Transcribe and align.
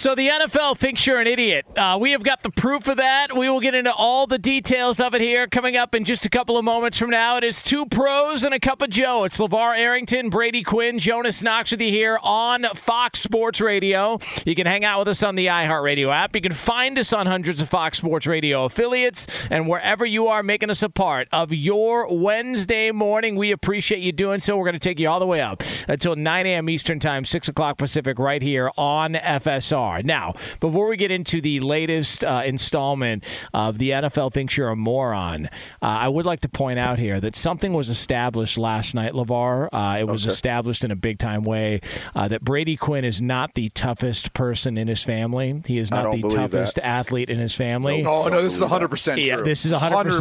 So 0.00 0.14
the 0.14 0.28
NFL 0.28 0.78
thinks 0.78 1.06
you're 1.06 1.20
an 1.20 1.26
idiot. 1.26 1.66
Uh, 1.76 1.98
we 2.00 2.12
have 2.12 2.22
got 2.22 2.42
the 2.42 2.48
proof 2.48 2.88
of 2.88 2.96
that. 2.96 3.36
We 3.36 3.50
will 3.50 3.60
get 3.60 3.74
into 3.74 3.92
all 3.92 4.26
the 4.26 4.38
details 4.38 4.98
of 4.98 5.14
it 5.14 5.20
here 5.20 5.46
coming 5.46 5.76
up 5.76 5.94
in 5.94 6.06
just 6.06 6.24
a 6.24 6.30
couple 6.30 6.56
of 6.56 6.64
moments 6.64 6.96
from 6.96 7.10
now. 7.10 7.36
It 7.36 7.44
is 7.44 7.62
two 7.62 7.84
pros 7.84 8.42
and 8.42 8.54
a 8.54 8.58
cup 8.58 8.80
of 8.80 8.88
Joe. 8.88 9.24
It's 9.24 9.36
LaVar 9.36 9.76
Arrington, 9.76 10.30
Brady 10.30 10.62
Quinn, 10.62 10.98
Jonas 10.98 11.42
Knox 11.42 11.72
with 11.72 11.82
you 11.82 11.90
here 11.90 12.18
on 12.22 12.64
Fox 12.74 13.18
Sports 13.18 13.60
Radio. 13.60 14.18
You 14.46 14.54
can 14.54 14.66
hang 14.66 14.86
out 14.86 15.00
with 15.00 15.08
us 15.08 15.22
on 15.22 15.34
the 15.34 15.48
iHeartRadio 15.48 16.10
app. 16.10 16.34
You 16.34 16.40
can 16.40 16.52
find 16.52 16.98
us 16.98 17.12
on 17.12 17.26
hundreds 17.26 17.60
of 17.60 17.68
Fox 17.68 17.98
Sports 17.98 18.26
Radio 18.26 18.64
affiliates 18.64 19.26
and 19.50 19.68
wherever 19.68 20.06
you 20.06 20.28
are 20.28 20.42
making 20.42 20.70
us 20.70 20.82
a 20.82 20.88
part 20.88 21.28
of 21.30 21.52
your 21.52 22.08
Wednesday 22.10 22.90
morning. 22.90 23.36
We 23.36 23.50
appreciate 23.50 24.00
you 24.00 24.12
doing 24.12 24.40
so. 24.40 24.56
We're 24.56 24.64
going 24.64 24.72
to 24.72 24.78
take 24.78 24.98
you 24.98 25.10
all 25.10 25.20
the 25.20 25.26
way 25.26 25.42
up 25.42 25.62
until 25.88 26.16
9 26.16 26.46
a.m. 26.46 26.70
Eastern 26.70 27.00
Time, 27.00 27.26
6 27.26 27.48
o'clock 27.48 27.76
Pacific, 27.76 28.18
right 28.18 28.40
here 28.40 28.70
on 28.78 29.12
FSR. 29.12 29.89
Now, 30.04 30.34
before 30.60 30.88
we 30.88 30.96
get 30.96 31.10
into 31.10 31.40
the 31.40 31.60
latest 31.60 32.24
uh, 32.24 32.42
installment 32.44 33.24
of 33.52 33.78
the 33.78 33.90
NFL 33.90 34.32
thinks 34.32 34.56
you're 34.56 34.68
a 34.70 34.76
moron, 34.76 35.46
uh, 35.46 35.48
I 35.82 36.08
would 36.08 36.24
like 36.26 36.40
to 36.40 36.48
point 36.48 36.78
out 36.78 36.98
here 36.98 37.20
that 37.20 37.34
something 37.36 37.72
was 37.72 37.88
established 37.90 38.56
last 38.58 38.94
night, 38.94 39.12
LaVar. 39.12 39.68
Uh, 39.72 39.98
it 40.00 40.04
was 40.06 40.26
established 40.26 40.84
in 40.84 40.90
a 40.90 40.96
big 40.96 41.18
time 41.18 41.42
way 41.44 41.80
uh, 42.14 42.28
that 42.28 42.42
Brady 42.42 42.76
Quinn 42.76 43.04
is 43.04 43.20
not 43.20 43.54
the 43.54 43.68
toughest 43.70 44.32
person 44.32 44.78
in 44.78 44.88
his 44.88 45.02
family. 45.02 45.62
He 45.66 45.78
is 45.78 45.90
not 45.90 46.12
the 46.12 46.22
toughest 46.22 46.76
that. 46.76 46.86
athlete 46.86 47.28
in 47.30 47.38
his 47.38 47.54
family. 47.54 48.04
Oh 48.06 48.28
no, 48.28 48.42
this 48.42 48.54
is 48.54 48.60
100 48.60 48.88
percent 48.88 49.20
true. 49.20 49.28
Yeah, 49.28 49.36
this 49.42 49.64
is 49.66 49.72
100%, 49.72 49.80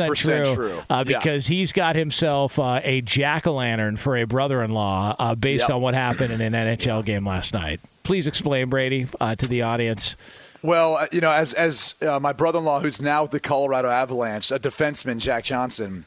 100% 0.09 0.56
true, 0.56 0.81
Uh, 0.90 1.03
Yeah. 1.07 1.18
because 1.19 1.47
he's 1.47 1.72
got 1.72 1.96
himself 1.96 2.57
uh, 2.59 2.81
a 2.84 3.01
jack 3.01 3.47
o' 3.47 3.53
lantern 3.53 3.97
for 3.97 4.18
a 4.18 4.25
brother 4.25 4.63
in 4.63 4.72
law 4.72 5.16
uh, 5.19 5.36
based 5.36 5.63
Yep. 5.69 5.75
on 5.75 5.81
what 5.81 5.94
happened 5.94 6.34
in 6.34 6.41
an 6.41 6.53
NHL 6.53 7.03
game 7.06 7.25
last 7.28 7.53
night. 7.53 7.80
Please 8.09 8.25
explain, 8.25 8.69
Brady, 8.69 9.05
uh, 9.21 9.35
to 9.35 9.47
the 9.47 9.61
audience. 9.61 10.15
Well, 10.63 10.95
uh, 10.95 11.05
you 11.11 11.21
know, 11.21 11.29
as 11.29 11.53
as 11.53 11.93
uh, 12.01 12.19
my 12.19 12.33
brother-in-law, 12.33 12.79
who's 12.79 12.99
now 12.99 13.21
with 13.21 13.29
the 13.29 13.39
Colorado 13.39 13.87
Avalanche, 13.87 14.49
a 14.49 14.57
defenseman, 14.57 15.19
Jack 15.19 15.43
Johnson, 15.43 16.05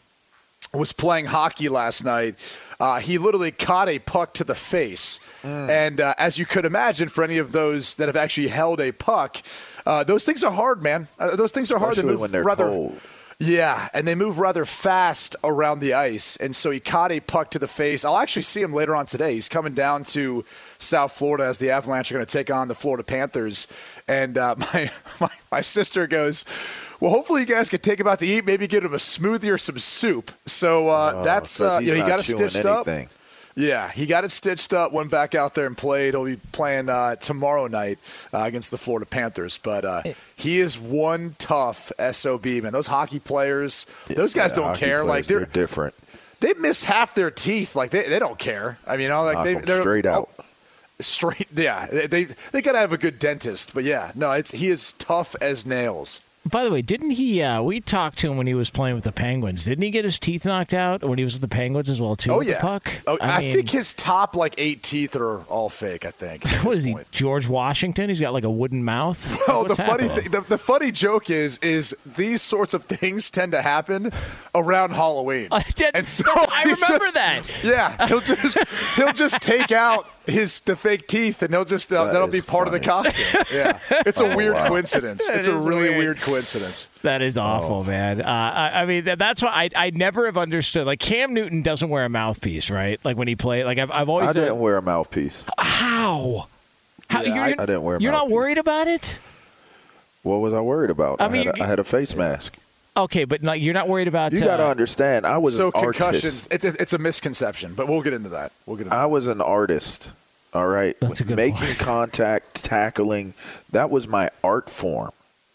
was 0.75 0.93
playing 0.93 1.27
hockey 1.27 1.69
last 1.69 2.05
night. 2.05 2.35
Uh, 2.81 2.99
he 2.99 3.19
literally 3.19 3.53
caught 3.53 3.89
a 3.89 4.01
puck 4.01 4.35
to 4.35 4.43
the 4.43 4.57
face, 4.57 5.21
and 5.45 6.01
uh, 6.01 6.13
as 6.19 6.41
you 6.41 6.45
could 6.45 6.65
imagine, 6.65 7.09
for 7.09 7.23
any 7.23 7.39
of 7.39 7.53
those 7.53 7.95
that 7.95 8.09
have 8.09 8.17
actually 8.17 8.49
held 8.49 8.81
a 8.81 8.91
puck, 8.91 9.41
uh, 9.87 10.03
those 10.03 10.25
things 10.25 10.43
are 10.43 10.51
hard, 10.51 10.83
man. 10.83 11.07
Uh, 11.21 11.37
those 11.37 11.53
things 11.53 11.71
are 11.71 11.79
hard 11.79 11.95
to 11.95 12.03
move 12.03 12.19
when 12.19 12.33
they're 12.33 12.43
rather. 12.43 12.67
cold. 12.67 12.99
Yeah, 13.43 13.89
and 13.93 14.07
they 14.07 14.15
move 14.15 14.39
rather 14.39 14.65
fast 14.65 15.35
around 15.43 15.81
the 15.81 15.95
ice. 15.95 16.37
And 16.37 16.55
so 16.55 16.71
he 16.71 16.79
caught 16.79 17.11
a 17.11 17.19
puck 17.19 17.51
to 17.51 17.59
the 17.59 17.67
face. 17.67 18.05
I'll 18.05 18.19
actually 18.19 18.43
see 18.43 18.63
him 18.63 18.73
later 18.73 18.95
on 18.95 19.05
today. 19.07 19.35
He's 19.35 19.49
coming 19.49 19.75
down 19.75 20.05
to 20.05 20.45
South 20.79 21.11
Florida 21.11 21.45
as 21.47 21.59
the 21.59 21.71
Avalanche 21.71 22.13
are 22.13 22.15
going 22.15 22.25
to 22.27 22.33
take 22.33 22.53
on 22.53 22.69
the 22.69 22.77
Florida 22.77 23.03
Panthers. 23.03 23.67
And 24.07 24.39
uh, 24.39 24.55
my, 24.75 24.91
my 25.21 25.31
my 25.51 25.61
sister 25.61 26.07
goes, 26.07 26.45
"Well, 27.01 27.11
hopefully 27.11 27.41
you 27.41 27.47
guys 27.49 27.69
can 27.69 27.81
take 27.81 27.99
him 27.99 28.07
out 28.07 28.21
to 28.21 28.27
eat. 28.27 28.45
Maybe 28.45 28.69
get 28.69 28.85
him 28.85 28.95
a 28.95 28.99
smoothie 28.99 29.53
or 29.53 29.59
some 29.59 29.81
soup." 29.81 30.31
So 30.47 30.91
uh, 30.91 31.13
Oh, 31.17 31.25
that's 31.25 31.61
uh, 31.61 31.81
you 31.83 31.89
know 31.89 31.95
he 31.95 32.01
not 32.01 32.09
got 32.09 32.23
chewing 32.23 32.49
stitched 32.49 32.65
up. 32.65 32.87
Anything. 33.57 33.71
Yeah, 33.71 33.91
he 33.91 34.07
got 34.07 34.25
it 34.25 34.31
stitched 34.31 34.73
up, 34.75 34.93
went 34.93 35.11
back 35.11 35.35
out 35.35 35.55
there 35.55 35.67
and 35.67 35.77
played. 35.77 36.15
He'll 36.15 36.25
be 36.25 36.37
playing 36.53 36.89
uh, 36.89 37.17
tomorrow 37.17 37.67
night 37.67 37.99
uh, 38.33 38.43
against 38.43 38.71
the 38.71 38.79
Florida 38.79 39.07
Panthers. 39.07 39.59
But 39.59 39.85
uh, 39.85 40.03
he 40.37 40.59
is 40.61 40.79
one 40.79 41.37
tough 41.39 41.93
SOB, 42.13 42.45
man. 42.47 42.73
Those 42.73 42.87
hockey 42.87 43.19
players, 43.19 43.87
those 44.09 44.35
guys 44.35 44.51
Yeah, 44.53 44.57
don't 44.57 44.77
care. 44.77 45.03
players, 45.05 45.07
Like 45.09 45.27
they're, 45.27 45.39
they're 45.41 45.47
different. 45.47 45.95
they 46.41 46.55
miss 46.55 46.85
half 46.85 47.15
their 47.15 47.31
teeth. 47.31 47.77
Like 47.77 47.91
they, 47.91 48.09
they 48.09 48.19
don't 48.19 48.39
care. 48.39 48.79
I 48.87 48.93
mean, 48.93 49.03
you 49.03 49.09
know, 49.09 49.23
like 49.25 49.35
Knock 49.35 49.45
they 49.45 49.57
'em 49.57 49.63
they're 49.63 49.81
straight 49.83 50.07
out. 50.07 50.31
oh, 50.39 50.45
straight. 51.01 51.49
Yeah, 51.55 51.87
they 51.87 52.07
they, 52.07 52.25
they 52.53 52.63
got 52.63 52.73
to 52.73 52.79
have 52.79 52.93
a 52.93 52.99
good 52.99 53.19
dentist. 53.19 53.75
But 53.75 53.85
yeah, 53.85 54.13
no, 54.15 54.33
it's 54.33 54.53
he 54.53 54.69
is 54.69 54.93
tough 54.95 55.37
as 55.41 55.67
nails. 55.67 56.21
By 56.45 56.65
the 56.65 56.71
way, 56.71 56.83
didn't 56.83 57.11
he? 57.11 57.41
Uh, 57.41 57.63
we 57.63 57.81
talked 57.81 58.19
to 58.19 58.31
him 58.31 58.37
when 58.37 58.49
he 58.49 58.55
was 58.55 58.69
playing 58.69 58.97
with 58.97 59.05
the 59.05 59.13
Penguins. 59.13 59.65
Didn't 59.65 59.83
he 59.85 59.91
get 59.91 60.05
his 60.05 60.19
teeth 60.19 60.45
knocked 60.45 60.75
out 60.75 61.05
when 61.05 61.17
he 61.17 61.23
was 61.25 61.35
with 61.35 61.41
the 61.43 61.49
Penguins 61.49 61.89
as 61.89 62.01
well 62.01 62.17
too? 62.17 62.33
Oh 62.33 62.41
yeah, 62.41 62.61
puck. 62.61 62.91
Oh, 63.07 63.17
I, 63.21 63.41
mean, 63.41 63.53
think 63.53 63.71
his 63.71 63.95
top 63.95 64.35
like 64.35 64.55
eight 64.59 64.83
teeth 64.83 65.15
are 65.15 65.43
all 65.43 65.69
fake. 65.69 66.05
I 66.05 66.11
think. 66.11 66.45
at 66.53 66.65
What 66.65 66.75
this 66.75 66.85
he? 66.85 66.97
George 67.13 67.47
Washington? 67.47 68.09
He's 68.09 68.19
got 68.21 68.33
like 68.33 68.45
a 68.45 68.51
wooden 68.51 68.85
mouth. 68.85 69.23
Well, 69.53 69.65
the 69.65 69.75
funny 69.75 70.09
the, 70.09 70.45
the 70.49 70.59
funny 70.59 70.91
joke 70.91 71.29
is 71.31 71.59
is 71.59 71.97
these 72.17 72.43
sorts 72.43 72.75
of 72.75 72.85
things 72.85 73.31
tend 73.31 73.53
to 73.53 73.61
happen 73.63 74.11
around 74.55 74.91
Halloween. 74.95 75.49
I 75.53 75.63
did- 75.75 75.95
and 75.95 76.09
so 76.09 76.25
I 76.35 76.63
remember 76.63 76.77
just- 76.99 77.15
that. 77.15 77.43
Yeah, 77.63 78.07
he'll 78.09 78.21
just 78.21 78.59
he'll 78.97 79.13
just 79.13 79.41
take 79.43 79.71
out 79.73 80.07
his 80.27 80.61
the 80.61 80.77
fake 80.77 81.09
teeth, 81.09 81.43
and 81.43 81.53
they'll 81.53 81.65
just 81.65 81.89
that'll, 81.89 82.07
That 82.07 82.13
that'll 82.13 82.29
be 82.29 82.39
is 82.39 82.45
part 82.45 82.67
of 82.69 82.73
the 82.73 82.81
costume. 82.81 83.25
Yeah, 83.53 83.79
it's 83.91 84.21
a 84.21 84.33
Oh, 84.33 84.37
weird 84.37 84.55
wow. 84.55 84.69
coincidence. 84.69 85.29
It's 85.29 85.49
a 85.49 85.55
really 85.57 85.89
weird. 85.91 85.97
weird 85.99 86.21
coincidence. 86.21 86.89
That 87.03 87.23
is 87.23 87.37
awful, 87.37 87.77
Oh. 87.79 87.85
man. 87.85 88.21
Uh, 88.23 88.25
I, 88.27 88.83
I 88.83 88.87
mean, 88.87 89.05
that, 89.05 89.19
that's 89.19 89.43
why 89.43 89.51
I 89.75 89.87
I 89.87 89.91
never 89.91 90.27
have 90.27 90.37
understood. 90.39 90.87
Like 90.87 91.01
Cam 91.01 91.35
Newton 91.35 91.63
doesn't 91.63 91.89
wear 91.89 92.05
a 92.05 92.09
mouthpiece, 92.09 92.71
right? 92.71 93.01
Like 93.05 93.17
when 93.17 93.29
he 93.29 93.37
played. 93.37 93.65
Like 93.65 93.79
I've 93.79 93.91
I've 93.91 94.09
always 94.09 94.31
I 94.31 94.33
didn't 94.33 94.59
wear 94.59 94.77
a 94.79 94.83
mouthpiece. 94.83 95.45
how. 95.59 96.47
How, 97.11 97.23
Yeah, 97.23 97.35
you're, 97.35 97.45
I- 97.45 97.49
I 97.63 97.67
didn't 97.67 97.83
wear 97.83 97.97
a 97.97 98.01
You're 98.01 98.13
not 98.13 98.31
worried 98.31 98.59
about 98.59 98.89
it? 98.89 99.19
What 100.23 100.37
was 100.39 100.55
I 100.55 100.61
worried 100.61 100.91
about? 100.91 101.21
I 101.21 101.25
I, 101.25 101.29
mean, 101.29 101.47
had, 101.47 101.57
you- 101.57 101.63
a, 101.63 101.67
I 101.67 101.69
had 101.69 101.79
a 101.81 101.85
face 101.85 102.15
mask. 102.15 102.57
Okay, 102.97 103.25
but 103.25 103.43
like, 103.43 103.63
you're 103.63 103.75
not 103.75 103.89
worried 103.89 104.09
about. 104.09 104.33
You 104.33 104.41
got 104.41 104.59
to 104.59 104.67
uh, 104.67 104.71
understand, 104.71 105.27
I 105.27 105.39
was 105.39 105.57
So 105.57 105.67
an 105.69 105.73
concussions, 105.73 106.45
artist. 106.51 106.53
it, 106.53 106.65
it- 106.65 106.77
it's 106.81 106.93
a 106.93 106.99
misconception, 106.99 107.75
but 107.75 107.89
we'll 107.89 108.03
get 108.03 108.13
into 108.13 108.29
that. 108.31 108.53
We'll 108.67 108.77
get 108.77 108.85
into 108.87 108.97
I 108.97 109.07
was 109.07 109.27
an 109.27 109.41
artist. 109.41 110.11
All 110.55 110.67
right, 110.69 110.95
That's 111.01 111.21
a 111.21 111.25
good 111.25 111.37
making 111.37 111.67
point. 111.67 111.79
contact, 111.79 112.63
tackling. 112.63 113.33
That 113.71 113.89
was 113.91 114.07
my 114.07 114.29
art 114.45 114.69
form. 114.69 115.11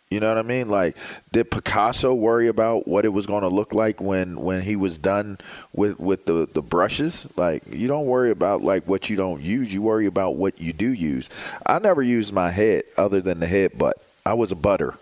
You 0.09 0.19
know 0.21 0.29
what 0.29 0.37
I 0.39 0.41
mean? 0.41 0.69
Like, 0.69 0.95
did 1.33 1.51
Picasso 1.51 2.13
worry 2.15 2.47
about 2.47 2.87
what 2.87 3.05
it 3.05 3.09
was 3.09 3.27
going 3.27 3.41
to 3.43 3.49
look 3.49 3.73
like 3.75 4.01
when 4.01 4.39
when 4.39 4.61
he 4.61 4.75
was 4.75 4.97
done 4.97 5.37
with 5.73 5.99
with 5.99 6.25
the 6.25 6.47
the 6.51 6.63
brushes? 6.63 7.27
Like, 7.35 7.61
you 7.69 7.87
don't 7.87 8.07
worry 8.07 8.31
about 8.31 8.63
like 8.63 8.87
what 8.87 9.07
you 9.09 9.17
don't 9.17 9.41
use. 9.43 9.71
You 9.71 9.83
worry 9.83 10.07
about 10.07 10.35
what 10.37 10.59
you 10.59 10.73
do 10.73 10.87
use. 10.89 11.29
I 11.67 11.77
never 11.77 12.01
used 12.01 12.33
my 12.33 12.49
head 12.49 12.83
other 12.97 13.21
than 13.21 13.39
the 13.41 13.47
head 13.47 13.77
butt. 13.77 13.97
I 14.25 14.33
was 14.33 14.51
a 14.51 14.55
butter. 14.55 14.95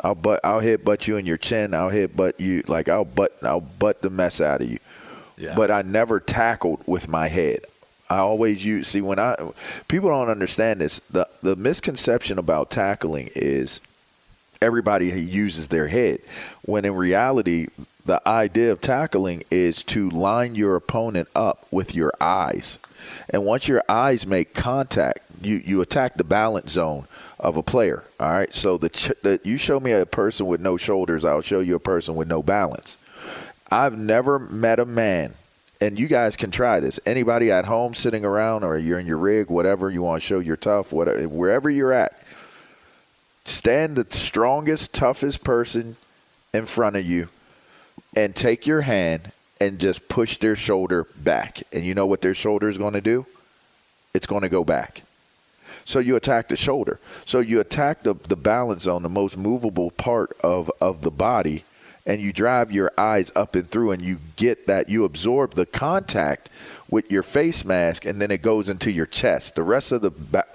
I'll 0.00 0.14
butt. 0.14 0.40
I'll 0.44 0.60
hit 0.60 0.84
butt 0.84 1.06
you 1.06 1.16
in 1.16 1.26
your 1.26 1.38
chin. 1.38 1.74
I'll 1.74 1.88
hit 1.88 2.16
butt 2.16 2.40
you. 2.40 2.62
Like 2.66 2.88
I'll 2.88 3.04
butt. 3.04 3.36
I'll 3.42 3.60
butt 3.60 4.02
the 4.02 4.10
mess 4.10 4.40
out 4.40 4.62
of 4.62 4.70
you. 4.70 4.78
Yeah. 5.36 5.54
But 5.56 5.70
I 5.70 5.82
never 5.82 6.20
tackled 6.20 6.82
with 6.86 7.08
my 7.08 7.28
head. 7.28 7.60
I 8.10 8.18
always 8.18 8.64
use. 8.64 8.88
See, 8.88 9.00
when 9.00 9.18
I 9.18 9.36
people 9.88 10.10
don't 10.10 10.28
understand 10.28 10.80
this, 10.80 11.00
the 11.10 11.28
the 11.42 11.56
misconception 11.56 12.38
about 12.38 12.70
tackling 12.70 13.30
is 13.34 13.80
everybody 14.60 15.06
uses 15.06 15.68
their 15.68 15.88
head, 15.88 16.20
when 16.62 16.84
in 16.84 16.94
reality, 16.94 17.68
the 18.04 18.26
idea 18.28 18.72
of 18.72 18.80
tackling 18.80 19.44
is 19.50 19.82
to 19.84 20.10
line 20.10 20.54
your 20.54 20.76
opponent 20.76 21.28
up 21.34 21.66
with 21.70 21.94
your 21.94 22.12
eyes, 22.20 22.78
and 23.30 23.44
once 23.44 23.68
your 23.68 23.82
eyes 23.88 24.26
make 24.26 24.54
contact, 24.54 25.20
you 25.40 25.56
you 25.64 25.80
attack 25.80 26.14
the 26.14 26.24
balance 26.24 26.72
zone 26.72 27.06
of 27.40 27.56
a 27.56 27.62
player. 27.62 28.04
All 28.20 28.32
right, 28.32 28.54
so 28.54 28.78
the, 28.78 28.88
the 29.22 29.40
you 29.44 29.58
show 29.58 29.80
me 29.80 29.92
a 29.92 30.06
person 30.06 30.46
with 30.46 30.60
no 30.60 30.76
shoulders, 30.76 31.24
I'll 31.24 31.40
show 31.40 31.60
you 31.60 31.76
a 31.76 31.80
person 31.80 32.14
with 32.16 32.28
no 32.28 32.42
balance. 32.42 32.98
I've 33.70 33.98
never 33.98 34.38
met 34.38 34.78
a 34.78 34.84
man, 34.84 35.34
and 35.80 35.98
you 35.98 36.06
guys 36.06 36.36
can 36.36 36.50
try 36.50 36.80
this. 36.80 37.00
Anybody 37.06 37.50
at 37.50 37.66
home 37.66 37.94
sitting 37.94 38.24
around, 38.24 38.62
or 38.62 38.78
you're 38.78 38.98
in 38.98 39.06
your 39.06 39.18
rig, 39.18 39.48
whatever 39.48 39.90
you 39.90 40.02
want 40.02 40.22
to 40.22 40.26
show 40.26 40.38
you're 40.38 40.56
tough, 40.56 40.92
whatever, 40.92 41.28
wherever 41.28 41.70
you're 41.70 41.92
at, 41.92 42.16
stand 43.44 43.96
the 43.96 44.06
strongest, 44.10 44.94
toughest 44.94 45.42
person 45.42 45.96
in 46.52 46.66
front 46.66 46.96
of 46.96 47.04
you, 47.04 47.28
and 48.14 48.36
take 48.36 48.66
your 48.66 48.82
hand 48.82 49.32
and 49.64 49.78
just 49.78 50.08
push 50.08 50.36
their 50.36 50.56
shoulder 50.56 51.06
back. 51.16 51.62
And 51.72 51.84
you 51.84 51.94
know 51.94 52.06
what 52.06 52.20
their 52.20 52.34
shoulder 52.34 52.68
is 52.68 52.76
going 52.76 52.92
to 52.94 53.00
do? 53.00 53.26
It's 54.12 54.26
going 54.26 54.42
to 54.42 54.48
go 54.48 54.62
back. 54.62 55.02
So 55.86 55.98
you 55.98 56.16
attack 56.16 56.48
the 56.48 56.56
shoulder. 56.56 57.00
So 57.24 57.40
you 57.40 57.60
attack 57.60 58.02
the, 58.02 58.14
the 58.14 58.36
balance 58.36 58.84
zone, 58.84 59.02
the 59.02 59.08
most 59.08 59.36
movable 59.36 59.90
part 59.90 60.36
of, 60.42 60.70
of 60.80 61.02
the 61.02 61.10
body, 61.10 61.64
and 62.06 62.20
you 62.20 62.32
drive 62.32 62.70
your 62.70 62.92
eyes 62.98 63.32
up 63.34 63.54
and 63.54 63.68
through, 63.70 63.92
and 63.92 64.02
you 64.02 64.18
get 64.36 64.66
that 64.66 64.90
you 64.90 65.04
absorb 65.04 65.54
the 65.54 65.64
contact 65.64 66.50
with 66.90 67.10
your 67.10 67.22
face 67.22 67.64
mask, 67.64 68.04
and 68.04 68.20
then 68.20 68.30
it 68.30 68.42
goes 68.42 68.68
into 68.68 68.90
your 68.90 69.06
chest. 69.06 69.54
The 69.54 69.62
rest 69.62 69.90
of 69.90 70.02
the 70.02 70.10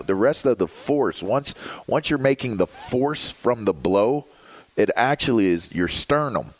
the 0.05 0.13
rest 0.13 0.45
of 0.45 0.59
the 0.59 0.67
force 0.67 1.23
once 1.23 1.55
once 1.87 2.11
you're 2.11 2.19
making 2.19 2.57
the 2.57 2.67
force 2.67 3.31
from 3.31 3.65
the 3.65 3.73
blow, 3.73 4.25
it 4.77 4.91
actually 4.95 5.47
is 5.47 5.73
your 5.73 5.87
sternum. 5.87 6.53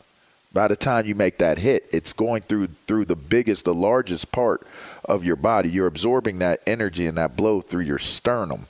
By 0.52 0.68
the 0.68 0.76
time 0.76 1.06
you 1.06 1.14
make 1.14 1.38
that 1.38 1.60
hit, 1.60 1.86
it's 1.92 2.12
going 2.12 2.42
through 2.42 2.68
through 2.88 3.06
the 3.06 3.16
biggest, 3.16 3.66
the 3.66 3.74
largest 3.74 4.32
part 4.32 4.66
of 5.06 5.24
your 5.24 5.36
body. 5.36 5.70
You're 5.70 5.88
absorbing 5.88 6.40
that 6.40 6.62
energy 6.66 7.06
and 7.06 7.18
that 7.20 7.36
blow 7.36 7.62
through 7.62 7.84
your 7.84 8.00
sternum, 8.00 8.66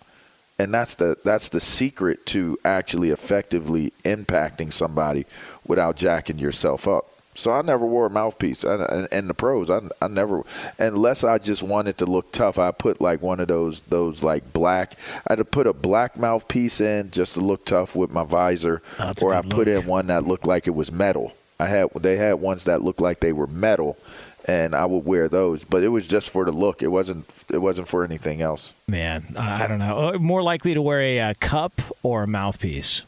and 0.57 0.73
that's 0.73 0.95
the 0.95 1.17
that's 1.23 1.47
the 1.47 1.61
secret 1.61 2.25
to 2.27 2.59
actually 2.65 3.11
effectively 3.11 3.93
impacting 4.03 4.73
somebody 4.73 5.25
without 5.65 5.95
jacking 5.95 6.37
yourself 6.37 6.85
up. 6.85 7.05
So 7.33 7.53
I 7.53 7.61
never 7.61 7.85
wore 7.85 8.07
a 8.07 8.09
mouthpiece, 8.09 8.65
and, 8.65 9.07
and, 9.13 9.29
the 9.29 9.33
pros, 9.33 9.71
I, 9.71 9.79
I 10.01 10.09
never, 10.09 10.43
unless 10.77 11.23
I 11.23 11.37
just 11.37 11.63
wanted 11.63 11.99
to 11.99 12.05
look 12.05 12.33
tough. 12.33 12.59
I 12.59 12.71
put 12.71 12.99
like 12.99 13.21
one 13.21 13.39
of 13.39 13.47
those 13.47 13.79
those 13.81 14.21
like 14.21 14.51
black. 14.51 14.95
I 15.25 15.33
had 15.33 15.37
to 15.37 15.45
put 15.45 15.65
a 15.65 15.71
black 15.71 16.17
mouthpiece 16.17 16.81
in 16.81 17.11
just 17.11 17.35
to 17.35 17.39
look 17.39 17.63
tough 17.63 17.95
with 17.95 18.11
my 18.11 18.25
visor, 18.25 18.81
That's 18.97 19.23
or 19.23 19.33
I 19.33 19.41
good 19.41 19.51
put 19.51 19.67
in 19.69 19.85
one 19.85 20.07
that 20.07 20.27
looked 20.27 20.45
like 20.45 20.67
it 20.67 20.75
was 20.75 20.91
metal. 20.91 21.31
I 21.59 21.65
had 21.65 21.89
they 21.95 22.15
had 22.15 22.33
ones 22.35 22.63
that 22.65 22.81
looked 22.81 23.01
like 23.01 23.19
they 23.19 23.33
were 23.33 23.47
metal, 23.47 23.97
and 24.45 24.73
I 24.75 24.85
would 24.85 25.05
wear 25.05 25.27
those. 25.27 25.63
But 25.63 25.83
it 25.83 25.89
was 25.89 26.07
just 26.07 26.29
for 26.29 26.45
the 26.45 26.51
look. 26.51 26.81
It 26.81 26.87
wasn't 26.87 27.25
it 27.51 27.57
wasn't 27.59 27.87
for 27.87 28.03
anything 28.03 28.41
else. 28.41 28.73
Man, 28.87 29.35
I 29.37 29.63
I 29.63 29.67
don't 29.67 29.79
know. 29.79 30.09
Uh, 30.15 30.17
More 30.19 30.41
likely 30.41 30.73
to 30.73 30.81
wear 30.81 31.01
a 31.01 31.19
uh, 31.19 31.33
cup 31.39 31.81
or 32.03 32.23
a 32.23 32.27
mouthpiece. 32.27 33.03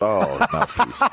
Oh, 0.00 0.46
mouthpiece. 0.52 1.02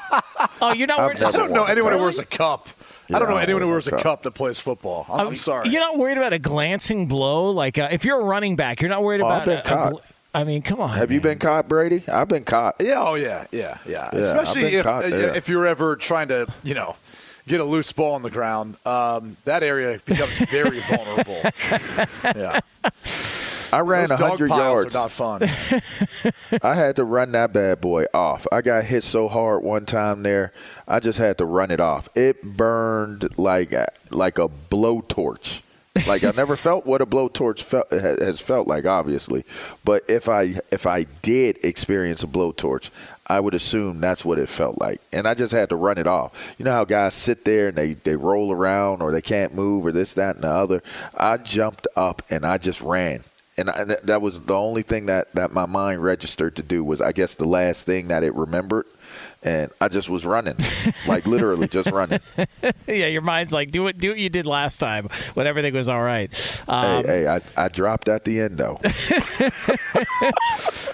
Oh, 0.62 0.74
you're 0.74 0.88
not 0.88 1.00
I've 1.00 1.06
worried. 1.08 1.24
I 1.24 1.32
don't 1.32 1.52
know 1.52 1.60
worn 1.62 1.70
a 1.70 1.72
anyone 1.72 1.94
who 1.94 2.00
wears 2.00 2.20
a 2.20 2.26
cup. 2.26 2.68
Yeah, 3.08 3.16
I 3.16 3.20
don't 3.20 3.30
know 3.30 3.38
I 3.38 3.44
anyone 3.44 3.62
who 3.62 3.70
wears 3.70 3.88
a 3.88 3.92
a 3.92 3.94
cup. 3.94 4.02
cup 4.04 4.24
that 4.24 4.32
plays 4.32 4.60
football. 4.60 5.06
I'm, 5.10 5.28
I'm 5.28 5.36
sorry. 5.38 5.70
You're 5.70 5.80
not 5.80 5.98
worried 5.98 6.18
about 6.18 6.34
a 6.34 6.40
glancing 6.40 7.08
blow. 7.08 7.50
Like 7.52 7.78
uh, 7.78 7.88
if 7.92 8.04
you're 8.04 8.20
a 8.20 8.24
running 8.26 8.56
back, 8.58 8.82
you're 8.82 8.90
not 8.90 9.02
worried 9.04 9.22
Oh, 9.22 9.26
about. 9.28 9.42
I've 9.42 9.46
been 9.46 9.58
a- 9.58 9.62
a 9.62 9.64
caught. 9.92 10.04
Gl- 10.34 10.40
I 10.40 10.44
mean, 10.44 10.62
come 10.62 10.80
on. 10.80 10.98
Have 10.98 11.12
you 11.12 11.22
been 11.22 11.40
caught, 11.40 11.68
Brady? 11.68 12.04
I've 12.08 12.28
been 12.28 12.44
caught. 12.44 12.76
Yeah, 12.80 12.96
oh 13.00 13.16
yeah, 13.16 13.48
yeah, 13.52 13.78
yeah. 13.86 14.10
Yeah, 14.14 14.20
Especially 14.20 14.66
if 14.76 14.84
caught 14.84 15.06
uh, 15.06 15.34
if 15.36 15.50
you're 15.50 15.66
ever 15.68 15.96
trying 15.96 16.28
to, 16.30 16.48
you 16.64 16.74
know, 16.76 16.96
get 17.48 17.60
a 17.60 17.64
loose 17.64 17.92
ball 17.92 18.16
on 18.16 18.22
the 18.22 18.30
ground, 18.30 18.76
um, 18.86 19.38
that 19.46 19.64
area 19.64 20.00
becomes 20.06 20.38
very 20.38 20.80
vulnerable. 20.90 21.42
Yeah, 22.24 22.60
I 23.72 23.80
ran 23.82 24.10
those 24.10 24.20
dog 24.20 24.40
100 24.40 24.50
piles 24.50 24.60
yards. 24.60 24.96
are 24.96 25.00
not 25.00 25.12
fun. 25.12 25.44
I 26.64 26.74
had 26.76 26.96
to 26.98 27.04
run 27.04 27.32
that 27.34 27.54
bad 27.54 27.82
boy 27.82 28.06
off. 28.14 28.46
I 28.52 28.62
got 28.62 28.86
hit 28.86 29.04
so 29.04 29.28
hard 29.28 29.64
one 29.64 29.86
time 29.86 30.24
there, 30.24 30.54
I 30.88 31.00
just 31.00 31.18
had 31.20 31.38
to 31.40 31.46
run 31.46 31.70
it 31.72 31.80
off. 31.80 32.08
It 32.16 32.42
burned 32.44 33.38
like 33.38 33.72
a, 33.72 33.88
like 34.12 34.38
a 34.40 34.48
blowtorch. 34.48 35.62
Like 36.08 36.24
I 36.24 36.32
never 36.32 36.56
felt 36.56 36.86
what 36.86 37.02
a 37.02 37.06
blowtorch 37.06 37.62
felt, 37.62 37.92
has 37.92 38.40
felt 38.40 38.68
like, 38.68 38.86
obviously. 38.86 39.46
But 39.84 40.04
if 40.10 40.28
I 40.30 40.60
if 40.72 40.86
I 40.86 41.04
did 41.22 41.64
experience 41.64 42.24
a 42.24 42.28
blowtorch, 42.28 42.90
I 43.28 43.40
would 43.40 43.54
assume 43.54 44.00
that's 44.00 44.26
what 44.26 44.40
it 44.40 44.50
felt 44.50 44.80
like, 44.80 45.02
and 45.12 45.28
I 45.28 45.34
just 45.34 45.52
had 45.52 45.70
to 45.70 45.76
run 45.76 45.98
it 45.98 46.08
off. 46.08 46.56
You 46.58 46.66
know 46.66 46.72
how 46.72 46.86
guys 46.86 47.14
sit 47.14 47.46
there 47.46 47.70
and 47.70 47.78
they 47.78 47.94
they 47.94 48.16
roll 48.16 48.52
around 48.52 49.02
or 49.02 49.12
they 49.12 49.22
can't 49.22 49.54
move 49.54 49.86
or 49.86 49.92
this 49.92 50.14
that 50.14 50.36
and 50.36 50.44
the 50.44 50.50
other. 50.50 50.84
I 51.16 51.38
jumped 51.38 51.88
up 51.96 52.22
and 52.30 52.46
I 52.46 52.58
just 52.58 52.82
ran 52.82 53.24
and 53.60 53.70
I, 53.70 53.84
that, 53.84 54.08
that 54.08 54.22
was 54.22 54.40
the 54.40 54.56
only 54.56 54.84
thing 54.84 55.08
that, 55.08 55.34
that 55.34 55.52
my 55.52 55.66
mind 55.66 56.02
registered 56.02 56.56
to 56.56 56.64
do 56.64 56.82
was 56.82 57.02
I 57.02 57.12
guess 57.12 57.36
the 57.36 57.46
last 57.46 57.86
thing 57.86 58.08
that 58.08 58.24
it 58.24 58.34
remembered, 58.34 58.86
and 59.44 59.72
I 59.80 59.88
just 59.88 60.10
was 60.10 60.26
running, 60.26 60.56
like 61.08 61.26
literally 61.28 61.68
just 61.68 61.92
running. 61.92 62.20
yeah, 62.88 63.08
your 63.08 63.22
mind's 63.22 63.54
like, 63.54 63.72
do 63.72 63.84
what 63.84 63.98
do 63.98 64.10
what 64.10 64.20
you 64.20 64.30
did 64.30 64.46
last 64.46 64.80
time 64.80 65.08
when 65.34 65.48
everything 65.48 65.74
was 65.74 65.90
all 65.90 66.02
right. 66.02 66.30
Um, 66.68 67.06
hey, 67.06 67.24
hey, 67.24 67.28
I, 67.28 67.42
I 67.58 67.68
dropped 67.70 68.10
at 68.10 68.26
the 68.26 68.42
end 68.42 68.58
though. 68.58 68.80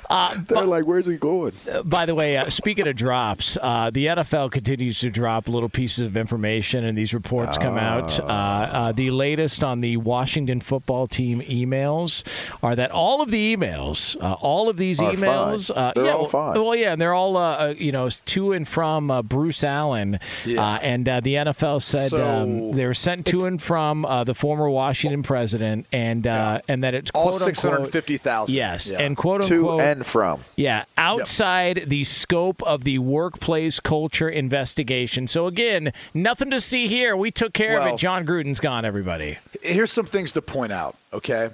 They're 0.47 0.65
like, 0.65 0.85
"Where's 0.85 1.07
he 1.07 1.17
going?" 1.17 1.53
By 1.83 2.05
the 2.05 2.15
way, 2.15 2.37
uh, 2.37 2.49
speaking 2.49 2.87
of 2.87 2.95
drops, 2.95 3.57
uh, 3.61 3.89
the 3.91 4.07
NFL 4.07 4.51
continues 4.51 4.99
to 4.99 5.09
drop 5.09 5.47
little 5.47 5.69
pieces 5.69 6.01
of 6.01 6.17
information, 6.17 6.83
and 6.85 6.97
these 6.97 7.13
reports 7.13 7.57
come 7.57 7.77
out. 7.77 8.19
Uh, 8.19 8.23
uh, 8.25 8.91
the 8.91 9.11
latest 9.11 9.63
on 9.63 9.81
the 9.81 9.97
Washington 9.97 10.61
football 10.61 11.07
team 11.07 11.41
emails 11.41 12.23
are 12.61 12.75
that 12.75 12.91
all 12.91 13.21
of 13.21 13.31
the 13.31 13.55
emails, 13.55 14.21
uh, 14.21 14.33
all 14.33 14.69
of 14.69 14.77
these 14.77 15.01
Are 15.01 15.11
emails. 15.11 15.71
Uh, 15.75 15.91
They're 15.95 16.05
yeah, 16.05 16.11
all 16.11 16.21
well- 16.21 16.29
fine. 16.29 16.63
Well, 16.63 16.75
yeah, 16.75 16.93
and 16.93 17.01
they're 17.01 17.13
all 17.13 17.37
uh, 17.37 17.41
uh, 17.69 17.73
you 17.77 17.91
know 17.91 18.09
to 18.35 18.51
and 18.53 18.67
from 18.67 19.09
uh, 19.09 19.21
Bruce 19.21 19.63
Allen, 19.63 20.19
uh, 20.47 20.59
and 20.81 21.07
uh, 21.09 21.19
the 21.21 21.35
NFL 21.35 21.81
said 21.81 22.09
So- 22.09 22.25
um, 22.25 22.71
they 22.71 22.85
were 22.85 22.93
sent 22.93 23.25
to 23.27 23.45
and 23.45 23.61
from 23.61 24.05
uh, 24.05 24.23
the 24.23 24.33
former 24.35 24.69
Washington 24.69 25.23
president, 25.23 25.85
and 25.91 26.25
uh, 26.27 26.61
and 26.67 26.83
that 26.83 26.93
it's 26.93 27.11
All 27.13 27.29
quote 27.29 27.41
650,000. 27.41 28.53
Yes, 28.55 28.91
Yeah. 28.91 29.01
and 29.01 29.15
quote 29.17 29.43
To 29.43 29.55
unquote 29.69 29.81
and 29.81 30.05
from. 30.05 30.41
yeah, 30.55 30.85
outside 30.97 31.83
the 31.87 32.03
scope 32.03 32.61
of 32.63 32.83
the 32.83 32.99
workplace 32.99 33.79
culture 33.79 34.29
investigation. 34.29 35.27
So 35.27 35.47
again, 35.47 35.93
nothing 36.13 36.51
to 36.51 36.59
see 36.59 36.87
here. 36.87 37.15
We 37.15 37.31
took 37.31 37.53
care 37.53 37.79
of 37.79 37.87
it. 37.87 37.97
Jon 37.97 38.25
Gruden's 38.25 38.59
gone. 38.59 38.85
Everybody. 38.85 39.37
Here's 39.61 39.91
some 39.91 40.05
things 40.05 40.31
to 40.33 40.41
point 40.41 40.71
out. 40.71 40.95
Okay. 41.13 41.49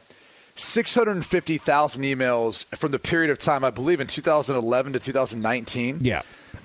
650,000 0.55 2.03
emails 2.03 2.65
from 2.77 2.91
the 2.91 2.99
period 2.99 3.29
of 3.31 3.39
time, 3.39 3.63
I 3.63 3.69
believe, 3.71 3.99
in 3.99 4.07
2011 4.07 4.93
to 4.93 4.99
2019. 4.99 5.99
Yeah. 6.01 6.21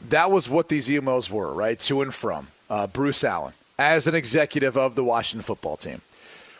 That 0.09 0.31
was 0.31 0.49
what 0.49 0.69
these 0.69 0.89
emails 0.89 1.31
were, 1.31 1.53
right? 1.53 1.79
To 1.81 2.03
and 2.03 2.15
from 2.15 2.49
uh, 2.71 2.87
Bruce 2.87 3.25
Allen 3.25 3.53
as 3.79 4.07
an 4.07 4.15
executive 4.15 4.77
of 4.77 4.95
the 4.95 5.05
Washington 5.05 5.43
football 5.43 5.77
team. 5.77 6.01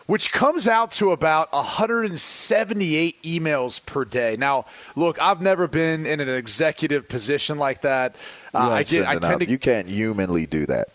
which 0.05 0.31
comes 0.31 0.67
out 0.69 0.91
to 0.91 1.11
about 1.11 1.51
178 1.51 3.23
emails 3.23 3.85
per 3.85 4.05
day. 4.05 4.37
Now, 4.37 4.65
look, 4.95 5.21
I've 5.21 5.41
never 5.41 5.67
been 5.67 6.05
in 6.05 6.21
an 6.21 6.29
executive 6.29 7.09
position 7.09 7.57
like 7.57 7.81
that. 7.81 8.15
Uh, 8.53 8.69
I 8.69 8.83
get, 8.83 9.05
I 9.05 9.17
tend 9.17 9.41
to 9.41 9.49
you 9.49 9.57
can't 9.57 9.89
humanly 9.89 10.45
do 10.45 10.65
that. 10.67 10.87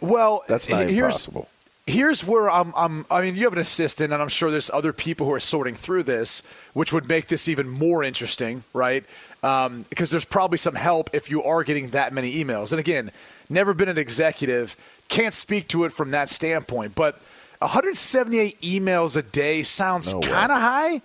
well, 0.00 0.44
That's 0.46 0.68
not 0.68 0.86
here's, 0.88 1.26
impossible. 1.26 1.48
Here's 1.86 2.24
where 2.24 2.48
I'm, 2.50 2.72
I'm. 2.76 3.04
I 3.10 3.20
mean, 3.22 3.34
you 3.34 3.44
have 3.44 3.52
an 3.52 3.58
assistant, 3.58 4.12
and 4.12 4.22
I'm 4.22 4.28
sure 4.28 4.50
there's 4.50 4.70
other 4.70 4.92
people 4.92 5.26
who 5.26 5.32
are 5.32 5.40
sorting 5.40 5.74
through 5.74 6.04
this, 6.04 6.42
which 6.72 6.92
would 6.92 7.08
make 7.08 7.26
this 7.26 7.48
even 7.48 7.68
more 7.68 8.04
interesting, 8.04 8.62
right? 8.72 9.04
Um, 9.42 9.84
because 9.90 10.10
there's 10.10 10.24
probably 10.24 10.58
some 10.58 10.74
help 10.74 11.10
if 11.14 11.30
you 11.30 11.42
are 11.42 11.64
getting 11.64 11.90
that 11.90 12.12
many 12.12 12.34
emails. 12.44 12.70
And 12.72 12.78
again, 12.78 13.10
never 13.48 13.74
been 13.74 13.88
an 13.88 13.98
executive, 13.98 14.76
can't 15.08 15.34
speak 15.34 15.66
to 15.68 15.84
it 15.84 15.92
from 15.92 16.12
that 16.12 16.28
standpoint. 16.28 16.94
But 16.94 17.18
178 17.58 18.60
emails 18.60 19.16
a 19.16 19.22
day 19.22 19.62
sounds 19.62 20.12
No 20.12 20.20
kind 20.20 20.52
of 20.52 20.58
high. 20.60 21.02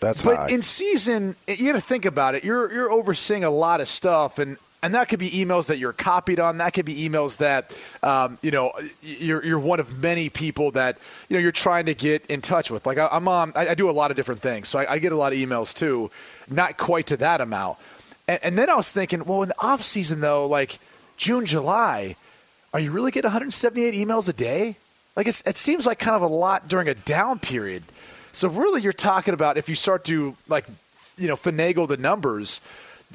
That's 0.00 0.22
But 0.22 0.36
high. 0.36 0.48
in 0.48 0.62
season, 0.62 1.36
you 1.46 1.66
got 1.72 1.78
to 1.78 1.80
think 1.80 2.04
about 2.04 2.34
it. 2.34 2.42
You're 2.42 2.72
you're 2.72 2.90
overseeing 2.90 3.44
a 3.44 3.50
lot 3.50 3.80
of 3.80 3.88
stuff, 3.88 4.38
and 4.38 4.56
and 4.82 4.94
that 4.94 5.08
could 5.08 5.20
be 5.20 5.30
emails 5.30 5.66
that 5.66 5.78
you're 5.78 5.92
copied 5.92 6.40
on. 6.40 6.58
That 6.58 6.74
could 6.74 6.84
be 6.84 7.08
emails 7.08 7.36
that 7.38 7.76
um, 8.02 8.38
you 8.42 8.50
know 8.50 8.72
you're 9.02 9.44
you're 9.44 9.60
one 9.60 9.80
of 9.80 10.02
many 10.02 10.28
people 10.28 10.72
that 10.72 10.98
you 11.28 11.36
know 11.36 11.40
you're 11.40 11.52
trying 11.52 11.86
to 11.86 11.94
get 11.94 12.26
in 12.26 12.40
touch 12.40 12.70
with. 12.70 12.84
Like 12.84 12.98
I, 12.98 13.08
I'm 13.10 13.28
on, 13.28 13.52
I, 13.54 13.68
I 13.68 13.74
do 13.74 13.88
a 13.88 13.92
lot 13.92 14.10
of 14.10 14.16
different 14.16 14.42
things, 14.42 14.68
so 14.68 14.78
I, 14.78 14.94
I 14.94 14.98
get 14.98 15.12
a 15.12 15.16
lot 15.16 15.32
of 15.32 15.38
emails 15.38 15.74
too. 15.74 16.10
Not 16.50 16.76
quite 16.76 17.06
to 17.08 17.16
that 17.18 17.40
amount. 17.40 17.78
And, 18.26 18.40
and 18.42 18.58
then 18.58 18.68
I 18.68 18.74
was 18.74 18.90
thinking, 18.90 19.24
well, 19.24 19.42
in 19.42 19.48
the 19.48 19.60
off 19.60 19.84
season 19.84 20.20
though, 20.20 20.46
like 20.46 20.78
June, 21.16 21.46
July, 21.46 22.16
are 22.74 22.80
you 22.80 22.90
really 22.90 23.10
getting 23.10 23.28
178 23.28 23.94
emails 23.94 24.28
a 24.28 24.32
day? 24.32 24.76
Like 25.14 25.28
it 25.28 25.56
seems 25.56 25.86
like 25.86 25.98
kind 25.98 26.16
of 26.16 26.22
a 26.22 26.34
lot 26.34 26.68
during 26.68 26.88
a 26.88 26.94
down 26.94 27.38
period. 27.38 27.84
So 28.32 28.48
really, 28.48 28.80
you're 28.80 28.94
talking 28.94 29.34
about 29.34 29.58
if 29.58 29.68
you 29.68 29.74
start 29.74 30.04
to 30.04 30.34
like, 30.48 30.66
you 31.18 31.28
know, 31.28 31.36
finagle 31.36 31.86
the 31.86 31.98
numbers, 31.98 32.62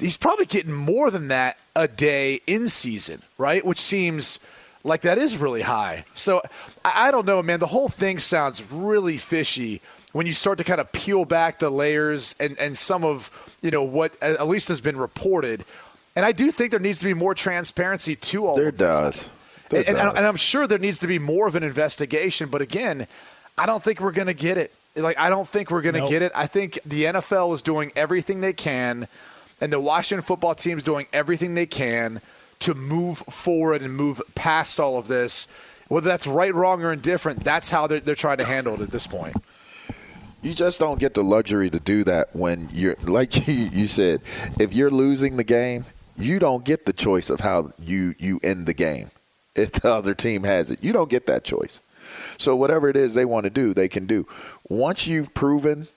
he's 0.00 0.16
probably 0.16 0.46
getting 0.46 0.72
more 0.72 1.10
than 1.10 1.28
that 1.28 1.58
a 1.76 1.88
day 1.88 2.40
in 2.46 2.68
season, 2.68 3.22
right? 3.36 3.64
Which 3.64 3.78
seems 3.78 4.40
like 4.84 5.02
that 5.02 5.18
is 5.18 5.36
really 5.36 5.62
high. 5.62 6.04
So 6.14 6.40
I, 6.84 7.08
I 7.08 7.10
don't 7.10 7.26
know, 7.26 7.42
man. 7.42 7.60
The 7.60 7.66
whole 7.66 7.88
thing 7.88 8.18
sounds 8.18 8.62
really 8.70 9.18
fishy 9.18 9.80
when 10.12 10.26
you 10.26 10.32
start 10.32 10.58
to 10.58 10.64
kind 10.64 10.80
of 10.80 10.90
peel 10.92 11.24
back 11.24 11.58
the 11.58 11.70
layers 11.70 12.34
and 12.40 12.58
and 12.58 12.76
some 12.78 13.04
of 13.04 13.30
you 13.62 13.70
know 13.70 13.82
what 13.82 14.12
at 14.22 14.46
least 14.48 14.68
has 14.68 14.80
been 14.80 14.96
reported. 14.96 15.64
And 16.16 16.24
I 16.24 16.32
do 16.32 16.50
think 16.50 16.70
there 16.72 16.80
needs 16.80 16.98
to 17.00 17.04
be 17.04 17.14
more 17.14 17.34
transparency 17.34 18.16
to 18.16 18.46
all. 18.46 18.56
There 18.56 18.68
of 18.68 18.78
this. 18.78 18.98
does. 18.98 19.28
There 19.68 19.80
And, 19.80 19.88
and, 19.90 19.96
does. 19.98 20.14
and 20.16 20.26
I'm 20.26 20.36
sure 20.36 20.66
there 20.66 20.78
needs 20.78 20.98
to 21.00 21.06
be 21.06 21.18
more 21.20 21.46
of 21.46 21.54
an 21.54 21.62
investigation. 21.62 22.48
But 22.48 22.60
again, 22.60 23.06
I 23.56 23.66
don't 23.66 23.82
think 23.84 24.00
we're 24.00 24.10
going 24.12 24.26
to 24.26 24.34
get 24.34 24.58
it. 24.58 24.72
Like, 24.96 25.16
I 25.16 25.30
don't 25.30 25.46
think 25.46 25.70
we're 25.70 25.82
going 25.82 25.94
to 25.94 26.00
Nope. 26.00 26.10
get 26.10 26.22
it. 26.22 26.32
I 26.34 26.46
think 26.46 26.80
the 26.84 27.04
NFL 27.04 27.54
is 27.54 27.62
doing 27.62 27.92
everything 27.94 28.40
they 28.40 28.52
can, 28.52 29.06
and 29.60 29.72
the 29.72 29.80
Washington 29.80 30.24
football 30.24 30.54
team 30.54 30.78
is 30.78 30.84
doing 30.84 31.06
everything 31.12 31.54
they 31.54 31.66
can 31.66 32.20
to 32.60 32.74
move 32.74 33.18
forward 33.18 33.82
and 33.82 33.94
move 33.94 34.20
past 34.34 34.80
all 34.80 34.98
of 34.98 35.08
this. 35.08 35.46
Whether 35.88 36.08
that's 36.08 36.26
right, 36.26 36.54
wrong, 36.54 36.82
or 36.84 36.92
indifferent, 36.92 37.42
that's 37.44 37.70
how 37.70 37.86
they're, 37.86 38.00
they're 38.00 38.14
trying 38.14 38.38
to 38.38 38.44
handle 38.44 38.74
it 38.74 38.80
at 38.80 38.90
this 38.90 39.06
point. 39.06 39.36
You 40.42 40.54
just 40.54 40.78
don't 40.78 41.00
get 41.00 41.14
the 41.14 41.24
luxury 41.24 41.70
to 41.70 41.80
do 41.80 42.04
that 42.04 42.34
when 42.34 42.68
you're 42.72 42.96
like 43.02 43.46
you, 43.48 43.54
you 43.54 43.86
said. 43.86 44.20
If 44.58 44.72
you're 44.72 44.90
losing 44.90 45.36
the 45.36 45.44
game, 45.44 45.84
you 46.16 46.38
don't 46.38 46.64
get 46.64 46.86
the 46.86 46.92
choice 46.92 47.30
of 47.30 47.40
how 47.40 47.72
you 47.78 48.14
you 48.18 48.40
end 48.42 48.66
the 48.66 48.74
game. 48.74 49.10
If 49.54 49.72
the 49.72 49.92
other 49.92 50.14
team 50.14 50.44
has 50.44 50.70
it, 50.70 50.84
you 50.84 50.92
don't 50.92 51.10
get 51.10 51.26
that 51.26 51.42
choice. 51.42 51.80
So 52.36 52.54
whatever 52.54 52.88
it 52.88 52.96
is 52.96 53.14
they 53.14 53.24
want 53.24 53.42
to 53.42 53.50
do, 53.50 53.74
they 53.74 53.88
can 53.88 54.06
do. 54.06 54.24
Once 54.68 55.08
you've 55.08 55.34
proven 55.34 55.88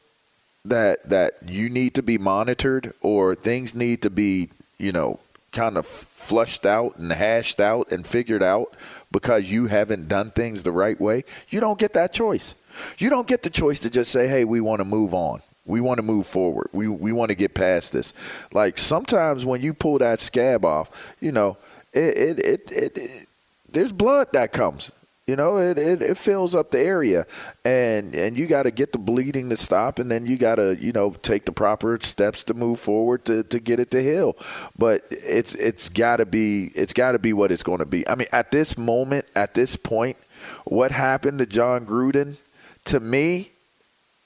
that 0.66 1.10
that 1.10 1.38
you 1.48 1.70
need 1.70 1.96
to 1.96 2.04
be 2.04 2.18
monitored 2.18 2.94
or 3.02 3.36
things 3.36 3.74
need 3.74 4.02
to 4.04 4.10
be, 4.10 4.50
you 4.78 4.92
know, 4.92 5.20
kind 5.52 5.78
of 5.78 5.86
flushed 5.86 6.66
out 6.66 6.98
and 6.98 7.12
hashed 7.12 7.60
out 7.60 7.92
and 7.92 8.06
figured 8.06 8.44
out 8.44 8.74
because 9.12 9.52
you 9.52 9.68
haven't 9.68 10.08
done 10.08 10.32
things 10.32 10.64
the 10.64 10.72
right 10.72 11.00
way, 11.00 11.24
you 11.50 11.60
don't 11.60 11.80
get 11.80 11.94
that 11.94 12.14
choice. 12.14 12.56
You 12.98 13.10
don't 13.10 13.28
get 13.28 13.44
the 13.44 13.50
choice 13.50 13.80
to 13.82 13.90
just 13.90 14.12
say, 14.12 14.28
"Hey, 14.28 14.46
we 14.46 14.62
want 14.62 14.80
to 14.80 14.86
move 14.86 15.14
on. 15.14 15.42
We 15.66 15.82
want 15.82 15.98
to 15.98 16.04
move 16.04 16.26
forward. 16.28 16.70
We 16.72 16.88
we 16.88 17.12
want 17.12 17.30
to 17.30 17.36
get 17.36 17.54
past 17.54 17.92
this." 17.92 18.14
Like 18.54 18.78
sometimes 18.78 19.46
when 19.46 19.62
you 19.62 19.74
pull 19.74 19.98
that 19.98 20.20
scab 20.20 20.64
off, 20.64 21.16
you 21.20 21.32
know, 21.32 21.58
it 21.92 22.18
it 22.18 22.40
it, 22.40 22.72
it, 22.72 22.98
it 22.98 23.28
there's 23.72 23.92
blood 23.92 24.30
that 24.34 24.52
comes. 24.52 24.92
You 25.32 25.38
know, 25.38 25.60
it, 25.60 25.78
it, 25.78 26.02
it 26.02 26.18
fills 26.18 26.54
up 26.54 26.72
the 26.72 26.80
area, 26.82 27.26
and 27.64 28.14
and 28.14 28.38
you 28.38 28.48
got 28.48 28.64
to 28.64 28.72
get 28.72 28.92
the 28.92 28.98
bleeding 28.98 29.50
to 29.50 29.56
stop, 29.56 29.98
and 29.98 30.12
then 30.12 30.26
you 30.26 30.36
got 30.36 30.56
to 30.56 30.76
you 30.78 30.92
know 30.92 31.12
take 31.12 31.46
the 31.46 31.54
proper 31.54 31.98
steps 32.02 32.44
to 32.44 32.54
move 32.54 32.82
forward 32.82 33.24
to, 33.24 33.44
to 33.44 33.62
get 33.62 33.80
it 33.80 33.92
to 33.92 34.04
heal. 34.04 34.36
But 34.78 35.06
it's 35.10 35.56
it's 35.56 35.88
got 35.88 36.18
to 36.18 36.26
be 36.26 36.66
it's 36.76 36.92
got 36.92 37.14
to 37.14 37.20
be 37.20 37.32
what 37.32 37.50
it's 37.50 37.64
going 37.64 37.80
to 37.80 37.86
be. 37.86 38.06
I 38.10 38.16
mean, 38.16 38.28
at 38.34 38.52
this 38.52 38.78
moment, 38.78 39.26
at 39.34 39.54
this 39.54 39.78
point, 39.78 40.18
what 40.66 40.92
happened 40.92 41.40
to 41.40 41.46
Jon 41.46 41.86
Gruden, 41.86 42.36
to 42.84 43.00
me, 43.00 43.52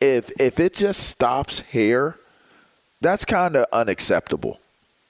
if 0.02 0.32
if 0.42 0.60
it 0.60 0.74
just 0.74 1.04
stops 1.04 1.60
here, 1.60 2.18
that's 3.00 3.26
kind 3.26 3.56
of 3.56 3.68
unacceptable, 3.72 4.60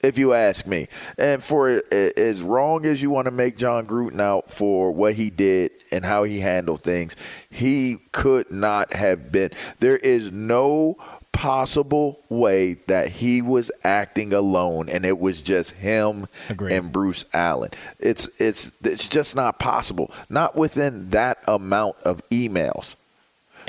if 0.06 0.18
you 0.18 0.32
ask 0.32 0.66
me. 0.66 0.88
And 1.18 1.42
for 1.42 1.82
as 1.92 2.42
wrong 2.42 2.86
as 2.86 3.02
you 3.02 3.10
want 3.10 3.26
to 3.26 3.30
make 3.30 3.56
Jon 3.56 3.86
Gruden 3.86 4.20
out 4.20 4.50
for 4.50 4.92
what 4.92 5.14
he 5.14 5.30
did 5.30 5.72
and 5.90 6.04
how 6.04 6.24
he 6.24 6.40
handled 6.40 6.82
things, 6.82 7.16
he 7.50 7.98
could 8.12 8.50
not 8.50 8.92
have 8.92 9.30
been. 9.30 9.50
There 9.80 9.96
is 9.96 10.32
no 10.32 10.96
possible 11.32 12.18
way 12.30 12.72
that 12.86 13.08
he 13.08 13.42
was 13.42 13.70
acting 13.84 14.32
alone 14.32 14.88
and 14.88 15.04
it 15.04 15.18
was 15.18 15.42
just 15.42 15.72
him 15.72 16.26
Agreed. 16.48 16.72
and 16.72 16.90
Bruce 16.90 17.26
Allen. 17.34 17.72
It's 17.98 18.26
it's 18.40 18.72
it's 18.82 19.06
just 19.06 19.36
not 19.36 19.58
possible. 19.58 20.10
Not 20.30 20.56
within 20.56 21.10
that 21.10 21.44
amount 21.46 21.96
of 22.04 22.26
emails. 22.30 22.96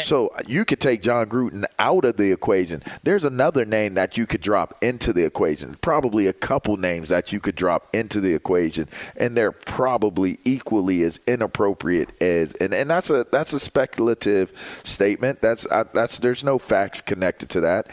So 0.04 0.30
uh, 0.30 0.42
you 0.48 0.66
could 0.66 0.80
take 0.80 1.02
Jon 1.02 1.28
Gruden 1.28 1.66
out 1.80 2.06
of 2.06 2.18
the 2.18 2.32
equation. 2.32 2.84
There's 3.04 3.24
another 3.24 3.66
name 3.66 3.96
that 3.96 4.18
you 4.18 4.26
could 4.26 4.42
drop 4.42 4.78
into 4.82 5.14
the 5.14 5.24
equation. 5.24 5.76
Probably 5.82 6.28
a 6.28 6.34
couple 6.34 6.78
names 6.78 7.10
that 7.10 7.32
you 7.32 7.40
could 7.40 7.56
drop 7.56 7.94
into 7.94 8.20
the 8.20 8.34
equation, 8.34 8.88
and 9.16 9.36
they're 9.36 9.52
probably 9.52 10.38
equally 10.44 11.02
as 11.04 11.20
inappropriate 11.28 12.22
as. 12.22 12.54
And, 12.54 12.74
and 12.74 12.90
that's 12.90 13.10
a 13.10 13.26
that's 13.32 13.54
a 13.54 13.60
speculative 13.60 14.52
statement. 14.84 15.42
That's 15.42 15.66
I, 15.68 15.84
that's 15.84 16.20
there's 16.20 16.44
no 16.44 16.58
facts 16.58 17.02
connected 17.02 17.50
to 17.52 17.62
that. 17.62 17.90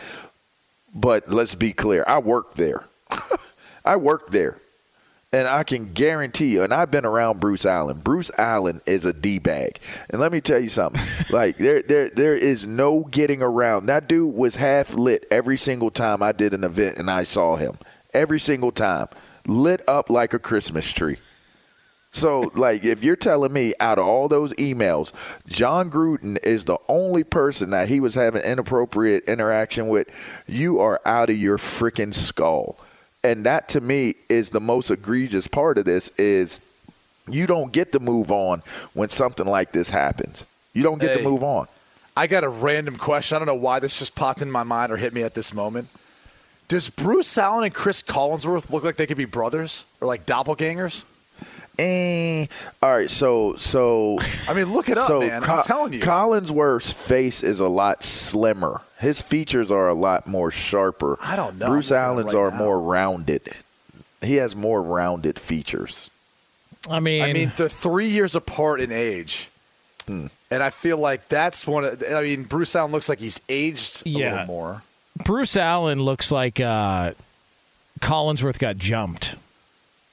But 0.95 1.31
let's 1.33 1.55
be 1.55 1.73
clear. 1.73 2.05
I 2.07 2.19
worked 2.19 2.57
there. 2.57 2.85
I 3.85 3.97
worked 3.97 4.31
there. 4.31 4.59
And 5.35 5.49
I 5.49 5.65
can 5.65 5.93
guarantee 5.93 6.53
you, 6.53 6.63
and 6.63 6.73
I've 6.73 6.93
been 6.93 7.05
around 7.05 7.41
Bruce 7.41 7.67
Allen. 7.67 7.99
Bruce 7.99 8.31
Allen 8.39 8.81
is 8.87 9.05
a 9.05 9.13
D 9.13 9.41
bag, 9.41 9.81
and 10.09 10.21
let 10.21 10.31
me 10.31 10.41
tell 10.41 10.61
you 10.61 10.69
something. 10.69 11.03
like 11.31 11.59
there, 11.59 11.83
there, 11.83 12.09
there 12.09 12.37
is 12.37 12.67
no 12.67 13.03
getting 13.03 13.43
around. 13.43 13.87
That 13.87 14.07
dude 14.07 14.33
was 14.33 14.55
half 14.55 14.95
lit 14.95 15.27
every 15.33 15.57
single 15.57 15.91
time 15.91 16.23
I 16.23 16.31
did 16.31 16.55
an 16.55 16.63
event 16.63 16.99
and 16.99 17.11
I 17.11 17.25
saw 17.25 17.57
him. 17.57 17.75
Every 18.13 18.39
single 18.39 18.71
time, 18.71 19.09
lit 19.45 19.83
up 19.89 20.09
like 20.09 20.35
a 20.35 20.39
Christmas 20.39 20.93
tree. 20.93 21.17
So, 22.13 22.53
like, 22.55 22.85
if 22.85 23.03
you're 23.03 23.17
telling 23.17 23.53
me 23.53 23.75
out 23.81 23.99
of 23.99 24.07
all 24.07 24.29
those 24.29 24.53
emails, 24.53 25.13
Jon 25.49 25.91
Gruden 25.91 26.39
is 26.45 26.65
the 26.65 26.79
only 26.87 27.25
person 27.25 27.71
that 27.71 27.89
he 27.89 27.99
was 27.99 28.15
having 28.15 28.43
inappropriate 28.43 29.25
interaction 29.25 29.89
with, 29.89 30.07
you 30.47 30.79
are 30.79 31.01
out 31.05 31.29
of 31.29 31.37
your 31.37 31.59
freaking 31.59 32.15
skull. 32.15 32.79
And 33.25 33.47
that 33.47 33.69
to 33.71 33.81
me 33.81 34.15
is 34.29 34.51
the 34.51 34.61
most 34.61 34.91
egregious 34.91 35.47
part 35.49 35.79
of 35.79 35.87
this 35.87 36.11
is 36.19 36.61
you 37.29 37.47
don't 37.47 37.73
get 37.73 37.91
to 37.93 38.01
move 38.01 38.31
on 38.31 38.63
when 38.93 39.09
something 39.09 39.47
like 39.47 39.73
this 39.73 39.89
happens. 39.91 40.45
You 40.75 40.83
don't 40.83 41.01
get 41.01 41.13
Hey. 41.13 41.17
to 41.19 41.23
move 41.25 41.43
on. 41.43 41.67
I 42.17 42.27
got 42.29 42.45
a 42.45 42.49
random 42.49 42.97
question. 42.97 43.35
I 43.35 43.39
don't 43.41 43.47
know 43.47 43.55
why 43.55 43.81
this 43.81 43.99
just 43.99 44.15
popped 44.15 44.43
in 44.43 44.51
my 44.51 44.63
mind 44.63 44.93
or 44.93 44.99
hit 44.99 45.13
me 45.15 45.23
at 45.23 45.35
this 45.35 45.53
moment. 45.55 45.89
Does 46.69 46.89
Bruce 46.91 47.37
Allen 47.37 47.65
and 47.65 47.75
Cris 47.75 48.03
Collinsworth 48.03 48.71
look 48.71 48.85
like 48.85 48.97
they 48.97 49.07
could 49.07 49.17
be 49.17 49.25
brothers 49.25 49.85
or 50.01 50.07
like 50.07 50.27
doppelgangers? 50.27 51.05
Eh, 51.79 52.47
all 52.83 52.91
right, 52.93 53.11
so 53.11 53.57
so 53.57 54.19
I 54.49 54.55
mean, 54.55 54.73
look 54.73 54.89
it 54.89 54.97
up, 54.97 55.09
so 55.09 55.21
man. 55.21 55.43
Co- 55.43 55.57
I'm 55.57 55.63
telling 55.65 55.93
you. 55.93 56.01
Collinsworth's 56.01 56.93
face 56.93 57.43
is 57.43 57.59
a 57.59 57.69
lot 57.69 58.05
slimmer. 58.05 58.81
His 59.05 59.21
features 59.23 59.71
are 59.71 59.89
a 59.89 59.95
lot 59.95 60.27
more 60.27 60.51
sharper. 60.51 61.19
I 61.23 61.37
don't 61.37 61.59
know. 61.59 61.67
Bruce 61.67 61.93
Allen's 61.93 62.33
right 62.35 62.41
are 62.41 62.51
now. 62.51 62.57
more 62.57 62.81
rounded. 62.81 63.43
He 64.23 64.37
has 64.37 64.57
more 64.57 64.83
rounded 64.83 65.39
features. 65.39 66.11
I 66.89 67.01
mean, 67.01 67.23
I 67.23 67.33
mean, 67.33 67.53
they're 67.57 67.69
three 67.69 68.09
years 68.09 68.35
apart 68.35 68.81
in 68.81 68.91
age. 68.93 69.51
Hmm. 70.07 70.27
And 70.51 70.63
I 70.63 70.71
feel 70.71 70.99
like 70.99 71.29
that's 71.29 71.67
one 71.67 71.85
of. 71.85 72.03
I 72.13 72.23
mean, 72.23 72.45
Bruce 72.45 72.75
Allen 72.77 72.93
looks 72.93 73.09
like 73.09 73.21
he's 73.21 73.41
aged 73.49 74.03
a 74.07 74.09
Yeah. 74.09 74.31
little 74.33 74.47
more. 74.47 74.83
Bruce 75.25 75.57
Allen 75.57 76.01
looks 76.01 76.31
like 76.33 76.59
uh, 76.61 77.13
Collinsworth 78.01 78.59
got 78.59 78.77
jumped. 78.77 79.35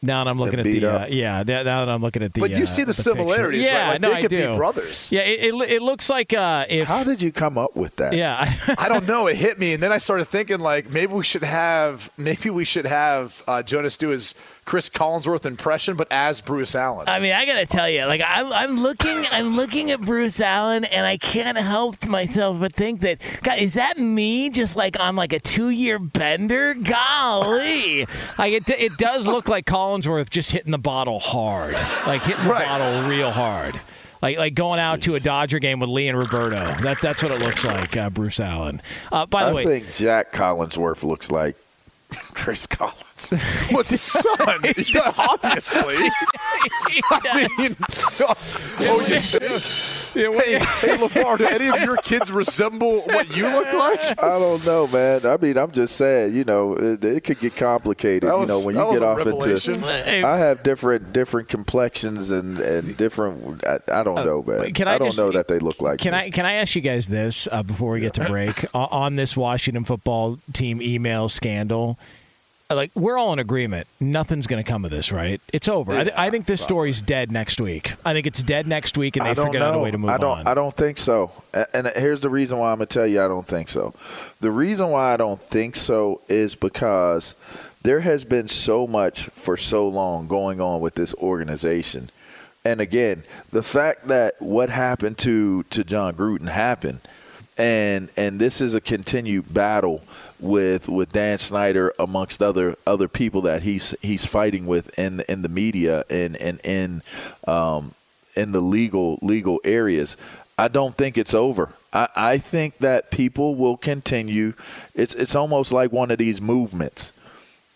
Now 0.04 0.24
that 0.24 0.32
I'm 0.32 0.40
looking 0.40 0.60
at 0.60 0.64
the 0.64 0.84
uh, 0.84 1.06
yeah, 1.08 1.44
now 1.44 1.64
that 1.64 1.90
I'm 1.90 2.02
looking 2.02 2.24
at 2.24 2.34
the. 2.34 2.40
But 2.40 2.50
you 2.50 2.64
uh, 2.64 2.66
see 2.66 2.82
the 2.84 2.88
picture. 2.88 3.04
similarities, 3.04 3.66
yeah, 3.66 3.82
right? 3.82 3.92
Like, 3.92 4.02
no, 4.02 4.10
they 4.10 4.16
I 4.16 4.22
could 4.22 4.32
be 4.32 4.38
do. 4.38 4.54
brothers. 4.56 5.12
Yeah, 5.12 5.22
it, 5.22 5.54
it, 5.54 5.72
it 5.74 5.82
looks 5.84 6.10
like 6.10 6.34
uh, 6.34 6.66
if 6.68 6.88
How 6.88 7.04
did 7.04 7.22
you 7.22 7.32
come 7.32 7.56
up 7.60 7.76
with 7.76 7.98
that? 7.98 8.14
yeah. 8.14 8.52
I 8.80 8.90
don't 8.90 9.08
know. 9.08 9.28
It 9.28 9.36
hit 9.36 9.60
me, 9.60 9.74
and 9.74 9.84
then 9.84 9.92
I 9.92 10.00
started 10.00 10.26
thinking 10.26 10.60
like 10.60 10.90
maybe 10.90 11.14
we 11.14 11.24
should 11.24 11.44
have 11.44 12.10
maybe 12.18 12.50
we 12.50 12.66
should 12.66 12.88
have 12.88 13.44
uh, 13.48 13.62
Jonas 13.62 13.96
do 13.96 14.10
his 14.10 14.34
Cris 14.64 14.90
Collinsworth 14.90 15.46
impression, 15.46 15.96
but 15.98 16.08
as 16.12 16.40
Bruce 16.40 16.76
Allen. 16.76 17.10
I 17.10 17.20
mean, 17.20 17.34
I 17.34 17.46
gotta 17.46 17.66
tell 17.66 17.90
you, 17.90 18.06
like 18.06 18.22
I'm, 18.26 18.54
I'm 18.54 18.80
looking, 18.82 19.26
I'm 19.32 19.56
looking 19.56 19.92
at 19.92 20.00
Bruce 20.02 20.40
Allen, 20.40 20.86
and 20.86 21.06
I 21.06 21.18
can't 21.18 21.58
help 21.58 22.06
myself 22.08 22.60
but 22.60 22.74
think 22.74 23.02
that, 23.02 23.18
God, 23.42 23.58
is 23.58 23.74
that 23.74 23.98
me? 23.98 24.50
Just 24.50 24.76
like 24.76 24.98
on 25.00 25.16
like 25.16 25.34
a 25.34 25.40
two-year 25.40 26.00
bender? 26.00 26.74
Golly! 26.76 28.06
Like 28.38 28.54
it, 28.54 28.70
it 28.70 28.98
does 28.98 29.28
look 29.28 29.48
like 29.50 29.66
Collinsworth 29.66 30.30
just 30.30 30.52
hitting 30.52 30.72
the 30.72 30.78
bottle 30.78 31.20
hard, 31.20 31.74
like 32.06 32.24
hitting 32.24 32.44
the 32.44 32.50
Right. 32.52 32.66
bottle 32.66 33.10
real 33.10 33.32
hard, 33.32 33.80
like 34.22 34.38
like 34.38 34.54
going 34.54 34.80
out 34.80 35.02
to 35.02 35.16
a 35.16 35.20
Dodger 35.20 35.60
game 35.60 35.80
with 35.80 35.90
Lee 35.90 36.08
and 36.08 36.18
Roberto. 36.18 36.76
That 36.82 36.98
that's 37.02 37.24
what 37.24 37.32
it 37.32 37.40
looks 37.42 37.66
like, 37.66 37.98
uh, 37.98 38.10
Bruce 38.12 38.40
Allen. 38.40 38.82
Uh, 39.12 39.26
by 39.26 39.46
the 39.46 39.50
I 39.50 39.54
way, 39.54 39.62
I 39.64 39.66
think 39.66 39.94
Jack 39.96 40.32
Collinsworth 40.32 41.04
looks 41.04 41.32
like 41.32 41.56
Chris 42.34 42.68
Collins. 42.68 43.06
What's 43.72 43.92
his 43.92 44.02
son? 44.02 44.62
yeah, 44.64 45.14
obviously. 45.18 45.96
I 47.12 47.48
mean, 47.58 47.76
oh, 48.22 49.06
you, 50.16 50.32
hey, 50.34 50.60
hey, 50.60 50.98
LaVar, 50.98 51.38
do 51.38 51.46
any 51.46 51.68
of 51.68 51.82
your 51.82 51.98
kids 51.98 52.32
resemble 52.32 53.02
what 53.02 53.36
you 53.36 53.48
look 53.48 53.72
like? 53.74 54.22
I 54.24 54.40
don't 54.40 54.66
know, 54.66 54.88
man. 54.88 55.26
I 55.26 55.38
mean, 55.38 55.58
I'm 55.58 55.72
just 55.72 55.96
saying, 55.96 56.34
you 56.34 56.44
know, 56.44 56.76
it, 56.76 57.04
it 57.04 57.24
could 57.24 57.40
get 57.40 57.56
complicated. 57.56 58.30
That 58.30 58.40
you 58.40 58.46
know, 58.46 58.62
when 58.62 58.76
you 58.76 58.92
get 58.92 59.04
off 59.04 59.18
revelation. 59.18 59.76
into, 59.76 60.28
I 60.28 60.38
have 60.38 60.64
different 60.64 61.14
different 61.14 61.48
complexions 61.48 62.32
and 62.32 62.60
and 62.60 62.98
different. 62.98 63.66
I, 63.66 63.80
I 63.92 64.04
don't 64.04 64.26
know, 64.26 64.44
man. 64.44 64.62
Uh, 64.62 64.70
can 64.74 64.88
I 64.88 64.96
I 64.96 64.98
don't 64.98 65.08
just- 65.10 65.20
know 65.20 65.32
that 65.32 65.48
they 65.48 65.60
look 65.60 65.82
like. 65.82 66.00
Can 66.00 66.14
me. 66.14 66.18
I 66.20 66.30
can 66.30 66.46
I 66.46 66.54
ask 66.54 66.76
you 66.76 66.82
guys 66.82 67.08
this 67.08 67.48
uh, 67.52 67.64
before 67.64 67.92
we 67.92 68.00
get 68.00 68.14
to 68.16 68.26
break 68.26 68.66
on 68.74 69.16
this 69.16 69.38
Washington 69.38 69.84
football 69.84 70.40
team 70.54 70.82
email 70.82 71.30
scandal? 71.30 71.98
Uh, 72.72 72.76
Like 72.76 72.92
we're 72.96 73.18
all 73.18 73.34
in 73.34 73.40
agreement, 73.40 73.88
nothing's 74.00 74.48
going 74.48 74.64
to 74.64 74.70
come 74.70 74.86
of 74.86 74.92
this, 74.92 75.12
right? 75.12 75.42
It's 75.52 75.68
over. 75.68 75.92
I, 75.94 76.04
th- 76.04 76.16
I 76.18 76.30
think 76.30 76.46
this 76.46 76.62
story's 76.62 77.02
dead 77.02 77.32
next 77.32 77.60
week. 77.60 77.94
I 78.06 78.14
think 78.14 78.26
it's 78.26 78.42
dead 78.42 78.68
next 78.68 78.98
week, 78.98 79.18
and 79.18 79.26
they 79.26 79.36
figure 79.36 79.60
know. 79.60 79.66
out 79.68 79.76
a 79.76 79.80
way 79.80 79.92
to 79.92 79.98
move 79.98 80.10
I 80.10 80.18
don't. 80.18 80.40
on. 80.40 80.48
I 80.48 80.54
don't 80.54 80.76
think 80.76 80.98
so. 80.98 81.32
And 81.74 81.88
here's 81.96 82.22
the 82.22 82.30
reason 82.30 82.58
why 82.58 82.72
I'm 82.72 82.78
gonna 82.78 82.86
tell 82.88 83.06
you 83.08 83.22
I 83.22 83.28
don't 83.28 83.48
think 83.48 83.68
so. 83.70 83.94
The 84.40 84.52
reason 84.52 84.90
why 84.90 85.14
I 85.14 85.18
don't 85.18 85.42
think 85.42 85.76
so 85.76 86.22
is 86.30 86.56
because 86.56 87.36
there 87.84 88.02
has 88.02 88.24
been 88.24 88.48
so 88.48 88.88
much 88.88 89.26
for 89.26 89.58
so 89.58 89.88
long 89.88 90.28
going 90.28 90.62
on 90.62 90.82
with 90.82 90.96
this 90.96 91.14
organization. 91.16 92.10
And 92.64 92.80
again, 92.80 93.24
the 93.52 93.64
fact 93.64 94.08
that 94.08 94.40
what 94.40 94.70
happened 94.70 95.18
to 95.20 95.64
to 95.64 95.84
Jon 95.84 96.14
Gruden 96.14 96.48
happened, 96.50 97.00
and 97.58 98.10
and 98.16 98.40
this 98.40 98.62
is 98.62 98.76
a 98.76 98.82
continued 98.82 99.52
battle 99.54 100.04
with 100.42 100.90
with 100.90 101.12
Dan 101.12 101.38
Snyder 101.38 101.94
amongst 102.00 102.42
other 102.42 102.76
other 102.86 103.08
people 103.08 103.42
that 103.42 103.62
he's 103.64 103.96
he's 104.02 104.26
fighting 104.26 104.66
with 104.66 104.98
in 104.98 105.22
in 105.30 105.42
the 105.44 105.50
media 105.50 106.04
and 106.10 106.36
and 106.38 106.60
in 106.66 107.02
um, 107.48 107.94
in 108.36 108.52
the 108.52 108.62
legal 108.62 109.20
legal 109.22 109.62
areas. 109.64 110.18
I 110.58 110.68
don't 110.68 110.96
think 110.96 111.18
it's 111.18 111.34
over. 111.34 111.70
I, 111.94 112.08
I 112.16 112.38
think 112.38 112.80
that 112.80 113.10
people 113.12 113.56
will 113.56 113.78
continue. 113.78 114.54
It's 114.94 115.16
it's 115.16 115.36
almost 115.36 115.72
like 115.72 115.92
one 115.92 116.12
of 116.12 116.18
these 116.18 116.42
movements. 116.42 117.14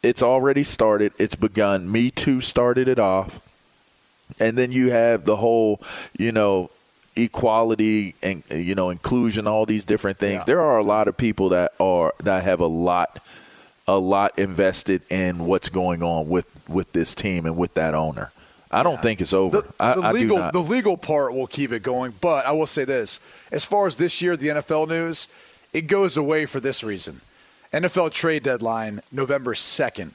It's 0.04 0.22
already 0.22 0.64
started. 0.64 1.14
It's 1.18 1.36
begun. 1.36 1.92
Me 1.92 2.12
Too 2.12 2.42
started 2.42 2.88
it 2.88 3.00
off, 3.00 3.42
and 4.40 4.58
then 4.58 4.72
you 4.72 4.92
have 4.92 5.26
the 5.26 5.38
whole, 5.38 5.82
you 6.18 6.32
know, 6.32 6.70
equality 7.16 8.16
and 8.22 8.44
you 8.50 8.76
know 8.76 8.90
inclusion, 8.90 9.48
all 9.48 9.66
these 9.66 9.86
different 9.86 10.18
things. 10.18 10.46
There 10.46 10.62
are 10.62 10.78
a 10.78 10.84
lot 10.84 11.08
of 11.08 11.18
people 11.18 11.50
that 11.50 11.74
are 11.80 12.14
that 12.24 12.44
have 12.44 12.60
a 12.60 12.68
lot, 12.68 13.24
a 13.88 13.98
lot 13.98 14.38
invested 14.38 15.02
in 15.10 15.46
what's 15.46 15.70
going 15.70 16.04
on 16.04 16.30
with 16.30 16.48
with 16.68 16.92
this 16.92 17.16
team 17.16 17.46
and 17.46 17.58
with 17.58 17.74
that 17.76 17.94
owner. 17.94 18.32
I 18.72 18.84
don't 18.84 19.02
think 19.02 19.22
it's 19.22 19.34
over. 19.34 19.62
The, 19.62 19.74
I, 19.80 19.96
the 19.96 20.02
I 20.02 20.12
legal 20.12 20.38
not. 20.38 20.54
the 20.54 20.62
legal 20.62 20.98
part 20.98 21.34
will 21.34 21.48
keep 21.48 21.72
it 21.72 21.84
going, 21.84 22.14
but 22.20 22.46
I 22.46 22.52
will 22.52 22.68
say 22.68 22.84
this: 22.84 23.20
as 23.52 23.64
far 23.64 23.88
as 23.88 23.96
this 23.96 24.22
year, 24.22 24.36
the 24.36 24.48
NFL 24.50 24.88
news, 24.88 25.28
it 25.72 25.84
goes 25.84 26.18
away 26.18 26.46
for 26.46 26.60
this 26.60 26.84
reason. 26.84 27.22
NFL 27.72 28.12
trade 28.12 28.44
deadline 28.44 29.02
November 29.12 29.56
second. 29.56 30.14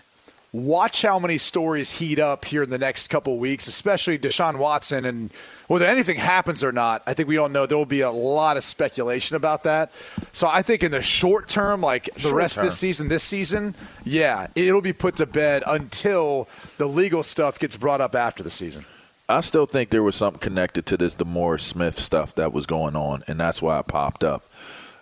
Watch 0.52 1.02
how 1.02 1.20
many 1.20 1.38
stories 1.38 1.90
heat 1.92 2.18
up 2.18 2.44
here 2.44 2.64
in 2.64 2.70
the 2.70 2.78
next 2.78 3.06
couple 3.08 3.38
weeks, 3.38 3.68
especially 3.68 4.18
Deshaun 4.18 4.58
Watson. 4.58 5.04
And 5.04 5.30
whether 5.68 5.86
anything 5.86 6.16
happens 6.16 6.64
or 6.64 6.72
not, 6.72 7.04
I 7.06 7.14
think 7.14 7.28
we 7.28 7.38
all 7.38 7.48
know 7.48 7.66
there 7.66 7.78
will 7.78 7.86
be 7.86 8.00
a 8.00 8.10
lot 8.10 8.56
of 8.56 8.64
speculation 8.64 9.36
about 9.36 9.62
that. 9.62 9.92
So 10.32 10.48
I 10.48 10.62
think 10.62 10.82
in 10.82 10.90
the 10.90 11.02
short 11.02 11.48
term, 11.48 11.82
like 11.82 12.12
the 12.14 12.20
Short 12.20 12.34
rest 12.34 12.58
of 12.58 12.64
this 12.64 12.78
season, 12.78 13.06
this 13.06 13.22
season, 13.22 13.76
yeah, 14.04 14.48
it'll 14.56 14.80
be 14.80 14.92
put 14.92 15.16
to 15.16 15.26
bed 15.26 15.62
until 15.68 16.48
the 16.78 16.86
legal 16.86 17.22
stuff 17.22 17.60
gets 17.60 17.76
brought 17.76 18.00
up 18.00 18.16
after 18.16 18.42
the 18.42 18.50
season. 18.50 18.84
I 19.28 19.42
still 19.42 19.66
think 19.66 19.90
there 19.90 20.02
was 20.02 20.16
something 20.16 20.40
connected 20.40 20.84
to 20.86 20.96
this 20.96 21.14
DeMaurice 21.14 21.60
Smith 21.60 22.00
stuff 22.00 22.34
that 22.34 22.52
was 22.52 22.66
going 22.66 22.96
on, 22.96 23.22
and 23.28 23.38
that's 23.38 23.62
why 23.62 23.78
it 23.78 23.86
popped 23.86 24.24
up. 24.24 24.42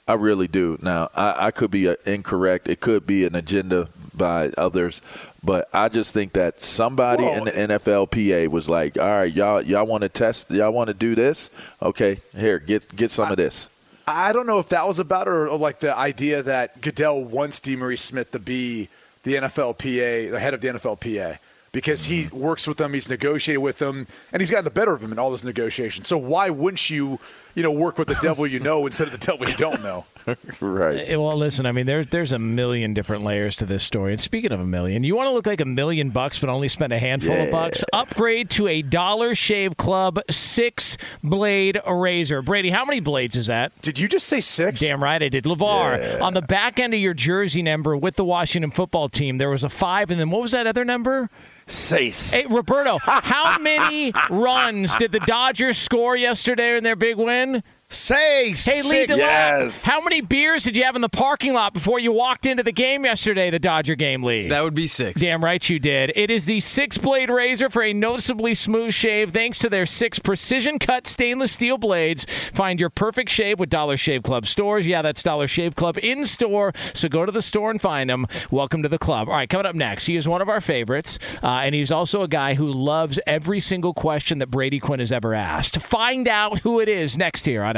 I 0.07 0.15
really 0.15 0.49
do. 0.49 0.79
Now, 0.83 1.09
I, 1.15 1.47
I 1.47 1.51
could 1.51 1.71
be 1.71 1.95
incorrect. 2.05 2.69
It 2.69 2.81
could 2.81 3.07
be 3.07 3.25
an 3.25 3.35
agenda 3.35 3.89
by 4.15 4.51
others, 4.59 5.01
but 5.43 5.69
I 5.73 5.89
just 5.89 6.13
think 6.15 6.33
that 6.33 6.61
somebody 6.61 7.25
in 7.25 7.45
the 7.45 7.53
NFLPA 7.53 8.49
was 8.49 8.69
like, 8.69 8.99
"All 8.99 9.07
right, 9.09 9.33
y'all, 9.33 9.63
y'all 9.63 9.87
want 9.87 10.03
to 10.03 10.09
test? 10.09 10.51
Y'all 10.51 10.73
want 10.73 10.89
to 10.89 10.95
do 10.95 11.15
this? 11.15 11.51
Okay, 11.83 12.21
here, 12.37 12.59
get 12.59 12.95
get 12.97 13.11
some 13.11 13.31
of 13.31 13.37
this." 13.37 13.69
I 14.07 14.33
don't 14.33 14.47
know 14.47 14.59
if 14.59 14.71
that 14.71 14.87
was 14.87 14.99
about 14.99 15.29
or, 15.29 15.49
or 15.49 15.59
like 15.59 15.81
the 15.81 15.95
idea 15.97 16.43
that 16.43 16.81
Goodell 16.81 17.23
wants 17.25 17.61
DeMaurice 17.61 17.99
Smith 17.99 18.31
to 18.33 18.39
be 18.39 18.89
the 19.23 19.35
NFLPA, 19.35 20.31
the 20.31 20.41
head 20.41 20.55
of 20.55 20.61
the 20.63 20.69
NFLPA, 20.69 21.39
because 21.73 22.07
he 22.07 22.25
Mm-hmm. 22.25 22.39
works 22.39 22.67
with 22.67 22.79
them, 22.79 22.95
he's 22.95 23.09
negotiated 23.11 23.63
with 23.63 23.79
them, 23.79 24.07
and 24.33 24.41
he's 24.41 24.51
gotten 24.51 24.65
the 24.65 24.71
better 24.71 24.93
of 24.95 25.03
him 25.03 25.13
in 25.13 25.19
all 25.19 25.29
those 25.29 25.45
negotiations. 25.45 26.09
So 26.09 26.17
why 26.17 26.49
wouldn't 26.49 26.89
you, 26.89 27.19
you 27.59 27.65
know, 27.65 27.73
work 27.73 27.99
with 27.99 28.07
the 28.07 28.17
devil 28.23 28.47
you 28.47 28.61
know 28.61 28.87
instead 28.87 29.09
of 29.09 29.13
the 29.13 29.19
devil 29.19 29.45
you 29.49 29.57
don't 29.57 29.83
know? 29.83 30.07
right. 30.61 31.19
Well, 31.19 31.37
listen, 31.37 31.67
I 31.67 31.73
mean, 31.73 31.87
there's 31.87 32.07
there's 32.07 32.31
a 32.31 32.39
million 32.39 32.95
different 32.95 33.25
layers 33.25 33.57
to 33.57 33.67
this 33.67 33.83
story. 33.83 34.13
And 34.13 34.21
speaking 34.21 34.53
of 34.53 34.61
a 34.61 34.65
million, 34.65 35.03
you 35.03 35.17
want 35.17 35.27
to 35.27 35.33
look 35.33 35.47
like 35.47 35.61
a 35.61 35.65
million 35.65 36.11
bucks, 36.11 36.39
but 36.39 36.49
only 36.49 36.69
spend 36.69 36.93
a 36.93 37.01
handful 37.01 37.35
of 37.35 37.51
bucks? 37.51 37.83
Upgrade 37.93 38.49
to 38.51 38.69
a 38.69 38.81
Dollar 38.81 39.35
Shave 39.35 39.77
Club 39.77 40.21
six 40.31 40.97
blade 41.25 41.81
razor. 41.85 42.43
Brady, 42.43 42.71
how 42.71 42.85
many 42.85 43.01
blades 43.01 43.35
is 43.35 43.49
that? 43.49 43.73
Did 43.83 43.99
you 43.99 44.07
just 44.07 44.29
say 44.29 44.41
six? 44.41 44.79
Damn 44.79 45.03
right 45.03 45.21
I 45.21 45.29
did. 45.29 45.43
LaVar, 45.43 46.21
on 46.23 46.35
the 46.35 46.43
back 46.43 46.79
end 46.79 46.95
of 46.95 47.01
your 47.01 47.15
jersey 47.15 47.63
number 47.63 47.97
with 47.97 48.15
the 48.15 48.25
Washington 48.25 48.71
football 48.71 49.09
team, 49.09 49.39
there 49.39 49.51
was 49.51 49.65
a 49.65 49.69
five, 49.69 50.13
and 50.13 50.21
then 50.21 50.31
what 50.31 50.43
was 50.43 50.53
that 50.53 50.69
other 50.69 50.85
number? 50.85 51.29
Sace. 51.67 52.33
Hey, 52.33 52.47
Roberto, 52.47 52.99
how 52.99 53.59
many 53.61 54.13
runs 54.31 54.97
did 54.97 55.13
the 55.13 55.21
Dodgers 55.21 55.77
score 55.77 56.17
yesterday 56.17 56.77
in 56.77 56.85
their 56.85 56.97
big 56.97 57.17
win? 57.17 57.48
again 57.55 57.63
Say 57.91 58.49
Hey, 58.51 58.83
Lee 58.83 59.07
six. 59.07 59.13
DeLow, 59.15 59.17
Yes. 59.17 59.83
how 59.83 60.03
many 60.03 60.21
beers 60.21 60.63
did 60.65 60.77
you 60.77 60.85
have 60.85 60.95
in 60.95 61.01
the 61.01 61.09
parking 61.09 61.55
lot 61.55 61.73
before 61.73 61.99
you 61.99 62.13
walked 62.13 62.45
into 62.45 62.63
the 62.63 62.71
game 62.71 63.07
yesterday, 63.07 63.49
the 63.49 63.59
Dodger 63.59 63.95
game, 63.95 64.23
Lee? 64.23 64.47
That 64.49 64.63
would 64.63 64.75
be 64.75 64.87
six. 64.87 65.19
Damn 65.23 65.43
right 65.43 65.67
you 65.71 65.79
did. 65.79 66.13
It 66.15 66.31
is 66.31 66.45
the 66.45 66.61
six 66.61 66.99
blade 66.99 67.31
razor 67.31 67.71
for 67.71 67.83
a 67.83 67.95
noticeably 67.95 68.55
smooth 68.55 68.93
shave 68.93 69.31
thanks 69.31 69.57
to 69.61 69.71
their 69.71 69.87
six 69.87 70.19
precision 70.19 70.79
cut 70.79 71.07
stainless 71.07 71.53
steel 71.53 71.79
blades. 71.79 72.27
Find 72.53 72.79
your 72.79 72.91
perfect 72.91 73.31
shave 73.31 73.59
with 73.59 73.71
Dollar 73.71 73.97
Shave 73.97 74.23
Club 74.23 74.47
stores. 74.47 74.87
Yeah, 74.87 75.01
that's 75.01 75.23
Dollar 75.23 75.47
Shave 75.47 75.75
Club 75.75 75.97
in 76.03 76.27
store. 76.27 76.75
So 76.93 77.09
go 77.09 77.25
to 77.25 77.33
the 77.33 77.41
store 77.41 77.71
and 77.71 77.81
find 77.81 78.11
them. 78.11 78.27
Welcome 78.51 78.83
to 78.83 78.91
the 78.91 78.99
club. 78.99 79.29
All 79.31 79.35
right, 79.35 79.49
coming 79.49 79.65
up 79.65 79.75
next, 79.75 80.05
he 80.05 80.15
is 80.17 80.29
one 80.29 80.43
of 80.43 80.51
our 80.51 80.61
favorites, 80.61 81.19
uh, 81.43 81.47
and 81.65 81.75
he's 81.75 81.91
also 81.91 82.21
a 82.21 82.29
guy 82.29 82.53
who 82.53 82.71
loves 82.71 83.19
every 83.27 83.61
single 83.61 83.95
question 83.95 84.41
that 84.41 84.49
Brady 84.51 84.79
Quinn 84.79 85.01
has 85.01 85.11
ever 85.11 85.33
asked. 85.33 85.79
Find 85.81 86.29
out 86.29 86.59
who 86.61 86.81
it 86.81 86.89
is 86.91 87.17
next 87.17 87.47
here 87.47 87.63
on 87.65 87.78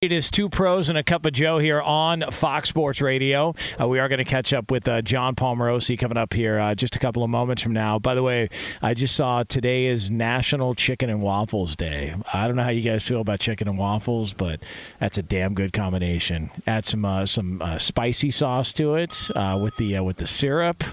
It 0.00 0.12
is 0.12 0.30
two 0.30 0.48
pros 0.48 0.88
and 0.88 0.96
a 0.96 1.02
cup 1.02 1.26
of 1.26 1.32
Joe 1.32 1.58
here 1.58 1.82
on 1.82 2.22
Fox 2.30 2.68
Sports 2.68 3.00
Radio. 3.00 3.56
Uh, 3.80 3.88
we 3.88 3.98
are 3.98 4.08
going 4.08 4.20
to 4.20 4.24
catch 4.24 4.52
up 4.52 4.70
with 4.70 4.86
uh, 4.86 5.02
Jon 5.02 5.34
Paul 5.34 5.56
Morosi 5.56 5.98
coming 5.98 6.16
up 6.16 6.32
here 6.32 6.60
uh, 6.60 6.76
just 6.76 6.94
a 6.94 7.00
couple 7.00 7.24
of 7.24 7.30
moments 7.30 7.62
from 7.62 7.72
now. 7.72 7.98
By 7.98 8.14
the 8.14 8.22
way, 8.22 8.48
I 8.80 8.94
just 8.94 9.16
saw 9.16 9.42
today 9.42 9.86
is 9.86 10.08
National 10.08 10.76
Chicken 10.76 11.10
and 11.10 11.20
Waffles 11.20 11.74
Day. 11.74 12.14
I 12.32 12.46
don't 12.46 12.54
know 12.54 12.62
how 12.62 12.70
you 12.70 12.82
guys 12.82 13.02
feel 13.02 13.20
about 13.20 13.40
chicken 13.40 13.66
and 13.66 13.76
waffles, 13.76 14.32
but 14.32 14.62
that's 15.00 15.18
a 15.18 15.22
damn 15.22 15.54
good 15.54 15.72
combination. 15.72 16.50
Add 16.64 16.86
some 16.86 17.04
uh, 17.04 17.26
some 17.26 17.60
uh, 17.60 17.78
spicy 17.78 18.30
sauce 18.30 18.72
to 18.74 18.94
it 18.94 19.28
uh, 19.34 19.58
with 19.60 19.76
the 19.78 19.98
with 19.98 20.18
the 20.18 20.28
syrup. 20.28 20.84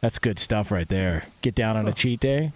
That's 0.00 0.18
good 0.18 0.38
stuff 0.38 0.70
right 0.70 0.88
there. 0.88 1.26
Get 1.42 1.54
down 1.54 1.76
on 1.76 1.86
a 1.86 1.92
cheat 1.92 2.20
day. 2.20 2.52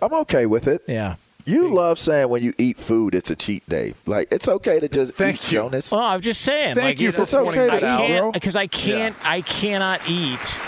I'm 0.00 0.14
okay 0.14 0.46
with 0.46 0.66
it. 0.66 0.80
Yeah. 0.88 1.16
You 1.50 1.68
love 1.68 1.98
saying 1.98 2.28
when 2.28 2.42
you 2.42 2.54
eat 2.58 2.78
food, 2.78 3.14
it's 3.14 3.30
a 3.30 3.36
cheat 3.36 3.68
day. 3.68 3.94
Like 4.06 4.28
it's 4.30 4.46
okay 4.46 4.78
to 4.78 4.88
just 4.88 5.14
Thank 5.14 5.36
eat, 5.36 5.52
you. 5.52 5.58
Jonas. 5.58 5.90
Well, 5.90 6.00
I'm 6.00 6.20
just 6.20 6.42
saying. 6.42 6.76
Thank 6.76 6.84
like, 6.84 7.00
you 7.00 7.08
it- 7.08 7.14
for 7.16 7.22
It's 7.22 7.34
okay 7.34 7.66
to 7.66 7.70
that 7.72 7.82
out. 7.82 8.06
bro. 8.06 8.32
because 8.32 8.54
I 8.54 8.66
can't 8.68 9.16
I 9.26 9.40
cannot 9.40 10.08
eat 10.08 10.58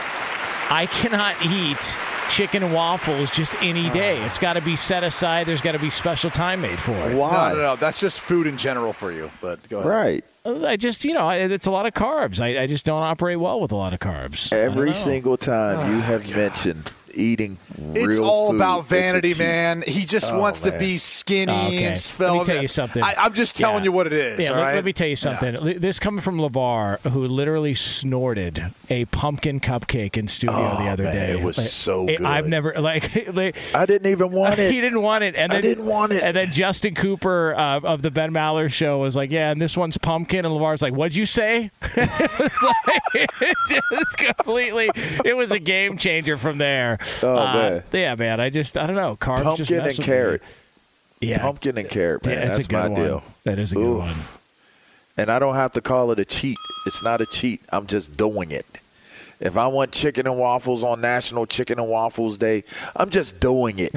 I 0.71 0.89
cannot 0.91 1.37
eat 1.45 1.97
chicken 2.31 2.63
and 2.63 2.75
waffles 2.75 3.31
just 3.31 3.55
any 3.63 3.91
uh. 3.91 3.93
day. 3.93 4.23
It's 4.25 4.39
got 4.39 4.55
to 4.55 4.63
be 4.63 4.75
set 4.75 5.05
aside. 5.05 5.47
There's 5.47 5.61
got 5.61 5.73
to 5.73 5.79
be 5.79 5.91
special 5.91 6.31
time 6.31 6.63
made 6.63 6.79
for 6.79 6.93
it. 6.93 7.15
Why? 7.15 7.51
No, 7.51 7.55
no, 7.55 7.63
no. 7.63 7.77
That's 7.77 8.01
just 8.01 8.21
food 8.21 8.47
in 8.47 8.57
general 8.57 8.93
for 8.93 9.13
you. 9.13 9.31
But 9.41 9.69
go 9.69 9.81
ahead. 9.81 9.91
Right. 9.91 10.25
Uh, 10.45 10.67
I 10.67 10.77
just 10.77 11.05
you 11.05 11.15
know 11.15 11.29
it's 11.31 11.67
a 11.67 11.71
lot 11.71 11.87
of 11.87 11.95
carbs. 11.95 12.41
I, 12.41 12.63
I 12.63 12.67
just 12.67 12.85
don't 12.85 13.03
operate 13.03 13.39
well 13.39 13.61
with 13.61 13.71
a 13.71 13.77
lot 13.77 13.93
of 13.93 14.01
carbs. 14.01 14.53
Every 14.53 14.95
single 14.95 15.37
time 15.37 15.79
oh, 15.79 15.95
you 15.95 16.01
have 16.01 16.29
mentioned 16.35 16.91
eating 17.15 17.59
It's 17.95 18.19
all 18.19 18.51
food, 18.51 18.57
about 18.57 18.87
vanity, 18.87 19.35
man. 19.35 19.83
He 19.87 20.05
just 20.05 20.33
Oh, 20.33 20.39
wants 20.39 20.61
to 20.63 20.73
be 20.79 20.99
skinny 20.99 21.53
Okay. 21.53 21.85
and 21.85 21.99
svelte. 21.99 22.39
Let 22.39 22.47
me 22.49 22.53
tell 22.55 22.63
you 22.63 22.69
something. 22.69 23.03
I, 23.03 23.15
I'm 23.19 23.33
just 23.35 23.57
telling 23.57 23.79
Yeah. 23.79 23.85
you 23.85 23.93
what 23.93 24.07
it 24.07 24.13
is. 24.13 24.41
Yeah, 24.45 24.51
all 24.51 24.57
let, 24.57 24.63
right? 24.63 24.75
let 24.77 24.85
me 24.85 24.93
tell 24.93 25.09
you 25.09 25.17
something. 25.17 25.55
Li- 25.57 25.79
This 25.79 25.99
coming 25.99 26.21
from 26.21 26.39
LaVar, 26.39 27.01
who 27.11 27.27
literally 27.27 27.75
snorted 27.75 28.65
a 28.91 29.05
pumpkin 29.07 29.61
cupcake 29.61 30.17
in 30.17 30.29
studio 30.29 30.57
the 30.57 30.85
Oh, 30.85 30.89
other 30.89 31.05
man, 31.05 31.15
day. 31.15 31.33
it 31.33 31.43
was 31.43 31.59
Like, 31.59 31.67
so 31.69 32.07
it- 32.09 32.21
I've 32.23 32.49
never 32.49 32.75
like, 32.81 33.29
like 33.35 33.57
I 33.75 33.87
didn't 33.87 34.11
even 34.11 34.31
want 34.31 34.59
it. 34.59 34.73
he 34.73 34.81
didn't 34.81 35.03
want 35.03 35.25
it, 35.25 35.35
and 35.37 35.53
I 35.53 35.57
then 35.57 35.63
didn't 35.63 35.87
want 35.87 36.13
it. 36.13 36.23
And 36.23 36.37
then 36.37 36.53
Justin 36.53 36.95
Cooper 36.95 37.55
uh, 37.55 37.81
of 37.81 38.03
the 38.03 38.11
Ben 38.11 38.33
Maller 38.33 38.71
show 38.73 38.99
was 38.99 39.15
like, 39.17 39.31
"Yeah, 39.31 39.51
and 39.51 39.61
this 39.61 39.77
one's 39.77 39.99
pumpkin." 39.99 40.45
And 40.45 40.55
LaVar's 40.55 40.83
like, 40.83 40.95
"What'd 40.95 41.15
you 41.15 41.27
say?" 41.27 41.71
it 41.83 42.39
was 42.39 42.63
like 42.87 43.03
it 43.15 43.57
just 43.71 44.17
completely. 44.19 44.91
It 45.25 45.37
was 45.37 45.51
a 45.51 45.59
game 45.59 45.97
changer 45.97 46.37
from 46.37 46.59
there. 46.59 46.99
Oh, 47.23 47.37
Uh, 47.39 47.53
man. 47.55 47.83
yeah, 47.93 48.15
man. 48.15 48.41
I 48.41 48.51
just 48.51 48.77
I 48.77 48.87
don't 48.87 48.97
know. 48.97 49.17
Carbs 49.17 49.57
just 49.57 49.71
Pumpkin 49.71 49.81
and 49.87 49.99
carrot. 49.99 50.43
Yeah, 51.21 51.39
Pumpkin 51.39 51.79
and 51.79 51.89
carrot, 51.89 52.27
man. 52.27 52.35
Yeah, 52.35 52.45
that's 52.47 52.59
That's, 52.59 52.67
a 52.67 52.71
good 52.71 52.77
my 52.77 52.89
one. 52.89 52.95
deal. 53.01 53.25
That 53.45 53.59
is 53.59 53.73
a 53.73 53.77
good 53.77 53.83
Oof. 53.85 53.99
one. 54.01 54.41
And 55.17 55.31
I 55.31 55.39
don't 55.39 55.55
have 55.55 55.73
to 55.73 55.81
call 55.81 56.11
it 56.11 56.19
a 56.19 56.25
cheat. 56.25 56.57
It's 56.87 57.03
not 57.05 57.21
a 57.21 57.27
cheat. 57.27 57.61
I'm 57.71 57.87
just 57.87 58.17
doing 58.17 58.51
it. 58.51 58.67
If 59.39 59.57
I 59.57 59.67
want 59.67 59.91
chicken 59.91 60.27
and 60.29 60.39
waffles 60.39 60.85
on 60.85 61.01
National 61.01 61.47
Chicken 61.47 61.81
and 61.81 61.89
Waffles 61.89 62.39
Day, 62.39 62.63
I'm 62.95 63.11
just 63.11 63.41
doing 63.41 63.81
it. 63.81 63.93